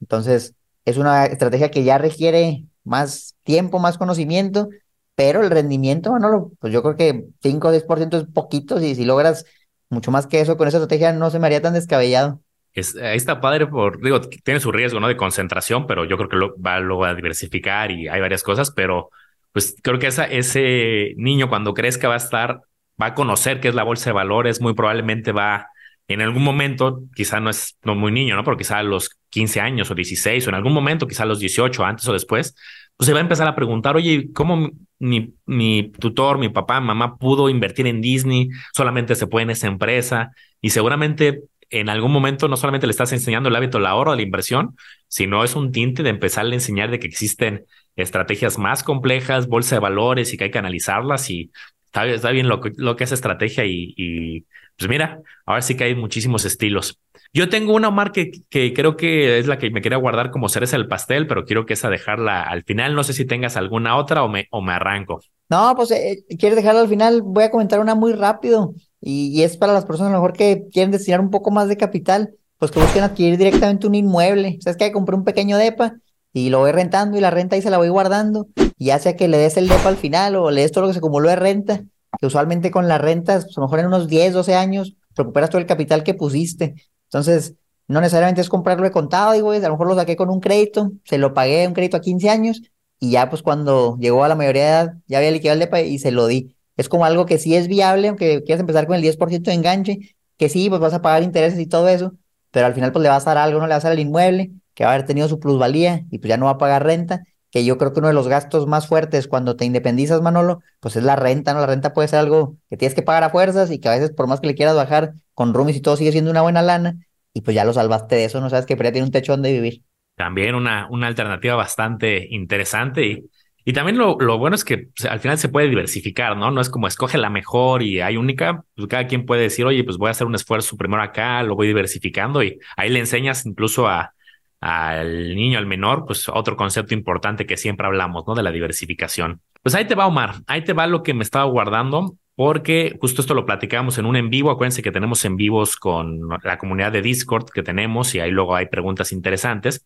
Entonces, 0.00 0.54
es 0.84 0.96
una 0.96 1.26
estrategia 1.26 1.70
que 1.70 1.84
ya 1.84 1.98
requiere 1.98 2.64
más 2.84 3.36
tiempo, 3.44 3.78
más 3.78 3.98
conocimiento, 3.98 4.68
pero 5.14 5.40
el 5.40 5.50
rendimiento, 5.50 6.12
Manolo, 6.12 6.52
pues 6.58 6.72
yo 6.72 6.82
creo 6.82 6.96
que 6.96 7.26
5 7.42 7.68
o 7.68 7.72
10% 7.72 8.16
es 8.16 8.24
poquito, 8.24 8.80
y 8.80 8.94
si 8.94 9.04
logras 9.04 9.44
mucho 9.88 10.10
más 10.10 10.26
que 10.26 10.40
eso 10.40 10.56
con 10.56 10.68
esa 10.68 10.78
estrategia 10.78 11.12
no 11.12 11.30
se 11.30 11.38
me 11.38 11.46
haría 11.46 11.62
tan 11.62 11.74
descabellado. 11.74 12.40
Es, 12.72 12.94
está 12.94 13.40
padre 13.40 13.66
por, 13.66 14.02
digo, 14.02 14.20
tiene 14.20 14.58
su 14.58 14.72
riesgo, 14.72 14.98
¿no? 14.98 15.08
De 15.08 15.16
concentración, 15.16 15.86
pero 15.86 16.06
yo 16.06 16.16
creo 16.16 16.28
que 16.30 16.36
lo, 16.36 16.54
va 16.60 17.08
a 17.08 17.14
diversificar 17.14 17.90
y 17.90 18.08
hay 18.08 18.20
varias 18.20 18.42
cosas, 18.42 18.70
pero 18.70 19.10
pues 19.52 19.76
creo 19.82 19.98
que 19.98 20.06
ese 20.06 21.14
niño 21.16 21.48
cuando 21.48 21.74
crezca 21.74 22.08
va 22.08 22.14
a 22.14 22.18
estar, 22.18 22.62
va 23.00 23.06
a 23.06 23.14
conocer 23.14 23.60
qué 23.60 23.68
es 23.68 23.74
la 23.74 23.84
bolsa 23.84 24.10
de 24.10 24.14
valores, 24.14 24.60
muy 24.60 24.74
probablemente 24.74 25.32
va 25.32 25.68
en 26.08 26.20
algún 26.20 26.42
momento, 26.42 27.02
quizá 27.14 27.40
no 27.40 27.50
es 27.50 27.78
no 27.84 27.94
muy 27.94 28.12
niño, 28.12 28.36
¿no? 28.36 28.44
Pero 28.44 28.56
quizá 28.56 28.78
a 28.78 28.82
los 28.82 29.10
15 29.30 29.60
años 29.60 29.90
o 29.90 29.94
16 29.94 30.46
o 30.46 30.50
en 30.50 30.54
algún 30.56 30.72
momento, 30.72 31.06
quizá 31.06 31.22
a 31.22 31.26
los 31.26 31.38
18, 31.38 31.84
antes 31.84 32.06
o 32.08 32.12
después, 32.12 32.54
pues 32.96 33.06
se 33.06 33.12
va 33.12 33.20
a 33.20 33.22
empezar 33.22 33.48
a 33.48 33.54
preguntar, 33.54 33.96
oye, 33.96 34.30
¿cómo 34.34 34.70
mi, 34.98 35.34
mi 35.46 35.90
tutor, 35.92 36.38
mi 36.38 36.48
papá, 36.48 36.80
mamá 36.80 37.16
pudo 37.16 37.48
invertir 37.48 37.86
en 37.86 38.00
Disney? 38.00 38.48
Solamente 38.74 39.14
se 39.14 39.26
puede 39.26 39.44
en 39.44 39.50
esa 39.50 39.68
empresa 39.68 40.32
y 40.60 40.70
seguramente 40.70 41.42
en 41.70 41.88
algún 41.88 42.12
momento 42.12 42.48
no 42.48 42.56
solamente 42.56 42.86
le 42.86 42.90
estás 42.90 43.12
enseñando 43.12 43.48
el 43.48 43.56
hábito 43.56 43.78
del 43.78 43.86
ahorro, 43.86 44.10
de 44.10 44.18
la 44.18 44.22
inversión, 44.22 44.76
sino 45.08 45.42
es 45.42 45.56
un 45.56 45.72
tinte 45.72 46.02
de 46.02 46.10
empezarle 46.10 46.52
a 46.52 46.54
enseñar 46.54 46.90
de 46.90 46.98
que 46.98 47.06
existen 47.06 47.64
estrategias 47.96 48.58
más 48.58 48.82
complejas, 48.82 49.48
bolsa 49.48 49.76
de 49.76 49.80
valores 49.80 50.32
y 50.32 50.36
que 50.36 50.44
hay 50.44 50.50
que 50.50 50.58
analizarlas 50.58 51.30
y 51.30 51.50
está, 51.92 52.30
bien 52.30 52.48
lo 52.48 52.60
que, 52.60 53.04
es 53.04 53.12
estrategia 53.12 53.64
y, 53.66 54.46
pues 54.78 54.88
mira, 54.88 55.20
ahora 55.44 55.62
sí 55.62 55.76
que 55.76 55.84
hay 55.84 55.94
muchísimos 55.94 56.44
estilos. 56.44 56.98
Yo 57.34 57.48
tengo 57.48 57.74
una 57.74 57.88
Omar 57.88 58.12
que, 58.12 58.42
creo 58.50 58.96
que 58.96 59.38
es 59.38 59.46
la 59.46 59.58
que 59.58 59.70
me 59.70 59.80
quería 59.80 59.98
guardar 59.98 60.30
como 60.30 60.48
cereza 60.48 60.76
del 60.76 60.88
pastel, 60.88 61.26
pero 61.26 61.44
quiero 61.44 61.64
que 61.64 61.72
esa 61.74 61.88
dejarla 61.88 62.42
al 62.42 62.62
final. 62.64 62.94
No 62.94 63.04
sé 63.04 63.14
si 63.14 63.24
tengas 63.24 63.56
alguna 63.56 63.96
otra 63.96 64.22
o 64.22 64.28
me, 64.28 64.48
o 64.50 64.60
me 64.60 64.72
arranco. 64.72 65.22
No, 65.48 65.74
pues 65.74 65.90
eh, 65.92 66.24
quieres 66.38 66.56
dejarla 66.56 66.82
al 66.82 66.88
final. 66.88 67.22
Voy 67.22 67.44
a 67.44 67.50
comentar 67.50 67.80
una 67.80 67.94
muy 67.94 68.12
rápido 68.12 68.74
y, 69.00 69.42
es 69.42 69.56
para 69.56 69.72
las 69.72 69.86
personas 69.86 70.10
a 70.10 70.16
lo 70.16 70.20
mejor 70.20 70.36
que 70.36 70.64
quieren 70.70 70.90
destinar 70.90 71.20
un 71.20 71.30
poco 71.30 71.50
más 71.50 71.68
de 71.68 71.76
capital, 71.76 72.34
pues 72.58 72.70
que 72.70 72.80
busquen 72.80 73.02
adquirir 73.02 73.38
directamente 73.38 73.86
un 73.86 73.94
inmueble. 73.94 74.58
Sabes 74.60 74.76
que 74.76 74.92
compré 74.92 75.16
un 75.16 75.24
pequeño 75.24 75.56
depa 75.56 75.96
y 76.32 76.50
lo 76.50 76.60
voy 76.60 76.72
rentando 76.72 77.16
y 77.16 77.20
la 77.20 77.30
renta 77.30 77.56
ahí 77.56 77.62
se 77.62 77.70
la 77.70 77.78
voy 77.78 77.88
guardando 77.88 78.46
y 78.78 78.86
ya 78.86 78.98
que 78.98 79.28
le 79.28 79.38
des 79.38 79.56
el 79.56 79.68
depa 79.68 79.88
al 79.88 79.96
final 79.96 80.36
o 80.36 80.50
le 80.50 80.62
des 80.62 80.72
todo 80.72 80.82
lo 80.82 80.88
que 80.88 80.94
se 80.94 80.98
acumuló 80.98 81.28
de 81.28 81.36
renta, 81.36 81.84
que 82.18 82.26
usualmente 82.26 82.70
con 82.70 82.88
las 82.88 83.00
rentas, 83.00 83.44
pues 83.44 83.58
a 83.58 83.60
lo 83.60 83.66
mejor 83.66 83.80
en 83.80 83.86
unos 83.86 84.08
10, 84.08 84.32
12 84.32 84.54
años, 84.54 84.94
recuperas 85.14 85.50
todo 85.50 85.60
el 85.60 85.66
capital 85.66 86.02
que 86.02 86.14
pusiste. 86.14 86.74
Entonces, 87.04 87.54
no 87.88 88.00
necesariamente 88.00 88.40
es 88.40 88.48
comprarlo 88.48 88.84
de 88.84 88.90
contado, 88.90 89.32
digo, 89.32 89.50
a 89.52 89.58
lo 89.58 89.70
mejor 89.70 89.86
lo 89.86 89.94
saqué 89.94 90.16
con 90.16 90.30
un 90.30 90.40
crédito, 90.40 90.92
se 91.04 91.18
lo 91.18 91.34
pagué 91.34 91.66
un 91.66 91.74
crédito 91.74 91.96
a 91.96 92.00
15 92.00 92.30
años 92.30 92.62
y 92.98 93.10
ya 93.10 93.28
pues 93.28 93.42
cuando 93.42 93.98
llegó 93.98 94.24
a 94.24 94.28
la 94.28 94.34
mayoría 94.34 94.62
de 94.62 94.68
edad 94.68 94.94
ya 95.06 95.18
había 95.18 95.30
liquidado 95.30 95.54
el 95.54 95.60
DEPA 95.60 95.80
y 95.82 95.98
se 95.98 96.10
lo 96.10 96.26
di. 96.26 96.56
Es 96.76 96.88
como 96.88 97.04
algo 97.04 97.26
que 97.26 97.38
sí 97.38 97.54
es 97.54 97.68
viable, 97.68 98.08
aunque 98.08 98.42
quieras 98.44 98.60
empezar 98.60 98.86
con 98.86 98.96
el 98.96 99.02
10% 99.02 99.50
de 99.50 99.52
enganche, 99.52 99.98
que 100.38 100.48
sí, 100.48 100.68
pues 100.68 100.80
vas 100.80 100.94
a 100.94 101.02
pagar 101.02 101.22
intereses 101.22 101.58
y 101.60 101.66
todo 101.66 101.88
eso, 101.88 102.14
pero 102.50 102.66
al 102.66 102.74
final 102.74 102.92
pues 102.92 103.02
le 103.02 103.08
vas 103.08 103.26
a 103.26 103.34
dar 103.34 103.38
algo, 103.38 103.60
no 103.60 103.66
le 103.66 103.74
vas 103.74 103.84
a 103.84 103.88
dar 103.88 103.98
el 103.98 104.04
inmueble, 104.06 104.52
que 104.74 104.84
va 104.84 104.90
a 104.90 104.94
haber 104.94 105.06
tenido 105.06 105.28
su 105.28 105.38
plusvalía 105.38 106.04
y 106.10 106.18
pues 106.18 106.28
ya 106.28 106.36
no 106.36 106.46
va 106.46 106.52
a 106.52 106.58
pagar 106.58 106.84
renta, 106.84 107.22
que 107.52 107.64
yo 107.66 107.76
creo 107.76 107.92
que 107.92 108.00
uno 108.00 108.08
de 108.08 108.14
los 108.14 108.28
gastos 108.28 108.66
más 108.66 108.88
fuertes 108.88 109.28
cuando 109.28 109.56
te 109.56 109.66
independizas, 109.66 110.22
Manolo, 110.22 110.60
pues 110.80 110.96
es 110.96 111.04
la 111.04 111.16
renta, 111.16 111.52
¿no? 111.52 111.60
La 111.60 111.66
renta 111.66 111.92
puede 111.92 112.08
ser 112.08 112.18
algo 112.18 112.56
que 112.70 112.78
tienes 112.78 112.94
que 112.94 113.02
pagar 113.02 113.24
a 113.24 113.30
fuerzas 113.30 113.70
y 113.70 113.78
que 113.78 113.88
a 113.88 113.92
veces 113.92 114.10
por 114.10 114.26
más 114.26 114.40
que 114.40 114.46
le 114.46 114.54
quieras 114.54 114.74
bajar 114.74 115.12
con 115.34 115.52
roomies 115.52 115.76
y 115.76 115.82
todo 115.82 115.96
sigue 115.96 116.12
siendo 116.12 116.30
una 116.30 116.40
buena 116.40 116.62
lana 116.62 116.96
y 117.34 117.42
pues 117.42 117.54
ya 117.54 117.64
lo 117.64 117.74
salvaste 117.74 118.16
de 118.16 118.24
eso, 118.24 118.40
no 118.40 118.48
sabes 118.48 118.64
que 118.64 118.74
ya 118.74 118.92
tiene 118.92 119.06
un 119.06 119.12
techo 119.12 119.32
donde 119.32 119.52
vivir. 119.52 119.82
También 120.16 120.54
una, 120.54 120.88
una 120.90 121.08
alternativa 121.08 121.54
bastante 121.54 122.26
interesante 122.30 123.06
y, 123.06 123.30
y 123.66 123.74
también 123.74 123.98
lo, 123.98 124.16
lo 124.18 124.38
bueno 124.38 124.56
es 124.56 124.64
que 124.64 124.88
al 125.08 125.20
final 125.20 125.36
se 125.36 125.50
puede 125.50 125.68
diversificar, 125.68 126.36
¿no? 126.38 126.50
No 126.50 126.60
es 126.62 126.70
como 126.70 126.86
escoge 126.86 127.18
la 127.18 127.28
mejor 127.30 127.82
y 127.82 128.00
hay 128.00 128.16
única, 128.16 128.64
pues 128.74 128.88
cada 128.88 129.06
quien 129.06 129.26
puede 129.26 129.42
decir, 129.42 129.66
oye, 129.66 129.84
pues 129.84 129.98
voy 129.98 130.08
a 130.08 130.12
hacer 130.12 130.26
un 130.26 130.34
esfuerzo 130.34 130.78
primero 130.78 131.02
acá, 131.02 131.42
lo 131.42 131.54
voy 131.54 131.66
diversificando 131.66 132.42
y 132.42 132.58
ahí 132.78 132.88
le 132.88 132.98
enseñas 132.98 133.44
incluso 133.44 133.88
a, 133.88 134.14
al 134.62 135.34
niño, 135.34 135.58
al 135.58 135.66
menor, 135.66 136.04
pues 136.06 136.28
otro 136.28 136.56
concepto 136.56 136.94
importante 136.94 137.46
que 137.46 137.56
siempre 137.56 137.84
hablamos, 137.84 138.22
¿no? 138.28 138.36
De 138.36 138.44
la 138.44 138.52
diversificación. 138.52 139.40
Pues 139.60 139.74
ahí 139.74 139.86
te 139.86 139.96
va, 139.96 140.06
Omar, 140.06 140.36
ahí 140.46 140.62
te 140.62 140.72
va 140.72 140.86
lo 140.86 141.02
que 141.02 141.14
me 141.14 141.24
estaba 141.24 141.44
guardando, 141.46 142.14
porque 142.36 142.96
justo 143.00 143.22
esto 143.22 143.34
lo 143.34 143.44
platicamos 143.44 143.98
en 143.98 144.06
un 144.06 144.14
en 144.14 144.30
vivo. 144.30 144.52
Acuérdense 144.52 144.80
que 144.80 144.92
tenemos 144.92 145.24
en 145.24 145.34
vivos 145.34 145.74
con 145.74 146.20
la 146.44 146.58
comunidad 146.58 146.92
de 146.92 147.02
Discord 147.02 147.50
que 147.52 147.64
tenemos 147.64 148.14
y 148.14 148.20
ahí 148.20 148.30
luego 148.30 148.54
hay 148.54 148.66
preguntas 148.66 149.10
interesantes. 149.10 149.84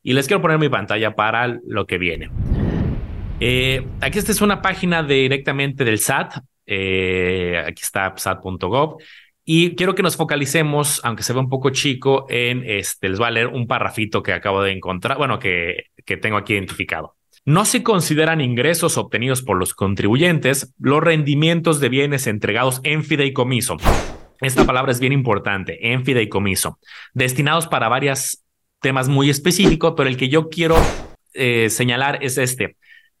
Y 0.00 0.12
les 0.12 0.28
quiero 0.28 0.40
poner 0.40 0.58
mi 0.58 0.68
pantalla 0.68 1.16
para 1.16 1.58
lo 1.66 1.84
que 1.84 1.98
viene. 1.98 2.30
Eh, 3.40 3.84
aquí 4.00 4.20
esta 4.20 4.30
es 4.30 4.40
una 4.40 4.62
página 4.62 5.02
directamente 5.02 5.84
del 5.84 5.98
SAT. 5.98 6.34
Eh, 6.66 7.64
aquí 7.66 7.82
está 7.82 8.14
sat.gov. 8.16 8.98
Y 9.44 9.74
quiero 9.74 9.94
que 9.94 10.02
nos 10.02 10.16
focalicemos, 10.16 11.02
aunque 11.04 11.22
se 11.22 11.34
ve 11.34 11.40
un 11.40 11.50
poco 11.50 11.68
chico, 11.70 12.26
en 12.30 12.64
este, 12.66 13.10
les 13.10 13.18
voy 13.18 13.28
a 13.28 13.30
leer 13.30 13.48
un 13.48 13.66
parrafito 13.66 14.22
que 14.22 14.32
acabo 14.32 14.62
de 14.62 14.72
encontrar, 14.72 15.18
bueno, 15.18 15.38
que, 15.38 15.90
que 16.06 16.16
tengo 16.16 16.38
aquí 16.38 16.54
identificado. 16.54 17.16
No 17.44 17.66
se 17.66 17.82
consideran 17.82 18.40
ingresos 18.40 18.96
obtenidos 18.96 19.42
por 19.42 19.58
los 19.58 19.74
contribuyentes 19.74 20.72
los 20.78 21.02
rendimientos 21.02 21.78
de 21.78 21.90
bienes 21.90 22.26
entregados 22.26 22.80
en 22.84 23.04
fideicomiso. 23.04 23.76
Esta 24.40 24.64
palabra 24.64 24.92
es 24.92 25.00
bien 25.00 25.12
importante, 25.12 25.92
en 25.92 26.06
fideicomiso, 26.06 26.78
destinados 27.12 27.66
para 27.66 27.88
varios 27.88 28.42
temas 28.80 29.08
muy 29.08 29.28
específicos, 29.28 29.92
pero 29.94 30.08
el 30.08 30.16
que 30.16 30.30
yo 30.30 30.48
quiero 30.48 30.76
eh, 31.34 31.68
señalar 31.68 32.18
es 32.22 32.38
este. 32.38 32.76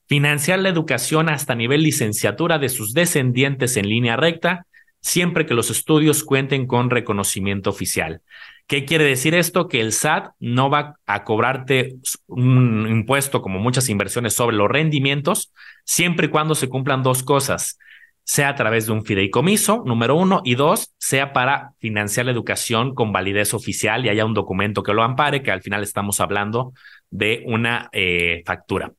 Financiar 0.06 0.58
la 0.58 0.70
educación 0.70 1.28
hasta 1.28 1.54
nivel 1.54 1.82
licenciatura 1.82 2.58
de 2.58 2.70
sus 2.70 2.94
descendientes 2.94 3.76
en 3.76 3.88
línea 3.88 4.16
recta 4.16 4.66
siempre 5.04 5.44
que 5.44 5.52
los 5.52 5.70
estudios 5.70 6.24
cuenten 6.24 6.66
con 6.66 6.88
reconocimiento 6.88 7.68
oficial. 7.68 8.22
¿Qué 8.66 8.86
quiere 8.86 9.04
decir 9.04 9.34
esto? 9.34 9.68
Que 9.68 9.82
el 9.82 9.92
SAT 9.92 10.30
no 10.40 10.70
va 10.70 10.94
a 11.04 11.24
cobrarte 11.24 11.96
un 12.26 12.86
impuesto 12.88 13.42
como 13.42 13.58
muchas 13.58 13.90
inversiones 13.90 14.32
sobre 14.32 14.56
los 14.56 14.70
rendimientos, 14.70 15.52
siempre 15.84 16.26
y 16.26 16.30
cuando 16.30 16.54
se 16.54 16.70
cumplan 16.70 17.02
dos 17.02 17.22
cosas, 17.22 17.78
sea 18.22 18.48
a 18.48 18.54
través 18.54 18.86
de 18.86 18.92
un 18.92 19.04
fideicomiso, 19.04 19.82
número 19.84 20.16
uno, 20.16 20.40
y 20.42 20.54
dos, 20.54 20.94
sea 20.96 21.34
para 21.34 21.72
financiar 21.78 22.24
la 22.24 22.32
educación 22.32 22.94
con 22.94 23.12
validez 23.12 23.52
oficial 23.52 24.06
y 24.06 24.08
haya 24.08 24.24
un 24.24 24.32
documento 24.32 24.82
que 24.82 24.94
lo 24.94 25.02
ampare, 25.02 25.42
que 25.42 25.50
al 25.50 25.60
final 25.60 25.82
estamos 25.82 26.20
hablando 26.20 26.72
de 27.10 27.42
una 27.44 27.90
eh, 27.92 28.42
factura. 28.46 28.90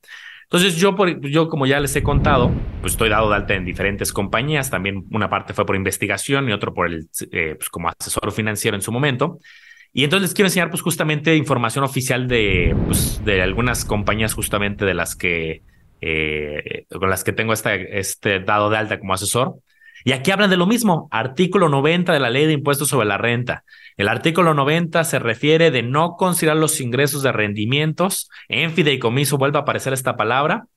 Entonces 0.45 0.77
yo, 0.77 0.95
por, 0.95 1.21
yo 1.27 1.49
como 1.49 1.65
ya 1.65 1.79
les 1.79 1.95
he 1.95 2.03
contado, 2.03 2.51
pues 2.81 2.93
estoy 2.93 3.09
dado 3.09 3.29
de 3.29 3.35
alta 3.35 3.55
en 3.55 3.65
diferentes 3.65 4.13
compañías, 4.13 4.69
también 4.69 5.05
una 5.11 5.29
parte 5.29 5.53
fue 5.53 5.65
por 5.65 5.75
investigación 5.75 6.47
y 6.49 6.53
otro 6.53 6.73
por 6.73 6.87
el, 6.87 7.09
eh, 7.31 7.55
pues 7.57 7.69
como 7.69 7.89
asesor 7.89 8.31
financiero 8.31 8.75
en 8.75 8.81
su 8.81 8.91
momento. 8.91 9.39
Y 9.91 10.03
entonces 10.03 10.29
les 10.29 10.33
quiero 10.35 10.47
enseñar 10.47 10.69
pues 10.69 10.81
justamente 10.81 11.35
información 11.35 11.83
oficial 11.83 12.27
de, 12.27 12.75
pues, 12.85 13.23
de 13.23 13.41
algunas 13.41 13.85
compañías 13.85 14.33
justamente 14.33 14.85
de 14.85 14.93
las 14.93 15.15
que, 15.15 15.63
eh, 16.01 16.85
con 16.89 17.09
las 17.09 17.23
que 17.23 17.31
tengo 17.31 17.53
este, 17.53 17.97
este 17.97 18.39
dado 18.41 18.69
de 18.69 18.77
alta 18.77 18.99
como 18.99 19.13
asesor. 19.13 19.55
Y 20.07 20.11
aquí 20.11 20.29
hablan 20.29 20.51
de 20.51 20.55
lo 20.55 20.67
mismo, 20.67 21.07
artículo 21.09 21.67
90 21.67 22.13
de 22.13 22.19
la 22.19 22.29
ley 22.29 22.45
de 22.45 22.53
impuestos 22.53 22.89
sobre 22.89 23.07
la 23.07 23.17
renta. 23.17 23.63
El 23.97 24.07
artículo 24.07 24.53
90 24.53 25.03
se 25.03 25.17
refiere 25.17 25.71
de 25.71 25.81
no 25.81 26.15
considerar 26.15 26.57
los 26.57 26.79
ingresos 26.79 27.23
de 27.23 27.31
rendimientos. 27.31 28.29
En 28.47 28.71
fideicomiso 28.71 29.39
vuelve 29.39 29.57
a 29.57 29.61
aparecer 29.61 29.93
esta 29.93 30.15
palabra, 30.15 30.67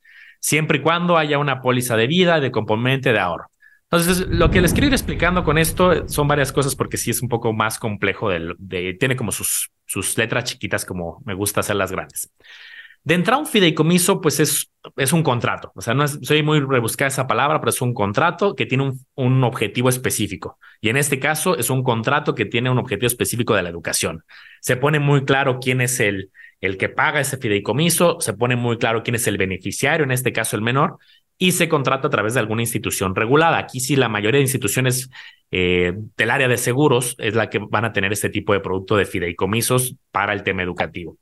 siempre 0.40 0.78
y 0.78 0.80
cuando 0.80 1.18
haya 1.18 1.36
una 1.36 1.60
póliza 1.60 1.94
de 1.94 2.06
vida, 2.06 2.40
de 2.40 2.50
componente 2.50 3.12
de 3.12 3.18
ahorro. 3.18 3.50
Entonces, 3.90 4.26
lo 4.28 4.50
que 4.50 4.62
les 4.62 4.72
quiero 4.72 4.86
ir 4.86 4.94
explicando 4.94 5.44
con 5.44 5.58
esto 5.58 6.08
son 6.08 6.26
varias 6.26 6.50
cosas 6.50 6.74
porque 6.74 6.96
sí 6.96 7.10
es 7.10 7.20
un 7.20 7.28
poco 7.28 7.52
más 7.52 7.78
complejo, 7.78 8.30
de, 8.30 8.96
tiene 8.98 9.14
como 9.14 9.30
sus, 9.30 9.70
sus 9.84 10.16
letras 10.16 10.44
chiquitas 10.44 10.86
como 10.86 11.20
me 11.26 11.34
gusta 11.34 11.60
hacerlas 11.60 11.92
grandes. 11.92 12.32
De 13.08 13.14
entrada, 13.14 13.40
un 13.40 13.46
fideicomiso, 13.46 14.20
pues 14.20 14.38
es, 14.38 14.70
es 14.98 15.14
un 15.14 15.22
contrato. 15.22 15.72
O 15.74 15.80
sea, 15.80 15.94
no 15.94 16.06
soy 16.06 16.42
muy 16.42 16.60
rebuscada 16.60 17.08
esa 17.08 17.26
palabra, 17.26 17.58
pero 17.58 17.70
es 17.70 17.80
un 17.80 17.94
contrato 17.94 18.54
que 18.54 18.66
tiene 18.66 18.84
un, 18.84 19.00
un, 19.14 19.44
objetivo 19.44 19.88
específico. 19.88 20.58
Y 20.82 20.90
en 20.90 20.98
este 20.98 21.18
caso, 21.18 21.56
es 21.56 21.70
un 21.70 21.82
contrato 21.82 22.34
que 22.34 22.44
tiene 22.44 22.68
un 22.68 22.76
objetivo 22.76 23.06
específico 23.06 23.54
de 23.54 23.62
la 23.62 23.70
educación. 23.70 24.24
Se 24.60 24.76
pone 24.76 24.98
muy 24.98 25.24
claro 25.24 25.58
quién 25.58 25.80
es 25.80 26.00
el, 26.00 26.32
el 26.60 26.76
que 26.76 26.90
paga 26.90 27.20
ese 27.20 27.38
fideicomiso, 27.38 28.20
se 28.20 28.34
pone 28.34 28.56
muy 28.56 28.76
claro 28.76 29.02
quién 29.02 29.14
es 29.14 29.26
el 29.26 29.38
beneficiario, 29.38 30.04
en 30.04 30.10
este 30.10 30.30
caso 30.34 30.56
el 30.56 30.60
menor, 30.60 30.98
y 31.38 31.52
se 31.52 31.66
contrata 31.66 32.08
a 32.08 32.10
través 32.10 32.34
de 32.34 32.40
alguna 32.40 32.60
institución 32.60 33.14
regulada. 33.14 33.56
Aquí 33.56 33.80
sí, 33.80 33.96
la 33.96 34.10
mayoría 34.10 34.36
de 34.36 34.44
instituciones 34.44 35.08
eh, 35.50 35.94
del 36.14 36.30
área 36.30 36.46
de 36.48 36.58
seguros 36.58 37.14
es 37.16 37.34
la 37.34 37.48
que 37.48 37.58
van 37.58 37.86
a 37.86 37.92
tener 37.94 38.12
este 38.12 38.28
tipo 38.28 38.52
de 38.52 38.60
producto 38.60 38.96
de 38.96 39.06
fideicomisos 39.06 39.96
para 40.10 40.34
el 40.34 40.42
tema 40.42 40.62
educativo. 40.62 41.16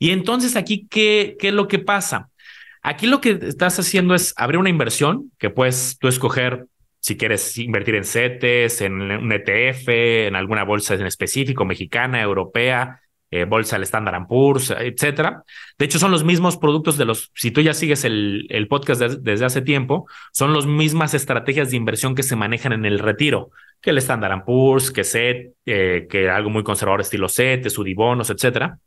Y 0.00 0.12
entonces 0.12 0.56
aquí, 0.56 0.88
¿qué, 0.90 1.36
qué 1.38 1.48
es 1.48 1.54
lo 1.54 1.68
que 1.68 1.78
pasa? 1.78 2.30
Aquí 2.82 3.06
lo 3.06 3.20
que 3.20 3.38
estás 3.42 3.78
haciendo 3.78 4.14
es 4.14 4.32
abrir 4.36 4.58
una 4.58 4.70
inversión 4.70 5.30
que 5.38 5.50
puedes 5.50 5.98
tú 6.00 6.08
escoger 6.08 6.66
si 7.00 7.18
quieres 7.18 7.58
invertir 7.58 7.94
en 7.94 8.04
CETES, 8.04 8.80
en 8.80 8.94
un 8.94 9.30
ETF, 9.30 9.88
en 9.88 10.36
alguna 10.36 10.64
bolsa 10.64 10.94
en 10.94 11.04
específico, 11.04 11.66
mexicana, 11.66 12.22
europea, 12.22 13.00
eh, 13.30 13.44
bolsa 13.44 13.76
del 13.76 13.82
Standard 13.82 14.26
Poor's, 14.26 14.70
etcétera. 14.70 15.44
De 15.78 15.84
hecho, 15.84 15.98
son 15.98 16.12
los 16.12 16.24
mismos 16.24 16.56
productos 16.56 16.96
de 16.96 17.04
los, 17.04 17.30
si 17.34 17.50
tú 17.50 17.60
ya 17.60 17.74
sigues 17.74 18.04
el, 18.04 18.46
el 18.48 18.68
podcast 18.68 19.02
desde 19.02 19.44
hace 19.44 19.60
tiempo, 19.60 20.08
son 20.32 20.54
las 20.54 20.64
mismas 20.64 21.12
estrategias 21.12 21.70
de 21.70 21.76
inversión 21.76 22.14
que 22.14 22.22
se 22.22 22.36
manejan 22.36 22.72
en 22.72 22.86
el 22.86 22.98
retiro, 23.00 23.50
que 23.82 23.90
el 23.90 23.98
Standard 23.98 24.44
Poor's, 24.46 24.90
que 24.90 25.04
SET, 25.04 25.52
eh, 25.66 26.06
que 26.08 26.30
algo 26.30 26.48
muy 26.48 26.62
conservador 26.62 27.02
estilo 27.02 27.28
SET, 27.28 27.68
Sudibonos, 27.68 28.30
etcétera 28.30 28.78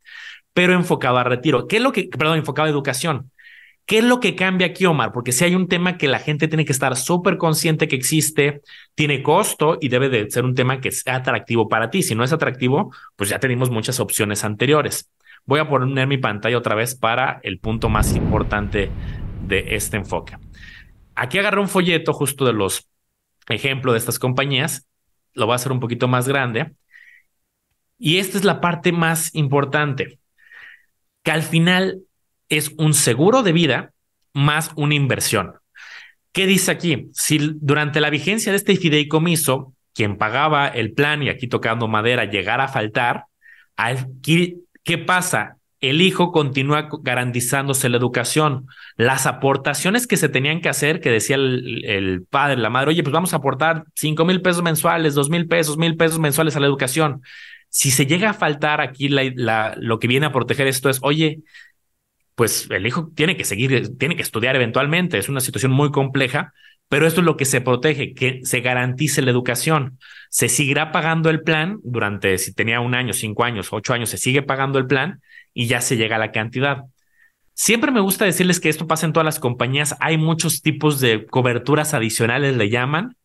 pero 0.54 0.74
enfocado 0.74 1.18
a 1.18 1.24
retiro. 1.24 1.68
¿Qué 1.68 1.78
es 1.78 1.84
lo 1.84 1.92
que, 1.92 2.10
perdón, 2.18 2.38
enfocado 2.38 2.68
a 2.68 2.72
educación? 2.72 3.32
¿Qué 3.86 3.98
es 3.98 4.06
lo 4.06 4.22
que 4.22 4.36
cambia 4.36 4.68
aquí, 4.68 4.86
Omar? 4.86 5.12
Porque 5.12 5.34
si 5.34 5.44
hay 5.44 5.56
un 5.56 5.68
tema 5.68 5.98
que 5.98 6.08
la 6.08 6.20
gente 6.20 6.48
tiene 6.48 6.64
que 6.64 6.72
estar 6.72 6.96
súper 6.96 7.38
consciente 7.38 7.90
que 7.90 7.98
existe, 7.98 8.62
tiene 8.96 9.22
costo 9.22 9.78
y 9.82 9.90
debe 9.90 10.08
de 10.08 10.32
ser 10.32 10.46
un 10.46 10.56
tema 10.56 10.80
que 10.80 10.92
sea 10.92 11.18
atractivo 11.18 11.68
para 11.68 11.90
ti. 11.90 12.02
Si 12.02 12.16
no 12.16 12.24
es 12.24 12.32
atractivo, 12.32 12.94
pues 13.18 13.30
ya 13.30 13.40
tenemos 13.40 13.70
muchas 13.72 14.00
opciones 14.00 14.46
anteriores. 14.46 15.12
Voy 15.46 15.60
a 15.60 15.68
poner 15.68 16.08
mi 16.08 16.18
pantalla 16.18 16.58
otra 16.58 16.76
vez 16.76 16.96
para 16.96 17.42
el 17.44 17.60
punto 17.60 17.90
más 17.90 18.16
importante 18.16 18.90
de 19.46 19.76
este 19.76 19.98
enfoque. 19.98 20.38
Aquí 21.16 21.38
agarré 21.38 21.60
un 21.60 21.68
folleto 21.68 22.14
justo 22.14 22.46
de 22.46 22.54
los 22.54 22.88
ejemplos 23.50 23.96
de 23.96 24.00
estas 24.00 24.18
compañías. 24.18 24.88
Lo 25.34 25.46
voy 25.46 25.54
a 25.54 25.56
hacer 25.56 25.74
un 25.74 25.82
poquito 25.82 26.08
más 26.08 26.26
grande. 26.26 26.72
Y 28.00 28.18
esta 28.18 28.38
es 28.38 28.46
la 28.46 28.62
parte 28.62 28.94
más 28.94 29.36
importante 29.36 30.20
que 31.24 31.32
al 31.32 31.44
final 31.44 32.02
es 32.50 32.72
un 32.78 32.94
seguro 32.94 33.44
de 33.44 33.54
vida 33.54 33.94
más 34.34 34.72
una 34.76 34.96
inversión. 34.96 35.54
¿Qué 36.32 36.48
dice 36.48 36.72
aquí? 36.72 37.10
Si 37.14 37.40
durante 37.56 38.02
la 38.02 38.10
vigencia 38.10 38.52
de 38.52 38.58
este 38.58 38.76
fideicomiso, 38.76 39.74
quien 39.94 40.18
pagaba 40.18 40.68
el 40.68 40.94
plan 40.94 41.22
y 41.24 41.30
aquí 41.30 41.48
tocando 41.48 41.88
madera 41.88 42.26
llegara 42.26 42.66
a 42.66 42.68
faltar, 42.68 43.26
¿qué 44.24 44.98
pasa? 44.98 45.58
El 45.80 46.02
hijo 46.02 46.32
continúa 46.32 46.88
garantizándose 47.02 47.90
la 47.90 47.98
educación. 47.98 48.68
Las 48.96 49.26
aportaciones 49.26 50.08
que 50.08 50.18
se 50.18 50.30
tenían 50.30 50.62
que 50.62 50.70
hacer, 50.70 51.02
que 51.02 51.12
decía 51.12 51.36
el, 51.36 52.26
padre, 52.30 52.58
la 52.58 52.70
madre, 52.70 52.92
oye, 52.92 53.04
pues 53.04 53.14
vamos 53.14 53.34
a 53.34 53.38
aportar 53.38 53.84
cinco 53.94 54.26
mil 54.26 54.42
pesos 54.42 54.64
mensuales, 54.64 55.14
dos 55.14 55.30
mil 55.30 55.48
pesos, 55.48 55.78
mil 55.78 55.98
pesos 55.98 56.20
mensuales 56.20 56.56
a 56.56 56.62
la 56.62 56.68
educación. 56.68 57.22
Si 57.76 57.90
se 57.90 58.06
llega 58.06 58.30
a 58.30 58.34
faltar 58.36 58.82
aquí 58.82 59.10
lo 59.10 60.00
que 60.00 60.08
viene 60.08 60.28
a 60.28 60.32
proteger 60.32 60.68
esto 60.68 60.92
es, 60.92 61.00
oye, 61.02 61.40
pues 62.36 62.68
el 62.70 62.86
hijo 62.86 63.12
tiene 63.16 63.36
que 63.36 63.46
seguir, 63.46 63.98
tiene 63.98 64.16
que 64.16 64.22
estudiar 64.22 64.56
eventualmente, 64.56 65.18
es 65.18 65.28
una 65.28 65.40
situación 65.40 65.72
muy 65.72 65.90
compleja, 65.90 66.54
pero 66.88 67.08
esto 67.08 67.22
es 67.22 67.26
lo 67.26 67.36
que 67.36 67.46
se 67.46 67.62
protege, 67.62 68.14
que 68.14 68.42
se 68.44 68.62
garantice 68.62 69.24
la 69.24 69.32
educación. 69.32 69.98
Se 70.30 70.50
seguirá 70.50 70.92
pagando 70.92 71.32
el 71.32 71.42
plan 71.42 71.80
durante, 71.84 72.38
si 72.38 72.54
tenía 72.54 72.80
un 72.80 72.94
año, 72.94 73.12
cinco 73.12 73.44
años, 73.44 73.70
ocho 73.72 73.92
años, 73.96 74.12
se 74.12 74.18
sigue 74.18 74.44
pagando 74.44 74.78
el 74.78 74.86
plan 74.86 75.22
y 75.52 75.66
ya 75.66 75.82
se 75.82 75.98
llega 75.98 76.18
a 76.18 76.20
la 76.20 76.32
cantidad. 76.32 76.84
Siempre 77.56 77.90
me 77.90 78.02
gusta 78.02 78.26
decirles 78.26 78.60
que 78.60 78.70
esto 78.70 78.86
pasa 78.86 79.08
en 79.08 79.14
todas 79.14 79.26
las 79.26 79.40
compañías. 79.40 79.96
Hay 80.00 80.20
muchos 80.20 80.62
tipos 80.62 81.00
de 81.00 81.26
coberturas 81.26 81.96
adicionales, 81.96 82.56
le 82.56 82.70
llaman, 82.70 83.18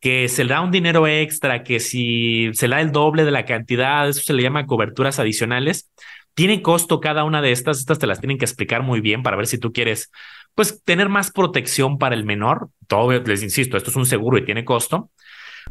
que 0.00 0.28
se 0.28 0.44
le 0.44 0.50
da 0.50 0.60
un 0.60 0.70
dinero 0.70 1.06
extra, 1.06 1.62
que 1.62 1.80
si 1.80 2.50
se 2.52 2.68
le 2.68 2.76
da 2.76 2.80
el 2.82 2.92
doble 2.92 3.24
de 3.24 3.30
la 3.30 3.44
cantidad, 3.44 4.08
eso 4.08 4.20
se 4.20 4.34
le 4.34 4.42
llama 4.42 4.66
coberturas 4.66 5.18
adicionales. 5.18 5.90
Tiene 6.34 6.60
costo 6.60 7.00
cada 7.00 7.24
una 7.24 7.40
de 7.40 7.52
estas, 7.52 7.78
estas 7.78 7.98
te 7.98 8.06
las 8.06 8.20
tienen 8.20 8.38
que 8.38 8.44
explicar 8.44 8.82
muy 8.82 9.00
bien 9.00 9.22
para 9.22 9.36
ver 9.36 9.46
si 9.46 9.58
tú 9.58 9.72
quieres, 9.72 10.10
pues, 10.54 10.82
tener 10.84 11.08
más 11.08 11.32
protección 11.32 11.98
para 11.98 12.14
el 12.14 12.24
menor. 12.24 12.68
Todo, 12.86 13.10
les 13.10 13.42
insisto, 13.42 13.76
esto 13.76 13.90
es 13.90 13.96
un 13.96 14.06
seguro 14.06 14.36
y 14.38 14.44
tiene 14.44 14.64
costo, 14.64 15.10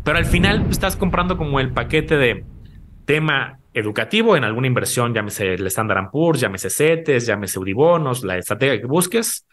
pero 0.04 0.18
al 0.18 0.26
final 0.26 0.66
estás 0.70 0.96
comprando 0.96 1.38
como 1.38 1.60
el 1.60 1.72
paquete 1.72 2.18
de 2.18 2.46
tema 3.06 3.60
educativo 3.74 4.36
en 4.36 4.44
alguna 4.44 4.68
inversión, 4.68 5.14
llámese 5.14 5.54
el 5.54 5.68
Standard 5.68 6.10
Poor's, 6.12 6.40
llámese 6.40 6.70
CETES, 6.70 7.28
llámese 7.28 7.60
Udibonos, 7.60 8.24
la 8.24 8.38
estrategia 8.38 8.80
que 8.80 8.88
busques, 8.88 9.46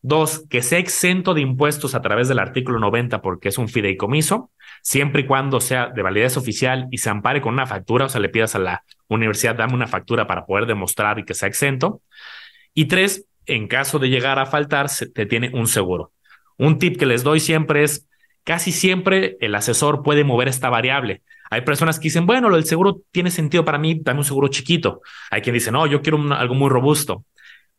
Dos, 0.00 0.44
que 0.48 0.62
sea 0.62 0.78
exento 0.78 1.34
de 1.34 1.40
impuestos 1.40 1.94
a 1.94 2.02
través 2.02 2.28
del 2.28 2.38
artículo 2.38 2.78
90 2.78 3.20
porque 3.20 3.48
es 3.48 3.58
un 3.58 3.68
fideicomiso, 3.68 4.50
siempre 4.82 5.22
y 5.22 5.26
cuando 5.26 5.60
sea 5.60 5.88
de 5.88 6.02
validez 6.02 6.36
oficial 6.36 6.86
y 6.90 6.98
se 6.98 7.10
ampare 7.10 7.40
con 7.40 7.54
una 7.54 7.66
factura, 7.66 8.06
o 8.06 8.08
sea, 8.08 8.20
le 8.20 8.28
pidas 8.28 8.54
a 8.54 8.60
la 8.60 8.84
universidad, 9.08 9.56
dame 9.56 9.74
una 9.74 9.88
factura 9.88 10.26
para 10.26 10.46
poder 10.46 10.66
demostrar 10.66 11.24
que 11.24 11.34
sea 11.34 11.48
exento. 11.48 12.02
Y 12.74 12.84
tres, 12.86 13.26
en 13.46 13.66
caso 13.66 13.98
de 13.98 14.08
llegar 14.08 14.38
a 14.38 14.46
faltar, 14.46 14.88
se 14.88 15.08
te 15.08 15.26
tiene 15.26 15.50
un 15.52 15.66
seguro. 15.66 16.12
Un 16.58 16.78
tip 16.78 16.96
que 16.96 17.06
les 17.06 17.24
doy 17.24 17.40
siempre 17.40 17.82
es, 17.82 18.06
casi 18.44 18.72
siempre 18.72 19.36
el 19.40 19.54
asesor 19.54 20.02
puede 20.02 20.22
mover 20.22 20.48
esta 20.48 20.70
variable. 20.70 21.22
Hay 21.50 21.62
personas 21.62 21.98
que 21.98 22.04
dicen, 22.04 22.26
bueno, 22.26 22.54
el 22.54 22.64
seguro 22.64 23.00
tiene 23.10 23.30
sentido 23.30 23.64
para 23.64 23.78
mí, 23.78 23.98
dame 24.00 24.20
un 24.20 24.24
seguro 24.24 24.48
chiquito. 24.48 25.00
Hay 25.30 25.40
quien 25.40 25.54
dice, 25.54 25.72
no, 25.72 25.86
yo 25.86 26.02
quiero 26.02 26.18
algo 26.34 26.54
muy 26.54 26.68
robusto. 26.68 27.24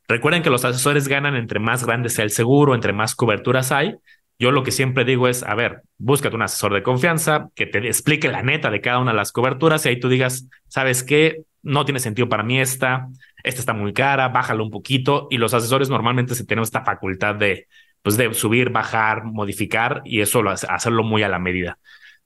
Recuerden 0.10 0.42
que 0.42 0.50
los 0.50 0.66
asesores 0.66 1.08
ganan 1.08 1.36
entre 1.36 1.60
más 1.60 1.86
grande 1.86 2.10
sea 2.10 2.26
el 2.26 2.32
seguro, 2.32 2.74
entre 2.74 2.94
más 2.94 3.14
coberturas 3.14 3.72
hay. 3.72 3.94
Yo 4.40 4.52
lo 4.52 4.64
que 4.64 4.72
siempre 4.72 5.06
digo 5.06 5.28
es, 5.28 5.44
a 5.44 5.54
ver, 5.54 5.84
búscate 6.00 6.36
un 6.36 6.42
asesor 6.42 6.74
de 6.74 6.82
confianza 6.82 7.50
que 7.54 7.68
te 7.68 7.78
explique 7.88 8.28
la 8.28 8.42
neta 8.42 8.72
de 8.72 8.82
cada 8.82 8.98
una 8.98 9.12
de 9.12 9.18
las 9.18 9.32
coberturas 9.32 9.86
y 9.86 9.90
ahí 9.90 10.00
tú 10.00 10.10
digas, 10.10 10.48
¿sabes 10.68 11.04
qué? 11.04 11.44
No 11.62 11.86
tiene 11.86 12.00
sentido 12.00 12.28
para 12.28 12.42
mí 12.42 12.60
esta, 12.60 13.08
esta 13.44 13.60
está 13.60 13.74
muy 13.74 13.94
cara, 13.94 14.30
bájalo 14.30 14.64
un 14.64 14.72
poquito 14.72 15.28
y 15.30 15.38
los 15.38 15.54
asesores 15.54 15.90
normalmente 15.90 16.34
se 16.34 16.44
tienen 16.44 16.64
esta 16.64 16.84
facultad 16.84 17.36
de, 17.36 17.68
pues 18.02 18.18
de 18.18 18.34
subir, 18.34 18.72
bajar, 18.72 19.26
modificar 19.26 20.02
y 20.06 20.22
eso 20.22 20.42
lo, 20.42 20.50
hacerlo 20.50 21.04
muy 21.04 21.22
a 21.22 21.30
la 21.30 21.38
medida. 21.38 21.78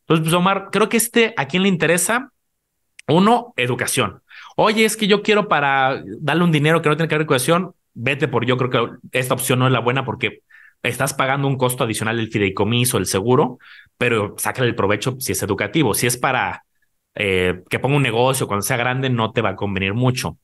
Entonces, 0.03 0.23
pues 0.23 0.33
Omar, 0.33 0.69
creo 0.71 0.87
que 0.87 0.97
este, 0.97 1.33
¿a 1.35 1.47
quién 1.47 1.63
le 1.63 1.69
interesa? 1.69 2.31
Uno, 3.09 3.53
educación. 3.57 4.22
Oye, 4.55 4.85
es 4.85 4.97
que 4.97 5.07
yo 5.07 5.21
quiero 5.21 5.47
para 5.47 6.03
darle 6.19 6.43
un 6.43 6.51
dinero 6.51 6.81
que 6.81 6.89
no 6.89 6.95
tiene 6.95 7.07
que 7.07 7.17
ver 7.17 7.27
con 7.27 7.73
vete 7.95 8.27
por 8.27 8.45
yo 8.45 8.57
creo 8.57 8.69
que 8.69 8.97
esta 9.11 9.33
opción 9.33 9.59
no 9.59 9.67
es 9.67 9.73
la 9.73 9.79
buena 9.79 10.03
porque 10.05 10.41
estás 10.81 11.13
pagando 11.13 11.47
un 11.47 11.57
costo 11.57 11.83
adicional 11.83 12.17
del 12.17 12.29
fideicomiso, 12.29 12.97
el 12.97 13.05
seguro, 13.05 13.59
pero 13.97 14.35
sácale 14.37 14.67
el 14.67 14.75
provecho 14.75 15.15
si 15.19 15.31
es 15.31 15.41
educativo. 15.41 15.93
Si 15.93 16.07
es 16.07 16.17
para 16.17 16.65
eh, 17.15 17.61
que 17.69 17.79
ponga 17.79 17.97
un 17.97 18.03
negocio 18.03 18.47
cuando 18.47 18.63
sea 18.63 18.77
grande, 18.77 19.09
no 19.09 19.31
te 19.31 19.41
va 19.41 19.49
a 19.49 19.55
convenir 19.55 19.93
mucho. 19.93 20.37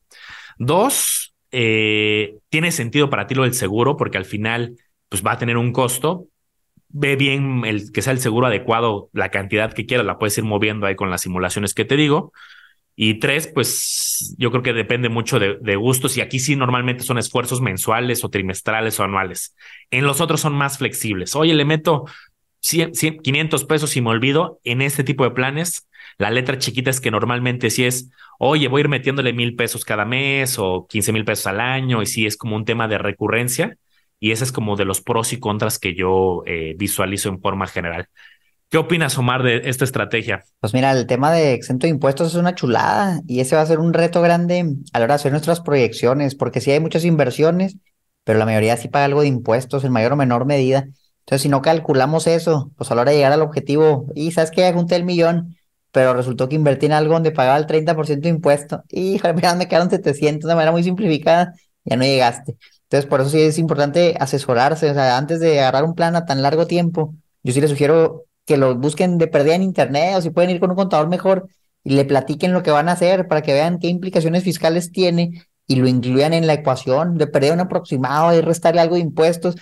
Dos, 0.58 1.34
eh, 1.52 2.36
tiene 2.48 2.72
sentido 2.72 3.10
para 3.10 3.26
ti 3.26 3.34
lo 3.34 3.42
del 3.42 3.54
seguro 3.54 3.96
porque 3.96 4.18
al 4.18 4.24
final 4.24 4.76
pues 5.08 5.24
va 5.24 5.32
a 5.32 5.38
tener 5.38 5.56
un 5.56 5.72
costo. 5.72 6.26
Ve 6.88 7.16
bien 7.16 7.62
el 7.64 7.92
que 7.92 8.02
sea 8.02 8.12
el 8.12 8.20
seguro 8.20 8.46
adecuado, 8.46 9.10
la 9.12 9.30
cantidad 9.30 9.72
que 9.72 9.86
quieras, 9.86 10.06
la 10.06 10.18
puedes 10.18 10.36
ir 10.38 10.44
moviendo 10.44 10.86
ahí 10.86 10.96
con 10.96 11.10
las 11.10 11.22
simulaciones 11.22 11.74
que 11.74 11.84
te 11.84 11.96
digo. 11.96 12.32
Y 13.02 13.14
tres, 13.14 13.46
pues 13.46 14.34
yo 14.36 14.50
creo 14.50 14.62
que 14.62 14.74
depende 14.74 15.08
mucho 15.08 15.38
de, 15.38 15.76
gustos 15.76 16.18
y 16.18 16.20
aquí 16.20 16.38
sí 16.38 16.54
normalmente 16.54 17.02
son 17.02 17.16
esfuerzos 17.16 17.62
mensuales 17.62 18.24
o 18.24 18.28
trimestrales 18.28 19.00
o 19.00 19.04
anuales. 19.04 19.56
En 19.90 20.04
los 20.04 20.20
otros 20.20 20.42
son 20.42 20.52
más 20.52 20.76
flexibles. 20.76 21.34
Oye, 21.34 21.54
le 21.54 21.64
meto 21.64 22.04
100, 22.60 22.92
500 23.22 23.64
pesos 23.64 23.96
y 23.96 24.02
me 24.02 24.10
olvido. 24.10 24.60
En 24.64 24.82
este 24.82 25.02
tipo 25.02 25.24
de 25.24 25.30
planes, 25.30 25.88
la 26.18 26.30
letra 26.30 26.58
chiquita 26.58 26.90
es 26.90 27.00
que 27.00 27.10
normalmente 27.10 27.70
sí 27.70 27.86
es, 27.86 28.10
oye, 28.38 28.68
voy 28.68 28.80
a 28.80 28.82
ir 28.82 28.88
metiéndole 28.90 29.32
mil 29.32 29.56
pesos 29.56 29.86
cada 29.86 30.04
mes 30.04 30.58
o 30.58 30.86
15 30.86 31.14
mil 31.14 31.24
pesos 31.24 31.46
al 31.46 31.60
año 31.60 32.02
y 32.02 32.06
sí 32.06 32.26
es 32.26 32.36
como 32.36 32.54
un 32.54 32.66
tema 32.66 32.86
de 32.86 32.98
recurrencia. 32.98 33.78
Y 34.18 34.32
ese 34.32 34.44
es 34.44 34.52
como 34.52 34.76
de 34.76 34.84
los 34.84 35.00
pros 35.00 35.32
y 35.32 35.40
contras 35.40 35.78
que 35.78 35.94
yo 35.94 36.42
eh, 36.44 36.74
visualizo 36.76 37.30
en 37.30 37.40
forma 37.40 37.66
general. 37.66 38.08
¿Qué 38.70 38.78
opinas, 38.78 39.18
Omar, 39.18 39.42
de 39.42 39.62
esta 39.64 39.84
estrategia? 39.84 40.44
Pues 40.60 40.74
mira, 40.74 40.92
el 40.92 41.08
tema 41.08 41.32
de 41.32 41.54
exento 41.54 41.88
de 41.88 41.90
impuestos 41.90 42.28
es 42.28 42.34
una 42.36 42.54
chulada 42.54 43.20
y 43.26 43.40
ese 43.40 43.56
va 43.56 43.62
a 43.62 43.66
ser 43.66 43.80
un 43.80 43.92
reto 43.92 44.22
grande 44.22 44.76
a 44.92 44.98
la 45.00 45.06
hora 45.06 45.14
de 45.14 45.16
hacer 45.16 45.32
nuestras 45.32 45.60
proyecciones, 45.60 46.36
porque 46.36 46.60
sí 46.60 46.70
hay 46.70 46.78
muchas 46.78 47.04
inversiones, 47.04 47.78
pero 48.22 48.38
la 48.38 48.44
mayoría 48.44 48.76
sí 48.76 48.86
paga 48.86 49.06
algo 49.06 49.22
de 49.22 49.26
impuestos 49.26 49.82
en 49.82 49.90
mayor 49.90 50.12
o 50.12 50.16
menor 50.16 50.46
medida. 50.46 50.86
Entonces, 51.18 51.42
si 51.42 51.48
no 51.48 51.62
calculamos 51.62 52.28
eso, 52.28 52.70
pues 52.76 52.88
a 52.92 52.94
la 52.94 53.00
hora 53.00 53.10
de 53.10 53.16
llegar 53.16 53.32
al 53.32 53.42
objetivo, 53.42 54.06
y 54.14 54.30
sabes 54.30 54.52
que 54.52 54.72
junté 54.72 54.94
el 54.94 55.02
millón, 55.04 55.56
pero 55.90 56.14
resultó 56.14 56.48
que 56.48 56.54
invertí 56.54 56.86
en 56.86 56.92
algo 56.92 57.14
donde 57.14 57.32
pagaba 57.32 57.58
el 57.58 57.66
30% 57.66 58.20
de 58.20 58.28
impuesto, 58.28 58.84
y 58.88 59.20
mira, 59.34 59.56
me 59.56 59.66
quedaron 59.66 59.90
700 59.90 60.46
de 60.48 60.54
manera 60.54 60.70
muy 60.70 60.84
simplificada. 60.84 61.54
ya 61.84 61.96
no 61.96 62.04
llegaste. 62.04 62.56
Entonces, 62.84 63.10
por 63.10 63.20
eso 63.20 63.30
sí 63.30 63.40
es 63.40 63.58
importante 63.58 64.14
asesorarse, 64.20 64.90
o 64.90 64.94
sea, 64.94 65.18
antes 65.18 65.40
de 65.40 65.58
agarrar 65.58 65.82
un 65.82 65.96
plan 65.96 66.14
a 66.14 66.24
tan 66.24 66.40
largo 66.40 66.68
tiempo, 66.68 67.16
yo 67.42 67.52
sí 67.52 67.60
les 67.60 67.70
sugiero 67.70 68.26
que 68.46 68.56
lo 68.56 68.74
busquen 68.74 69.18
de 69.18 69.26
perdida 69.26 69.54
en 69.54 69.62
internet 69.62 70.16
o 70.16 70.22
si 70.22 70.30
pueden 70.30 70.50
ir 70.50 70.60
con 70.60 70.70
un 70.70 70.76
contador 70.76 71.08
mejor 71.08 71.48
y 71.84 71.94
le 71.94 72.04
platiquen 72.04 72.52
lo 72.52 72.62
que 72.62 72.70
van 72.70 72.88
a 72.88 72.92
hacer 72.92 73.28
para 73.28 73.42
que 73.42 73.52
vean 73.52 73.78
qué 73.78 73.88
implicaciones 73.88 74.44
fiscales 74.44 74.92
tiene 74.92 75.44
y 75.66 75.76
lo 75.76 75.86
incluyan 75.86 76.32
en 76.32 76.46
la 76.46 76.54
ecuación, 76.54 77.16
de 77.16 77.28
perder 77.28 77.52
un 77.52 77.60
aproximado 77.60 78.36
y 78.36 78.40
restarle 78.40 78.80
algo 78.80 78.96
de 78.96 79.02
impuestos, 79.02 79.54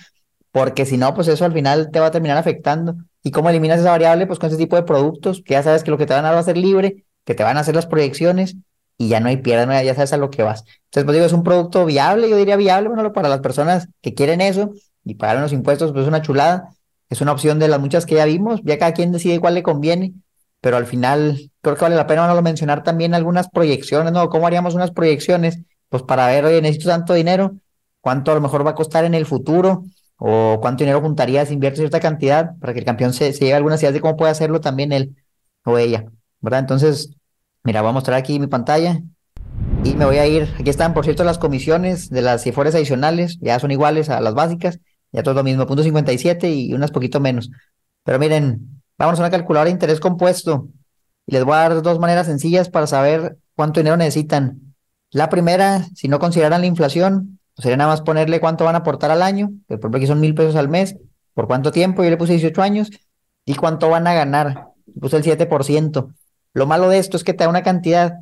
porque 0.51 0.85
si 0.87 0.97
no, 0.97 1.13
pues 1.13 1.27
eso 1.27 1.45
al 1.45 1.53
final 1.53 1.91
te 1.91 1.99
va 1.99 2.07
a 2.07 2.11
terminar 2.11 2.37
afectando. 2.37 2.95
¿Y 3.21 3.29
cómo 3.29 3.49
eliminas 3.49 3.79
esa 3.79 3.91
variable? 3.91 4.25
Pues 4.25 4.39
con 4.39 4.49
ese 4.49 4.57
tipo 4.57 4.75
de 4.75 4.81
productos, 4.81 5.43
que 5.45 5.53
ya 5.53 5.61
sabes 5.61 5.83
que 5.83 5.91
lo 5.91 5.99
que 5.99 6.07
te 6.07 6.13
van 6.13 6.25
a 6.25 6.29
dar 6.29 6.35
va 6.35 6.39
a 6.39 6.43
ser 6.43 6.57
libre, 6.57 7.05
que 7.25 7.35
te 7.35 7.43
van 7.43 7.57
a 7.57 7.59
hacer 7.59 7.75
las 7.75 7.85
proyecciones 7.85 8.55
y 8.97 9.07
ya 9.07 9.19
no 9.19 9.27
hay 9.27 9.37
piedra, 9.37 9.83
ya 9.83 9.93
sabes 9.93 10.11
a 10.13 10.17
lo 10.17 10.31
que 10.31 10.41
vas. 10.41 10.63
Entonces, 10.85 11.05
pues 11.05 11.13
digo, 11.13 11.25
es 11.25 11.33
un 11.33 11.43
producto 11.43 11.85
viable, 11.85 12.27
yo 12.27 12.37
diría 12.37 12.55
viable, 12.55 12.89
bueno, 12.89 13.13
para 13.13 13.29
las 13.29 13.39
personas 13.41 13.87
que 14.01 14.15
quieren 14.15 14.41
eso 14.41 14.71
y 15.05 15.13
pagar 15.13 15.39
los 15.39 15.53
impuestos, 15.53 15.91
pues 15.91 16.03
es 16.03 16.07
una 16.07 16.23
chulada, 16.23 16.71
es 17.09 17.21
una 17.21 17.31
opción 17.31 17.59
de 17.59 17.67
las 17.67 17.79
muchas 17.79 18.05
que 18.05 18.15
ya 18.15 18.25
vimos, 18.25 18.61
ya 18.63 18.77
cada 18.77 18.93
quien 18.93 19.11
decide 19.11 19.39
cuál 19.39 19.55
le 19.55 19.63
conviene, 19.63 20.13
pero 20.61 20.77
al 20.77 20.85
final 20.85 21.51
creo 21.61 21.75
que 21.75 21.81
vale 21.81 21.95
la 21.95 22.07
pena 22.07 22.25
bueno, 22.25 22.41
mencionar 22.41 22.83
también 22.83 23.13
algunas 23.13 23.49
proyecciones, 23.49 24.11
¿no? 24.13 24.29
¿Cómo 24.29 24.47
haríamos 24.47 24.75
unas 24.75 24.91
proyecciones? 24.91 25.59
Pues 25.89 26.03
para 26.03 26.27
ver, 26.27 26.45
oye, 26.45 26.61
necesito 26.61 26.89
tanto 26.89 27.13
dinero, 27.13 27.55
cuánto 28.01 28.31
a 28.31 28.35
lo 28.35 28.41
mejor 28.41 28.65
va 28.65 28.71
a 28.71 28.75
costar 28.75 29.05
en 29.05 29.15
el 29.15 29.25
futuro, 29.25 29.83
o 30.17 30.59
cuánto 30.61 30.83
dinero 30.83 31.01
juntaría 31.01 31.45
si 31.45 31.53
invierte 31.53 31.77
cierta 31.79 31.99
cantidad 31.99 32.57
para 32.59 32.73
que 32.73 32.79
el 32.79 32.85
campeón 32.85 33.13
se, 33.13 33.31
se 33.33 33.45
lleve 33.45 33.55
algunas 33.55 33.81
ideas 33.81 33.93
de 33.93 34.01
cómo 34.01 34.17
puede 34.17 34.31
hacerlo 34.31 34.59
también 34.59 34.91
él 34.91 35.15
o 35.63 35.77
ella, 35.77 36.05
¿verdad? 36.41 36.59
Entonces, 36.59 37.15
mira, 37.63 37.81
voy 37.81 37.89
a 37.89 37.93
mostrar 37.93 38.17
aquí 38.17 38.37
mi 38.39 38.47
pantalla 38.47 39.01
y 39.83 39.95
me 39.95 40.05
voy 40.05 40.17
a 40.17 40.27
ir, 40.27 40.53
aquí 40.59 40.69
están, 40.69 40.93
por 40.93 41.05
cierto, 41.05 41.23
las 41.23 41.37
comisiones 41.37 42.09
de 42.09 42.21
las 42.21 42.43
CIFORES 42.43 42.75
adicionales, 42.75 43.39
ya 43.39 43.59
son 43.59 43.71
iguales 43.71 44.09
a 44.09 44.19
las 44.19 44.33
básicas, 44.33 44.79
ya 45.11 45.23
todo 45.23 45.35
lo 45.35 45.43
mismo, 45.43 45.65
punto 45.65 45.83
57 45.83 46.49
y 46.51 46.73
unas 46.73 46.91
poquito 46.91 47.19
menos. 47.19 47.49
Pero 48.03 48.19
miren, 48.19 48.81
vamos 48.97 49.19
a 49.19 49.23
una 49.23 49.31
calculadora 49.31 49.65
de 49.65 49.71
interés 49.71 49.99
compuesto 49.99 50.69
y 51.25 51.33
les 51.33 51.43
voy 51.43 51.55
a 51.55 51.69
dar 51.69 51.81
dos 51.81 51.99
maneras 51.99 52.27
sencillas 52.27 52.69
para 52.69 52.87
saber 52.87 53.37
cuánto 53.55 53.79
dinero 53.79 53.97
necesitan. 53.97 54.75
La 55.11 55.29
primera, 55.29 55.87
si 55.95 56.07
no 56.07 56.19
consideran 56.19 56.61
la 56.61 56.67
inflación, 56.67 57.39
sería 57.57 57.77
nada 57.77 57.91
más 57.91 58.01
ponerle 58.01 58.39
cuánto 58.39 58.65
van 58.65 58.75
a 58.75 58.79
aportar 58.79 59.11
al 59.11 59.21
año, 59.21 59.51
que 59.67 59.77
por 59.77 59.85
ejemplo 59.85 59.97
aquí 59.97 60.07
son 60.07 60.19
mil 60.19 60.35
pesos 60.35 60.55
al 60.55 60.69
mes, 60.69 60.95
por 61.33 61.47
cuánto 61.47 61.71
tiempo, 61.71 62.03
yo 62.03 62.09
le 62.09 62.17
puse 62.17 62.33
18 62.33 62.61
años, 62.61 62.89
y 63.45 63.55
cuánto 63.55 63.89
van 63.89 64.05
a 64.05 64.13
ganar, 64.13 64.67
puse 64.99 65.17
el 65.17 65.23
7%. 65.23 66.13
Lo 66.53 66.67
malo 66.67 66.89
de 66.89 66.99
esto 66.99 67.17
es 67.17 67.23
que 67.23 67.33
te 67.33 67.43
da 67.43 67.49
una 67.49 67.63
cantidad, 67.63 68.13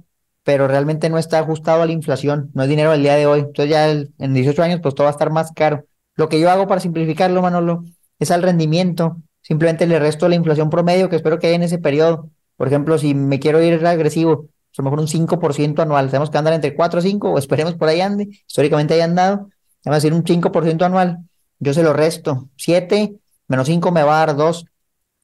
pero 0.44 0.68
realmente 0.68 1.10
no 1.10 1.18
está 1.18 1.40
ajustado 1.40 1.82
a 1.82 1.86
la 1.86 1.92
inflación, 1.92 2.50
no 2.54 2.64
es 2.64 2.70
dinero 2.70 2.92
del 2.92 3.04
día 3.04 3.16
de 3.16 3.26
hoy. 3.26 3.42
Entonces 3.42 3.70
ya 3.70 3.90
en 3.90 4.34
18 4.34 4.64
años 4.64 4.80
pues 4.82 4.96
todo 4.96 5.04
va 5.04 5.10
a 5.10 5.12
estar 5.12 5.30
más 5.30 5.52
caro. 5.52 5.86
Lo 6.18 6.28
que 6.28 6.40
yo 6.40 6.52
hago 6.52 6.68
para 6.68 6.82
simplificarlo, 6.82 7.42
Manolo, 7.42 7.86
es 8.20 8.32
al 8.32 8.44
rendimiento. 8.44 9.18
Simplemente 9.42 9.88
le 9.88 10.00
resto 10.00 10.28
la 10.28 10.36
inflación 10.36 10.70
promedio 10.70 11.10
que 11.10 11.16
espero 11.16 11.40
que 11.40 11.48
haya 11.48 11.56
en 11.56 11.64
ese 11.64 11.78
periodo. 11.78 12.30
Por 12.58 12.68
ejemplo, 12.68 12.98
si 12.98 13.14
me 13.14 13.40
quiero 13.40 13.62
ir 13.62 13.86
agresivo, 13.86 14.50
a 14.78 14.82
lo 14.82 14.84
mejor 14.84 15.00
un 15.00 15.08
5% 15.08 15.80
anual. 15.80 16.10
Tenemos 16.10 16.30
que 16.30 16.38
andar 16.38 16.54
entre 16.54 16.76
4 16.76 17.00
o 17.00 17.02
5, 17.02 17.32
o 17.32 17.38
esperemos 17.38 17.76
por 17.76 17.88
ahí 17.88 18.02
ande. 18.02 18.28
Históricamente 18.48 18.96
haya 18.96 19.06
andado. 19.06 19.50
Vamos 19.86 19.94
a 19.94 19.94
decir 19.96 20.14
un 20.14 20.24
5% 20.24 20.84
anual. 20.84 21.20
Yo 21.60 21.74
se 21.74 21.84
lo 21.84 21.94
resto. 21.94 22.50
7 22.58 23.16
menos 23.48 23.68
5 23.68 23.92
me 23.92 24.04
va 24.04 24.22
a 24.22 24.26
dar 24.26 24.36
2. 24.36 24.66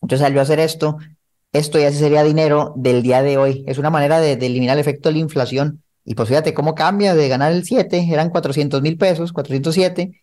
Entonces, 0.01 0.25
al 0.25 0.33
yo 0.33 0.41
hacer 0.41 0.59
esto, 0.59 0.97
esto 1.51 1.79
ya 1.79 1.91
sería 1.91 2.23
dinero 2.23 2.73
del 2.75 3.03
día 3.03 3.21
de 3.21 3.37
hoy. 3.37 3.63
Es 3.67 3.77
una 3.77 3.89
manera 3.89 4.19
de, 4.19 4.33
eliminar 4.33 4.77
el 4.77 4.81
efecto 4.81 5.09
de 5.09 5.13
la 5.13 5.19
inflación. 5.19 5.83
Y 6.05 6.15
pues 6.15 6.27
fíjate 6.27 6.53
cómo 6.53 6.75
cambia 6.75 7.15
de 7.15 7.29
ganar 7.29 7.53
el 7.53 7.63
7, 7.63 8.09
eran 8.11 8.29
400 8.29 8.81
mil 8.81 8.97
pesos, 8.97 9.31
407, 9.31 10.22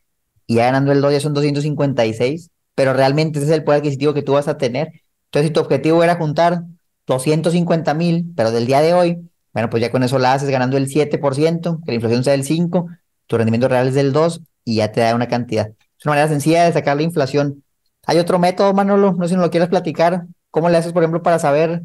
y 0.51 0.57
ya 0.57 0.65
ganando 0.65 0.91
el 0.91 1.01
2 1.01 1.13
ya 1.13 1.21
son 1.21 1.33
256, 1.33 2.51
pero 2.75 2.93
realmente 2.93 3.39
ese 3.39 3.47
es 3.47 3.55
el 3.55 3.63
poder 3.63 3.79
adquisitivo 3.79 4.15
que 4.15 4.23
tú 4.23 4.33
vas 4.33 4.49
a 4.49 4.59
tener. 4.59 4.89
Entonces, 5.27 5.51
si 5.51 5.53
tu 5.53 5.61
objetivo 5.61 6.03
era 6.03 6.17
juntar 6.17 6.65
250 7.07 7.95
mil, 7.95 8.33
pero 8.35 8.51
del 8.51 8.67
día 8.67 8.81
de 8.81 8.93
hoy, 8.93 9.31
bueno, 9.53 9.71
pues 9.71 9.81
ya 9.81 9.93
con 9.93 10.03
eso 10.03 10.19
la 10.19 10.33
haces 10.33 10.49
ganando 10.51 10.77
el 10.77 10.89
7%, 10.89 11.81
que 11.85 11.93
la 11.93 11.95
inflación 11.95 12.25
sea 12.25 12.33
del 12.33 12.43
5, 12.43 12.89
tu 13.29 13.37
rendimiento 13.37 13.69
real 13.69 13.87
es 13.87 13.95
del 13.95 14.13
2 14.13 14.41
y 14.65 14.75
ya 14.75 14.91
te 14.91 15.03
da 15.03 15.15
una 15.15 15.29
cantidad. 15.29 15.69
Es 15.69 16.05
una 16.05 16.15
manera 16.15 16.27
sencilla 16.27 16.65
de 16.65 16.73
sacar 16.73 16.97
la 16.97 17.05
inflación. 17.05 17.63
Hay 18.07 18.19
otro 18.19 18.41
método, 18.41 18.75
Manolo, 18.75 19.13
no 19.13 19.23
sé 19.23 19.29
si 19.29 19.35
nos 19.37 19.45
lo 19.45 19.51
quieres 19.53 19.69
platicar, 19.69 20.27
¿Cómo 20.51 20.69
le 20.69 20.79
haces, 20.79 20.93
por 20.93 21.05
ejemplo, 21.05 21.23
para 21.23 21.39
saber 21.39 21.85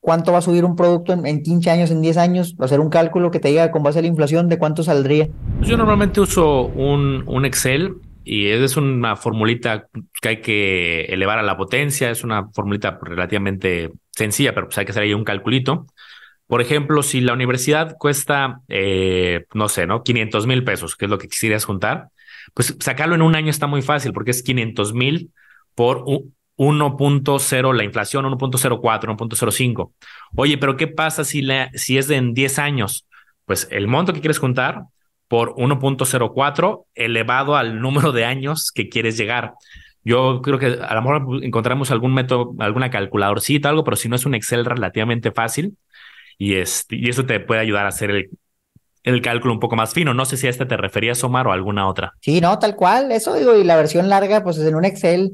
cuánto 0.00 0.32
va 0.32 0.38
a 0.38 0.42
subir 0.42 0.64
un 0.64 0.76
producto 0.76 1.12
en, 1.12 1.42
15 1.42 1.70
años, 1.70 1.90
en 1.90 2.00
10 2.00 2.16
años? 2.16 2.56
Hacer 2.58 2.80
un 2.80 2.90
cálculo 2.90 3.30
que 3.30 3.38
te 3.38 3.48
diga 3.48 3.70
con 3.70 3.82
base 3.82 3.98
a 3.98 4.02
la 4.02 4.08
inflación 4.08 4.48
de 4.48 4.58
cuánto 4.58 4.82
saldría. 4.82 5.28
Yo 5.60 5.76
normalmente 5.76 6.20
uso 6.20 6.66
un, 6.66 7.24
un 7.26 7.44
Excel 7.44 7.96
y 8.24 8.48
es 8.48 8.76
una 8.76 9.16
formulita 9.16 9.88
que 10.20 10.28
hay 10.28 10.40
que 10.40 11.02
elevar 11.06 11.38
a 11.38 11.42
la 11.42 11.56
potencia. 11.56 12.10
Es 12.10 12.24
una 12.24 12.48
formulita 12.50 12.98
relativamente 13.02 13.92
sencilla, 14.12 14.54
pero 14.54 14.66
pues 14.66 14.78
hay 14.78 14.84
que 14.84 14.92
hacer 14.92 15.04
ahí 15.04 15.14
un 15.14 15.24
calculito. 15.24 15.86
Por 16.46 16.60
ejemplo, 16.60 17.02
si 17.02 17.20
la 17.20 17.32
universidad 17.32 17.96
cuesta, 17.96 18.60
eh, 18.68 19.44
no 19.54 19.68
sé, 19.68 19.86
¿no? 19.86 20.02
500 20.02 20.46
mil 20.46 20.64
pesos, 20.64 20.96
que 20.96 21.04
es 21.04 21.10
lo 21.10 21.18
que 21.18 21.28
quisieras 21.28 21.64
juntar, 21.64 22.08
pues 22.54 22.76
sacarlo 22.80 23.14
en 23.14 23.22
un 23.22 23.36
año 23.36 23.50
está 23.50 23.66
muy 23.66 23.82
fácil 23.82 24.12
porque 24.12 24.32
es 24.32 24.42
500 24.42 24.92
mil 24.94 25.30
por 25.74 26.04
1.0 26.60 27.72
la 27.72 27.84
inflación, 27.84 28.26
1.04, 28.26 29.16
1.05. 29.16 29.92
Oye, 30.36 30.58
pero 30.58 30.76
¿qué 30.76 30.88
pasa 30.88 31.24
si, 31.24 31.40
la, 31.40 31.70
si 31.72 31.96
es 31.96 32.06
de 32.06 32.16
en 32.16 32.34
10 32.34 32.58
años? 32.58 33.06
Pues 33.46 33.66
el 33.70 33.88
monto 33.88 34.12
que 34.12 34.20
quieres 34.20 34.38
juntar 34.38 34.82
por 35.26 35.54
1.04 35.54 36.84
elevado 36.94 37.56
al 37.56 37.80
número 37.80 38.12
de 38.12 38.26
años 38.26 38.72
que 38.72 38.90
quieres 38.90 39.16
llegar. 39.16 39.54
Yo 40.04 40.42
creo 40.42 40.58
que 40.58 40.66
a 40.66 40.94
lo 40.94 41.00
mejor 41.00 41.44
encontramos 41.44 41.90
algún 41.90 42.12
método, 42.12 42.54
alguna 42.58 42.90
calculadorcita, 42.90 43.70
algo, 43.70 43.82
pero 43.82 43.96
si 43.96 44.10
no 44.10 44.16
es 44.16 44.26
un 44.26 44.34
Excel 44.34 44.66
relativamente 44.66 45.32
fácil 45.32 45.78
y, 46.36 46.56
este, 46.56 46.96
y 46.96 47.08
eso 47.08 47.24
te 47.24 47.40
puede 47.40 47.62
ayudar 47.62 47.86
a 47.86 47.88
hacer 47.88 48.10
el, 48.10 48.30
el 49.02 49.22
cálculo 49.22 49.54
un 49.54 49.60
poco 49.60 49.76
más 49.76 49.94
fino. 49.94 50.12
No 50.12 50.26
sé 50.26 50.36
si 50.36 50.46
a 50.46 50.50
esta 50.50 50.68
te 50.68 50.76
referías, 50.76 51.24
Omar, 51.24 51.46
o 51.46 51.52
alguna 51.52 51.88
otra. 51.88 52.12
Sí, 52.20 52.42
no, 52.42 52.58
tal 52.58 52.76
cual. 52.76 53.12
Eso 53.12 53.32
digo, 53.32 53.56
y 53.56 53.64
la 53.64 53.76
versión 53.76 54.10
larga, 54.10 54.42
pues 54.42 54.58
es 54.58 54.66
en 54.66 54.74
un 54.74 54.84
Excel 54.84 55.32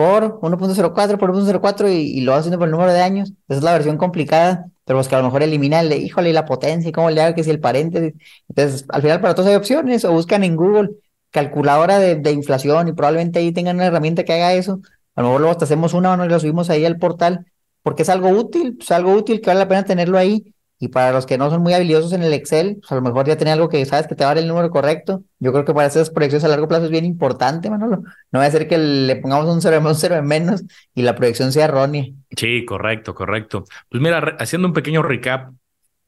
por 0.00 0.40
1.04 0.40 1.18
por 1.18 1.32
1.04 1.34 1.92
y, 1.92 2.18
y, 2.18 2.20
lo 2.22 2.32
vas 2.32 2.40
haciendo 2.40 2.58
por 2.58 2.68
el 2.68 2.72
número 2.72 2.92
de 2.92 3.02
años. 3.02 3.32
Esa 3.48 3.58
es 3.58 3.62
la 3.62 3.72
versión 3.72 3.98
complicada, 3.98 4.66
pero 4.86 4.98
pues 4.98 5.08
que 5.08 5.14
a 5.14 5.18
lo 5.18 5.24
mejor 5.24 5.42
elimina 5.42 5.80
el, 5.80 5.92
híjole, 5.92 6.32
la 6.32 6.46
potencia 6.46 6.88
y 6.88 6.92
cómo 6.92 7.10
le 7.10 7.20
haga 7.20 7.34
que 7.34 7.44
si 7.44 7.50
el 7.50 7.60
paréntesis. 7.60 8.14
Entonces, 8.48 8.86
al 8.88 9.02
final 9.02 9.20
para 9.20 9.34
todos 9.34 9.50
hay 9.50 9.56
opciones 9.56 10.06
o 10.06 10.12
buscan 10.12 10.42
en 10.42 10.56
Google 10.56 10.90
calculadora 11.30 11.98
de, 11.98 12.32
inflación 12.32 12.88
y 12.88 12.92
probablemente 12.92 13.40
ahí 13.40 13.52
tengan 13.52 13.76
una 13.76 13.86
herramienta 13.86 14.24
que 14.24 14.32
haga 14.32 14.54
eso. 14.54 14.80
A 15.16 15.20
lo 15.20 15.28
mejor 15.28 15.40
luego 15.42 15.52
hasta 15.52 15.66
hacemos 15.66 15.92
una 15.92 16.12
o 16.12 16.16
no 16.16 16.24
y 16.24 16.28
lo 16.28 16.40
subimos 16.40 16.70
ahí 16.70 16.86
al 16.86 16.96
portal 16.98 17.44
porque 17.82 18.02
es 18.02 18.08
algo 18.08 18.30
útil, 18.30 18.76
pues 18.78 18.90
algo 18.92 19.12
útil 19.12 19.40
que 19.40 19.48
vale 19.48 19.60
la 19.60 19.68
pena 19.68 19.84
tenerlo 19.84 20.16
ahí 20.16 20.54
y 20.82 20.88
para 20.88 21.12
los 21.12 21.26
que 21.26 21.36
no 21.36 21.50
son 21.50 21.62
muy 21.62 21.74
habilidosos 21.74 22.14
en 22.14 22.22
el 22.22 22.32
Excel, 22.32 22.78
pues 22.80 22.90
a 22.90 22.94
lo 22.94 23.02
mejor 23.02 23.26
ya 23.26 23.36
tiene 23.36 23.52
algo 23.52 23.68
que 23.68 23.84
sabes 23.84 24.06
que 24.06 24.14
te 24.14 24.24
va 24.24 24.30
a 24.30 24.34
dar 24.34 24.42
el 24.42 24.48
número 24.48 24.70
correcto. 24.70 25.22
Yo 25.38 25.52
creo 25.52 25.66
que 25.66 25.74
para 25.74 25.86
esas 25.86 26.08
proyecciones 26.08 26.42
a 26.44 26.48
largo 26.48 26.68
plazo 26.68 26.86
es 26.86 26.90
bien 26.90 27.04
importante, 27.04 27.68
Manolo. 27.68 28.02
No 28.32 28.38
va 28.38 28.46
a 28.46 28.50
ser 28.50 28.66
que 28.66 28.78
le 28.78 29.16
pongamos 29.16 29.46
un 29.54 29.60
cero, 29.60 29.78
un 29.84 29.94
cero 29.94 30.16
en 30.16 30.24
menos 30.26 30.64
y 30.94 31.02
la 31.02 31.14
proyección 31.14 31.52
sea 31.52 31.66
errónea. 31.66 32.06
Sí, 32.34 32.64
correcto, 32.64 33.14
correcto. 33.14 33.66
Pues 33.90 34.02
mira, 34.02 34.36
haciendo 34.38 34.68
un 34.68 34.74
pequeño 34.74 35.02
recap, 35.02 35.52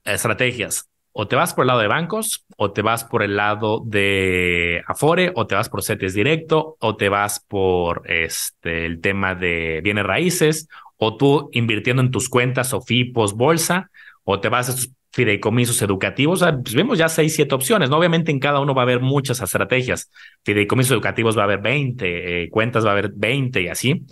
estrategias. 0.04 0.88
O 1.14 1.28
te 1.28 1.36
vas 1.36 1.52
por 1.52 1.64
el 1.64 1.66
lado 1.66 1.80
de 1.80 1.88
bancos, 1.88 2.46
o 2.56 2.72
te 2.72 2.80
vas 2.80 3.04
por 3.04 3.22
el 3.22 3.36
lado 3.36 3.82
de 3.84 4.82
Afore, 4.86 5.32
o 5.34 5.46
te 5.46 5.54
vas 5.54 5.68
por 5.68 5.82
CETES 5.82 6.14
directo, 6.14 6.78
o 6.80 6.96
te 6.96 7.10
vas 7.10 7.44
por 7.46 8.10
este, 8.10 8.86
el 8.86 9.02
tema 9.02 9.34
de 9.34 9.82
bienes 9.84 10.06
raíces, 10.06 10.68
o 10.96 11.18
tú 11.18 11.50
invirtiendo 11.52 12.00
en 12.00 12.10
tus 12.10 12.30
cuentas 12.30 12.72
o 12.72 12.80
FIPOS, 12.80 13.34
bolsa, 13.34 13.90
o 14.24 14.40
te 14.40 14.48
vas 14.48 14.68
a 14.68 14.72
estos 14.72 14.90
fideicomisos 15.12 15.82
educativos, 15.82 16.40
pues 16.62 16.74
vemos 16.74 16.98
ya 16.98 17.08
seis, 17.08 17.34
siete 17.34 17.54
opciones, 17.54 17.90
¿no? 17.90 17.98
Obviamente 17.98 18.30
en 18.30 18.38
cada 18.38 18.60
uno 18.60 18.74
va 18.74 18.82
a 18.82 18.84
haber 18.84 19.00
muchas 19.00 19.40
estrategias. 19.42 20.10
Fideicomisos 20.44 20.92
educativos 20.92 21.36
va 21.36 21.42
a 21.42 21.44
haber 21.44 21.60
20, 21.60 22.44
eh, 22.44 22.50
cuentas 22.50 22.84
va 22.84 22.90
a 22.90 22.92
haber 22.92 23.12
20 23.14 23.60
y 23.60 23.68
así. 23.68 24.06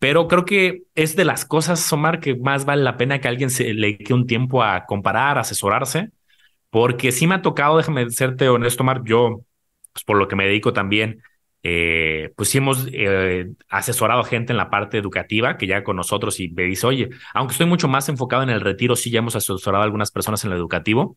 Pero 0.00 0.26
creo 0.26 0.44
que 0.44 0.82
es 0.96 1.14
de 1.14 1.24
las 1.24 1.44
cosas, 1.44 1.92
Omar, 1.92 2.18
que 2.18 2.34
más 2.34 2.64
vale 2.64 2.82
la 2.82 2.96
pena 2.96 3.20
que 3.20 3.28
alguien 3.28 3.50
se 3.50 3.72
le 3.72 3.98
quede 3.98 4.14
un 4.14 4.26
tiempo 4.26 4.64
a 4.64 4.84
comparar, 4.84 5.38
asesorarse, 5.38 6.10
porque 6.70 7.12
sí 7.12 7.28
me 7.28 7.36
ha 7.36 7.42
tocado, 7.42 7.76
déjame 7.76 8.10
serte 8.10 8.48
honesto, 8.48 8.82
Omar, 8.82 9.02
yo, 9.04 9.42
pues 9.92 10.04
por 10.04 10.16
lo 10.16 10.26
que 10.26 10.34
me 10.34 10.44
dedico 10.46 10.72
también, 10.72 11.22
eh, 11.64 12.32
pues 12.36 12.48
sí 12.48 12.58
hemos 12.58 12.88
eh, 12.92 13.52
asesorado 13.68 14.20
a 14.20 14.24
gente 14.24 14.52
en 14.52 14.56
la 14.56 14.68
parte 14.68 14.98
educativa 14.98 15.56
que 15.56 15.66
ya 15.66 15.84
con 15.84 15.96
nosotros 15.96 16.40
y 16.40 16.48
me 16.50 16.64
dice, 16.64 16.86
oye, 16.86 17.10
aunque 17.34 17.52
estoy 17.52 17.66
mucho 17.66 17.88
más 17.88 18.08
enfocado 18.08 18.42
en 18.42 18.50
el 18.50 18.60
retiro, 18.60 18.96
sí 18.96 19.10
ya 19.10 19.20
hemos 19.20 19.36
asesorado 19.36 19.82
a 19.82 19.84
algunas 19.84 20.10
personas 20.10 20.42
en 20.44 20.50
lo 20.50 20.56
educativo. 20.56 21.14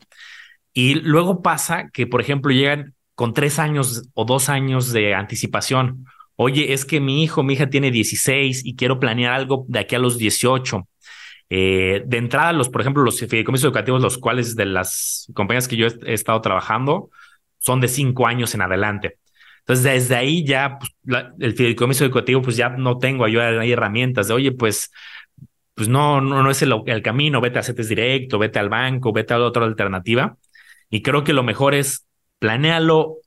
Y 0.73 0.95
luego 0.95 1.41
pasa 1.41 1.89
que, 1.91 2.05
por 2.05 2.21
ejemplo, 2.21 2.51
llegan 2.51 2.93
con 3.15 3.33
tres 3.33 3.59
años 3.59 4.09
o 4.13 4.25
dos 4.25 4.49
años 4.49 4.91
de 4.91 5.15
anticipación. 5.15 6.05
Oye, 6.35 6.73
es 6.73 6.85
que 6.85 6.99
mi 6.99 7.23
hijo, 7.23 7.43
mi 7.43 7.53
hija 7.53 7.69
tiene 7.69 7.91
16 7.91 8.65
y 8.65 8.75
quiero 8.75 8.99
planear 8.99 9.33
algo 9.33 9.65
de 9.69 9.79
aquí 9.79 9.95
a 9.95 9.99
los 9.99 10.17
18. 10.17 10.87
Eh, 11.49 12.03
de 12.05 12.17
entrada, 12.17 12.51
los, 12.53 12.69
por 12.69 12.81
ejemplo, 12.81 13.03
los 13.03 13.19
fideicomisos 13.19 13.65
educativos, 13.65 14.01
los 14.01 14.17
cuales 14.17 14.55
de 14.55 14.65
las 14.65 15.31
compañías 15.33 15.67
que 15.67 15.77
yo 15.77 15.87
he 15.87 16.13
estado 16.13 16.41
trabajando, 16.41 17.09
son 17.57 17.79
de 17.81 17.87
cinco 17.87 18.27
años 18.27 18.53
en 18.53 18.61
adelante. 18.61 19.17
Entonces, 19.67 19.83
desde 19.83 20.15
ahí 20.15 20.45
ya 20.45 20.77
pues, 20.77 20.91
el 21.39 21.53
fideicomiso 21.53 22.05
educativo, 22.05 22.41
pues 22.41 22.55
ya 22.55 22.69
no 22.69 22.99
tengo 22.99 23.27
yo 23.27 23.41
hay 23.41 23.71
herramientas 23.71 24.27
de, 24.27 24.35
oye, 24.35 24.51
pues, 24.51 24.91
pues 25.73 25.89
no, 25.89 26.21
no, 26.21 26.43
no 26.43 26.51
es 26.51 26.61
el, 26.61 26.73
el 26.85 27.01
camino, 27.01 27.41
vete 27.41 27.59
a 27.59 27.63
CETES 27.63 27.89
directo, 27.89 28.37
vete 28.37 28.59
al 28.59 28.69
banco, 28.69 29.11
vete 29.11 29.33
a 29.33 29.39
otra 29.39 29.65
alternativa. 29.65 30.37
Y 30.89 31.01
creo 31.01 31.23
que 31.23 31.33
lo 31.33 31.43
mejor 31.43 31.73
es 31.73 32.05
planearlo 32.37 33.17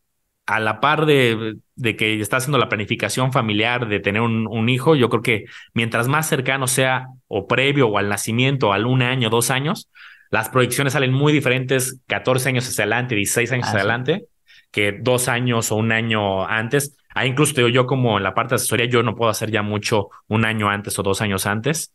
a 0.46 0.60
la 0.60 0.80
par 0.80 1.06
de, 1.06 1.56
de, 1.74 1.96
que 1.96 2.20
está 2.20 2.38
haciendo 2.38 2.58
la 2.58 2.68
planificación 2.68 3.32
familiar 3.32 3.88
de 3.88 4.00
tener 4.00 4.22
un, 4.22 4.46
un, 4.46 4.68
hijo, 4.68 4.94
yo 4.94 5.10
creo 5.10 5.22
que 5.22 5.44
mientras 5.74 6.08
más 6.08 6.28
cercano 6.28 6.68
sea 6.68 7.08
o 7.26 7.46
previo 7.46 7.88
o 7.88 7.98
al 7.98 8.08
nacimiento, 8.08 8.72
al 8.72 8.86
un 8.86 9.02
año, 9.02 9.28
dos 9.28 9.50
años, 9.50 9.90
las 10.30 10.48
proyecciones 10.48 10.92
salen 10.94 11.12
muy 11.12 11.32
diferentes 11.32 12.00
14 12.06 12.50
años 12.50 12.68
hacia 12.68 12.84
adelante, 12.84 13.14
16 13.14 13.52
años 13.52 13.66
hacia 13.66 13.80
adelante, 13.80 14.24
que 14.70 14.92
dos 14.92 15.28
años 15.28 15.72
o 15.72 15.76
un 15.76 15.92
año 15.92 16.46
antes. 16.46 16.96
Ahí 17.14 17.30
incluso 17.30 17.54
digo, 17.54 17.68
yo 17.68 17.86
como 17.86 18.18
en 18.18 18.24
la 18.24 18.34
parte 18.34 18.50
de 18.50 18.56
asesoría, 18.56 18.86
yo 18.86 19.02
no 19.02 19.14
puedo 19.14 19.30
hacer 19.30 19.50
ya 19.50 19.62
mucho 19.62 20.08
un 20.28 20.44
año 20.44 20.68
antes 20.68 20.98
o 20.98 21.02
dos 21.02 21.20
años 21.20 21.46
antes. 21.46 21.94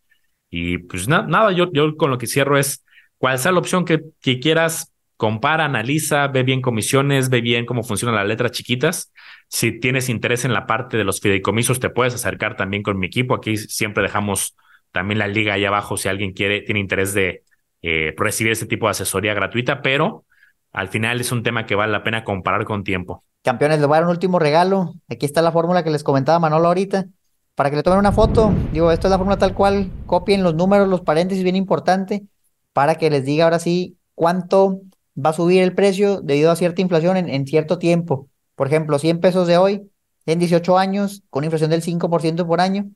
Y 0.50 0.80
pues 0.80 1.08
nada, 1.08 1.52
yo, 1.52 1.72
yo 1.72 1.96
con 1.98 2.10
lo 2.10 2.18
que 2.18 2.28
cierro 2.28 2.58
es, 2.58 2.84
cuál 3.18 3.40
sea 3.40 3.52
la 3.52 3.60
opción 3.60 3.86
que, 3.86 4.02
que 4.22 4.40
quieras, 4.40 4.94
compara, 5.18 5.66
analiza, 5.66 6.28
ve 6.28 6.44
bien 6.44 6.62
comisiones, 6.62 7.30
ve 7.30 7.42
bien 7.42 7.66
cómo 7.66 7.84
funcionan 7.84 8.16
las 8.16 8.28
letras 8.28 8.52
chiquitas. 8.52 9.14
Si 9.48 9.80
tienes 9.80 10.10
interés 10.10 10.46
en 10.46 10.54
la 10.54 10.66
parte 10.66 10.98
de 10.98 11.04
los 11.04 11.22
fideicomisos, 11.22 11.80
te 11.80 11.90
puedes 11.90 12.14
acercar 12.16 12.56
también 12.56 12.84
con 12.84 13.00
mi 13.00 13.08
equipo. 13.08 13.36
Aquí 13.36 13.58
siempre 13.58 14.04
dejamos 14.04 14.56
también 14.92 15.20
la 15.20 15.28
liga 15.28 15.54
ahí 15.54 15.66
abajo 15.66 15.98
si 15.98 16.10
alguien 16.10 16.34
quiere, 16.34 16.62
tiene 16.62 16.80
interés 16.80 17.14
de 17.14 17.44
eh, 17.82 18.14
recibir 18.18 18.52
ese 18.52 18.66
tipo 18.66 18.88
de 18.88 18.92
asesoría 18.92 19.34
gratuita, 19.34 19.82
pero 19.82 20.26
al 20.74 20.90
final 20.90 21.22
es 21.22 21.32
un 21.32 21.44
tema 21.44 21.66
que 21.66 21.76
vale 21.76 21.92
la 21.92 22.04
pena 22.04 22.24
comparar 22.24 22.66
con 22.66 22.84
tiempo. 22.84 23.24
Campeones, 23.44 23.80
les 23.80 23.88
voy 23.88 23.96
a 23.96 24.00
dar 24.00 24.06
un 24.06 24.12
último 24.12 24.40
regalo. 24.40 24.96
Aquí 25.08 25.26
está 25.26 25.42
la 25.42 25.52
fórmula 25.52 25.84
que 25.84 25.92
les 25.92 26.04
comentaba 26.04 26.40
Manolo 26.40 26.68
ahorita. 26.68 27.06
Para 27.56 27.70
que 27.70 27.76
le 27.76 27.84
tomen 27.84 28.00
una 28.00 28.12
foto, 28.12 28.52
digo, 28.72 28.92
esto 28.92 29.08
es 29.08 29.12
la 29.12 29.18
fórmula 29.18 29.38
tal 29.38 29.54
cual, 29.54 29.92
copien 30.08 30.42
los 30.42 30.56
números, 30.56 30.88
los 30.88 31.02
paréntesis, 31.02 31.44
bien 31.44 31.56
importante, 31.56 32.24
para 32.74 32.96
que 32.96 33.12
les 33.12 33.26
diga 33.26 33.44
ahora 33.44 33.60
sí 33.60 33.96
cuánto 34.16 34.82
va 35.16 35.30
a 35.30 35.34
subir 35.34 35.62
el 35.62 35.76
precio 35.76 36.22
debido 36.22 36.50
a 36.50 36.56
cierta 36.56 36.82
inflación 36.82 37.16
en, 37.18 37.46
cierto 37.46 37.78
tiempo. 37.78 38.28
Por 38.56 38.66
ejemplo, 38.66 38.98
100 38.98 39.20
pesos 39.20 39.48
de 39.48 39.58
hoy, 39.58 39.88
en 40.26 40.40
18 40.40 40.80
años, 40.80 41.22
con 41.30 41.44
inflación 41.44 41.70
del 41.70 41.84
5% 41.84 42.48
por 42.48 42.60
año, 42.60 42.90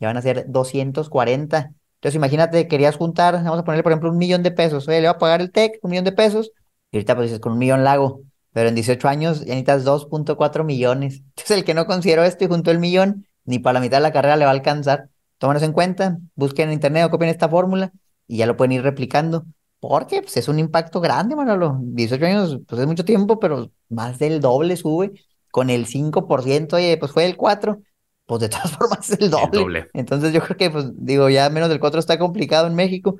ya 0.00 0.08
van 0.08 0.16
a 0.16 0.22
ser 0.22 0.46
240. 0.48 1.72
Entonces, 1.94 2.16
imagínate, 2.16 2.66
querías 2.66 2.96
juntar, 2.96 3.34
vamos 3.34 3.60
a 3.60 3.64
ponerle, 3.64 3.84
por 3.84 3.92
ejemplo, 3.92 4.10
un 4.10 4.18
millón 4.18 4.42
de 4.42 4.50
pesos. 4.50 4.88
Oye, 4.88 5.00
le 5.00 5.06
va 5.06 5.12
a 5.12 5.18
pagar 5.18 5.40
el 5.40 5.52
TEC, 5.52 5.78
un 5.82 5.90
millón 5.90 6.04
de 6.04 6.12
pesos, 6.12 6.50
y 6.90 6.96
ahorita 6.96 7.14
pues 7.14 7.28
dices, 7.28 7.40
con 7.40 7.52
un 7.52 7.58
millón 7.58 7.84
lago. 7.84 8.22
Pero 8.52 8.68
en 8.68 8.74
18 8.74 9.08
años 9.08 9.40
ya 9.40 9.54
necesitas 9.54 9.84
2.4 9.84 10.64
millones. 10.64 11.22
Entonces, 11.36 11.58
el 11.58 11.64
que 11.64 11.74
no 11.74 11.86
consideró 11.86 12.24
esto 12.24 12.44
y 12.44 12.48
juntó 12.48 12.70
el 12.70 12.78
millón, 12.78 13.26
ni 13.44 13.58
para 13.58 13.74
la 13.74 13.80
mitad 13.80 13.98
de 13.98 14.02
la 14.02 14.12
carrera 14.12 14.36
le 14.36 14.44
va 14.44 14.50
a 14.50 14.54
alcanzar. 14.54 15.08
Tómanos 15.38 15.62
en 15.62 15.72
cuenta, 15.72 16.18
busquen 16.34 16.68
en 16.68 16.74
internet 16.74 17.04
o 17.06 17.10
copien 17.10 17.30
esta 17.30 17.48
fórmula 17.48 17.92
y 18.26 18.38
ya 18.38 18.46
lo 18.46 18.56
pueden 18.56 18.72
ir 18.72 18.82
replicando. 18.82 19.46
Porque 19.78 20.20
pues, 20.20 20.36
es 20.36 20.48
un 20.48 20.58
impacto 20.58 21.00
grande, 21.00 21.34
Manolo. 21.34 21.78
18 21.80 22.26
años, 22.26 22.58
pues 22.68 22.80
es 22.80 22.86
mucho 22.86 23.04
tiempo, 23.04 23.38
pero 23.40 23.70
más 23.88 24.18
del 24.18 24.40
doble 24.40 24.76
sube. 24.76 25.12
Con 25.50 25.68
el 25.68 25.86
5%, 25.86 26.74
oye, 26.74 26.96
pues 26.96 27.10
fue 27.10 27.24
el 27.24 27.36
4%, 27.36 27.82
pues 28.26 28.40
de 28.40 28.48
todas 28.48 28.70
formas 28.76 29.10
es 29.10 29.18
el 29.18 29.30
doble. 29.30 29.88
Entonces 29.94 30.32
yo 30.32 30.42
creo 30.42 30.56
que, 30.56 30.70
pues 30.70 30.86
digo, 30.94 31.28
ya 31.28 31.48
menos 31.50 31.68
del 31.70 31.80
4 31.80 31.98
está 31.98 32.18
complicado 32.18 32.68
en 32.68 32.74
México, 32.74 33.16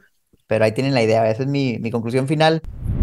pero 0.47 0.65
ahí 0.65 0.73
tienen 0.73 0.95
la 0.95 1.03
idea. 1.03 1.29
Esa 1.29 1.43
es 1.43 1.49
mi, 1.49 1.79
mi 1.79 1.91
conclusión 1.91 2.29
final. 2.29 2.63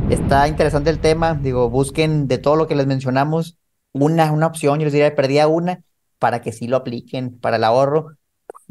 Está 0.10 0.48
interesante 0.48 0.90
el 0.90 1.00
tema. 1.00 1.36
Digo, 1.36 1.70
busquen 1.70 2.28
de 2.28 2.38
todo 2.38 2.56
lo 2.56 2.68
que 2.68 2.76
les 2.76 2.88
mencionamos 2.88 3.58
una, 3.92 4.32
una 4.32 4.48
opción, 4.48 4.80
yo 4.80 4.86
les 4.86 4.94
diría, 4.94 5.16
perdía 5.16 5.48
una, 5.48 5.82
para 6.20 6.42
que 6.42 6.52
sí 6.52 6.68
lo 6.68 6.78
apliquen 6.78 7.40
para 7.40 7.58
el 7.58 7.64
ahorro, 7.64 8.18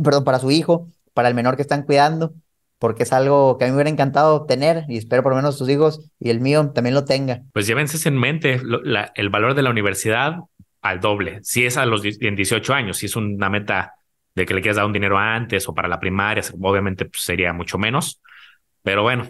perdón, 0.03 0.25
para 0.25 0.39
su 0.39 0.51
hijo, 0.51 0.89
para 1.15 1.29
el 1.29 1.35
menor 1.35 1.57
que 1.57 1.63
están 1.63 1.83
cuidando 1.83 2.33
porque 2.79 3.05
es 3.05 3.13
algo 3.13 3.57
que 3.59 3.65
a 3.65 3.69
mí 3.69 3.73
me 3.73 3.77
hubiera 3.77 3.91
encantado 3.91 4.45
tener 4.45 4.85
y 4.89 4.99
espero 4.99 5.23
por 5.23 5.33
lo 5.33 5.37
menos 5.37 5.57
sus 5.57 5.69
hijos 5.69 6.11
y 6.21 6.31
el 6.31 6.41
mío 6.41 6.71
también 6.75 6.95
lo 6.95 7.05
tenga. 7.05 7.43
Pues 7.53 7.67
llévense 7.67 8.07
en 8.09 8.19
mente 8.19 8.61
el 9.15 9.29
valor 9.31 9.55
de 9.55 9.63
la 9.63 9.71
universidad 9.71 10.37
al 10.83 11.01
doble. 11.01 11.41
Si 11.43 11.65
es 11.65 11.77
a 11.77 11.87
los 11.87 12.03
en 12.05 12.37
18 12.37 12.75
años, 12.75 12.99
si 12.99 13.07
es 13.07 13.17
una 13.17 13.49
meta 13.49 13.95
de 14.35 14.45
que 14.45 14.55
le 14.55 14.61
quieras 14.61 14.77
dar 14.77 14.87
un 14.87 14.93
dinero 14.93 15.17
antes 15.17 15.67
o 15.69 15.75
para 15.75 15.89
la 15.89 15.99
primaria, 15.99 16.43
obviamente 16.61 17.07
pues, 17.07 17.23
sería 17.23 17.53
mucho 17.53 17.79
menos. 17.79 18.21
Pero 18.83 19.03
bueno, 19.03 19.27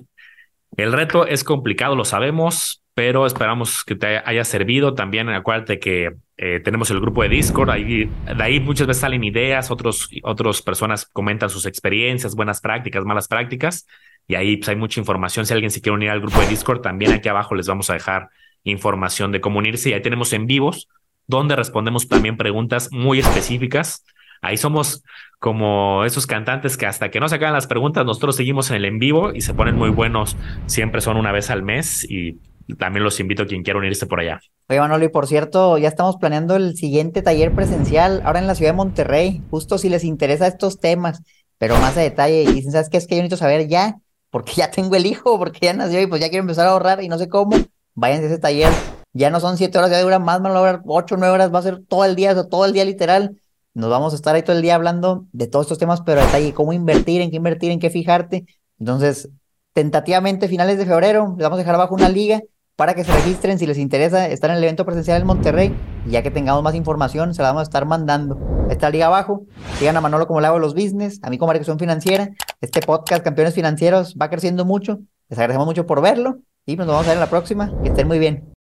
el 0.76 0.92
reto 0.92 1.26
es 1.26 1.44
complicado, 1.44 1.96
lo 1.96 2.04
sabemos, 2.04 2.82
pero 2.94 3.26
esperamos 3.26 3.84
que 3.84 3.94
te 3.94 4.18
haya 4.24 4.44
servido. 4.44 4.94
También 4.94 5.28
acuérdate 5.28 5.78
que 5.78 6.16
eh, 6.36 6.60
tenemos 6.60 6.90
el 6.90 7.00
grupo 7.00 7.22
de 7.22 7.30
Discord, 7.30 7.70
ahí, 7.70 8.04
de 8.04 8.42
ahí 8.42 8.60
muchas 8.60 8.86
veces 8.86 9.00
salen 9.00 9.24
ideas, 9.24 9.70
otros, 9.70 10.08
otras 10.22 10.62
personas 10.62 11.06
comentan 11.06 11.48
sus 11.48 11.66
experiencias, 11.66 12.34
buenas 12.34 12.60
prácticas, 12.60 13.04
malas 13.04 13.28
prácticas, 13.28 13.86
y 14.28 14.34
ahí 14.34 14.56
pues, 14.56 14.68
hay 14.68 14.76
mucha 14.76 15.00
información. 15.00 15.46
Si 15.46 15.54
alguien 15.54 15.70
se 15.70 15.80
quiere 15.80 15.94
unir 15.94 16.10
al 16.10 16.20
grupo 16.20 16.40
de 16.40 16.48
Discord, 16.48 16.80
también 16.80 17.12
aquí 17.12 17.28
abajo 17.28 17.54
les 17.54 17.66
vamos 17.66 17.88
a 17.90 17.94
dejar 17.94 18.28
información 18.64 19.32
de 19.32 19.40
cómo 19.40 19.58
unirse. 19.58 19.90
Y 19.90 19.92
ahí 19.92 20.02
tenemos 20.02 20.32
en 20.32 20.46
vivos, 20.46 20.88
donde 21.26 21.56
respondemos 21.56 22.08
también 22.08 22.36
preguntas 22.36 22.88
muy 22.92 23.20
específicas. 23.20 24.04
Ahí 24.43 24.57
somos 24.57 25.03
como 25.39 26.05
esos 26.05 26.26
cantantes 26.26 26.76
que 26.76 26.87
hasta 26.87 27.11
que 27.11 27.20
no 27.20 27.28
se 27.28 27.37
acaban 27.37 27.55
las 27.55 27.66
preguntas, 27.66 28.05
nosotros 28.05 28.37
seguimos 28.37 28.70
en 28.70 28.76
el 28.76 28.84
en 28.87 28.99
vivo 28.99 29.32
y 29.34 29.43
se 29.43 29.55
ponen 29.55 29.76
muy 29.76 29.91
buenos. 29.91 30.37
Siempre 30.66 31.01
son 31.01 31.16
una 31.16 31.32
vez 31.32 31.51
al 31.51 31.62
mes 31.62 32.05
y 32.09 32.39
también 32.74 33.05
los 33.05 33.20
invito 33.20 33.45
a 33.45 33.47
quien 33.47 33.62
quiera 33.62 33.78
unirse 33.78 34.07
por 34.07 34.20
allá. 34.20 34.41
Oye, 34.68 34.80
Manolo, 34.80 35.05
y 35.05 35.09
por 35.09 35.26
cierto, 35.26 35.78
ya 35.78 35.89
estamos 35.89 36.16
planeando 36.16 36.57
el 36.57 36.76
siguiente 36.76 37.22
taller 37.22 37.53
presencial 37.53 38.22
ahora 38.24 38.41
en 38.41 38.49
la 38.49 38.55
ciudad 38.55 38.72
de 38.72 38.76
Monterrey, 38.76 39.43
justo 39.51 39.78
si 39.78 39.89
les 39.89 40.03
interesa 40.03 40.49
estos 40.49 40.80
temas, 40.80 41.22
pero 41.59 41.76
más 41.78 41.97
a 41.97 42.01
detalle. 42.01 42.43
Y 42.43 42.47
dicen, 42.47 42.72
¿sabes 42.72 42.89
qué? 42.89 42.97
Es 42.97 43.07
que 43.07 43.14
yo 43.14 43.22
necesito 43.22 43.37
saber 43.37 43.68
ya, 43.68 43.97
porque 44.30 44.53
ya 44.57 44.70
tengo 44.70 44.97
el 44.97 45.07
hijo, 45.07 45.39
porque 45.39 45.61
ya 45.62 45.72
nació 45.72 46.01
y 46.03 46.07
pues 46.07 46.20
ya 46.20 46.28
quiero 46.28 46.43
empezar 46.43 46.66
a 46.66 46.70
ahorrar 46.70 47.03
y 47.03 47.09
no 47.09 47.18
sé 47.18 47.28
cómo. 47.28 47.57
Vayan 47.95 48.22
a 48.22 48.26
ese 48.26 48.39
taller. 48.39 48.72
Ya 49.12 49.30
no 49.30 49.41
son 49.41 49.57
siete 49.57 49.78
horas, 49.78 49.91
ya 49.91 50.03
dura 50.03 50.18
más, 50.18 50.43
durar 50.43 50.82
ocho, 50.84 51.16
nueve 51.16 51.32
horas, 51.32 51.55
va 51.55 51.61
a 51.61 51.62
ser 51.62 51.80
todo 51.89 52.05
el 52.05 52.16
día, 52.16 52.34
todo 52.49 52.64
el 52.66 52.72
día 52.72 52.84
literal. 52.84 53.41
Nos 53.76 53.90
vamos 53.90 54.14
a 54.14 54.16
estar 54.16 54.34
ahí 54.34 54.42
todo 54.42 54.56
el 54.56 54.62
día 54.62 54.74
hablando 54.74 55.26
de 55.32 55.48
todos 55.48 55.66
estos 55.66 55.76
temas, 55.76 56.00
pero 56.00 56.22
detalle, 56.22 56.54
cómo 56.54 56.72
invertir, 56.72 57.20
en 57.20 57.30
qué 57.30 57.36
invertir, 57.36 57.70
en 57.70 57.78
qué 57.78 57.90
fijarte. 57.90 58.46
Entonces, 58.80 59.28
tentativamente, 59.74 60.48
finales 60.48 60.78
de 60.78 60.86
febrero, 60.86 61.34
les 61.36 61.42
vamos 61.42 61.58
a 61.58 61.60
dejar 61.60 61.74
abajo 61.74 61.94
una 61.94 62.08
liga 62.08 62.40
para 62.74 62.94
que 62.94 63.04
se 63.04 63.12
registren 63.12 63.58
si 63.58 63.66
les 63.66 63.76
interesa 63.76 64.28
estar 64.30 64.48
en 64.48 64.56
el 64.56 64.64
evento 64.64 64.86
presencial 64.86 65.20
en 65.20 65.26
Monterrey. 65.26 65.76
Y 66.06 66.12
ya 66.12 66.22
que 66.22 66.30
tengamos 66.30 66.62
más 66.62 66.74
información, 66.74 67.34
se 67.34 67.42
la 67.42 67.48
vamos 67.48 67.60
a 67.60 67.62
estar 67.64 67.84
mandando. 67.84 68.38
Esta 68.70 68.88
liga 68.88 69.08
abajo. 69.08 69.44
Sigan 69.78 69.98
a 69.98 70.00
Manolo 70.00 70.26
como 70.26 70.40
le 70.40 70.46
hago 70.46 70.58
los 70.58 70.72
business, 70.72 71.20
a 71.22 71.28
mí 71.28 71.36
como 71.36 71.52
Educación 71.52 71.78
Financiera. 71.78 72.30
Este 72.62 72.80
podcast, 72.80 73.22
Campeones 73.22 73.52
Financieros, 73.52 74.16
va 74.18 74.30
creciendo 74.30 74.64
mucho. 74.64 75.00
Les 75.28 75.38
agradecemos 75.38 75.66
mucho 75.66 75.84
por 75.84 76.00
verlo 76.00 76.38
y 76.64 76.76
nos 76.76 76.86
vamos 76.86 77.04
a 77.04 77.08
ver 77.08 77.16
en 77.18 77.20
la 77.20 77.28
próxima. 77.28 77.74
Que 77.82 77.90
estén 77.90 78.08
muy 78.08 78.18
bien. 78.18 78.55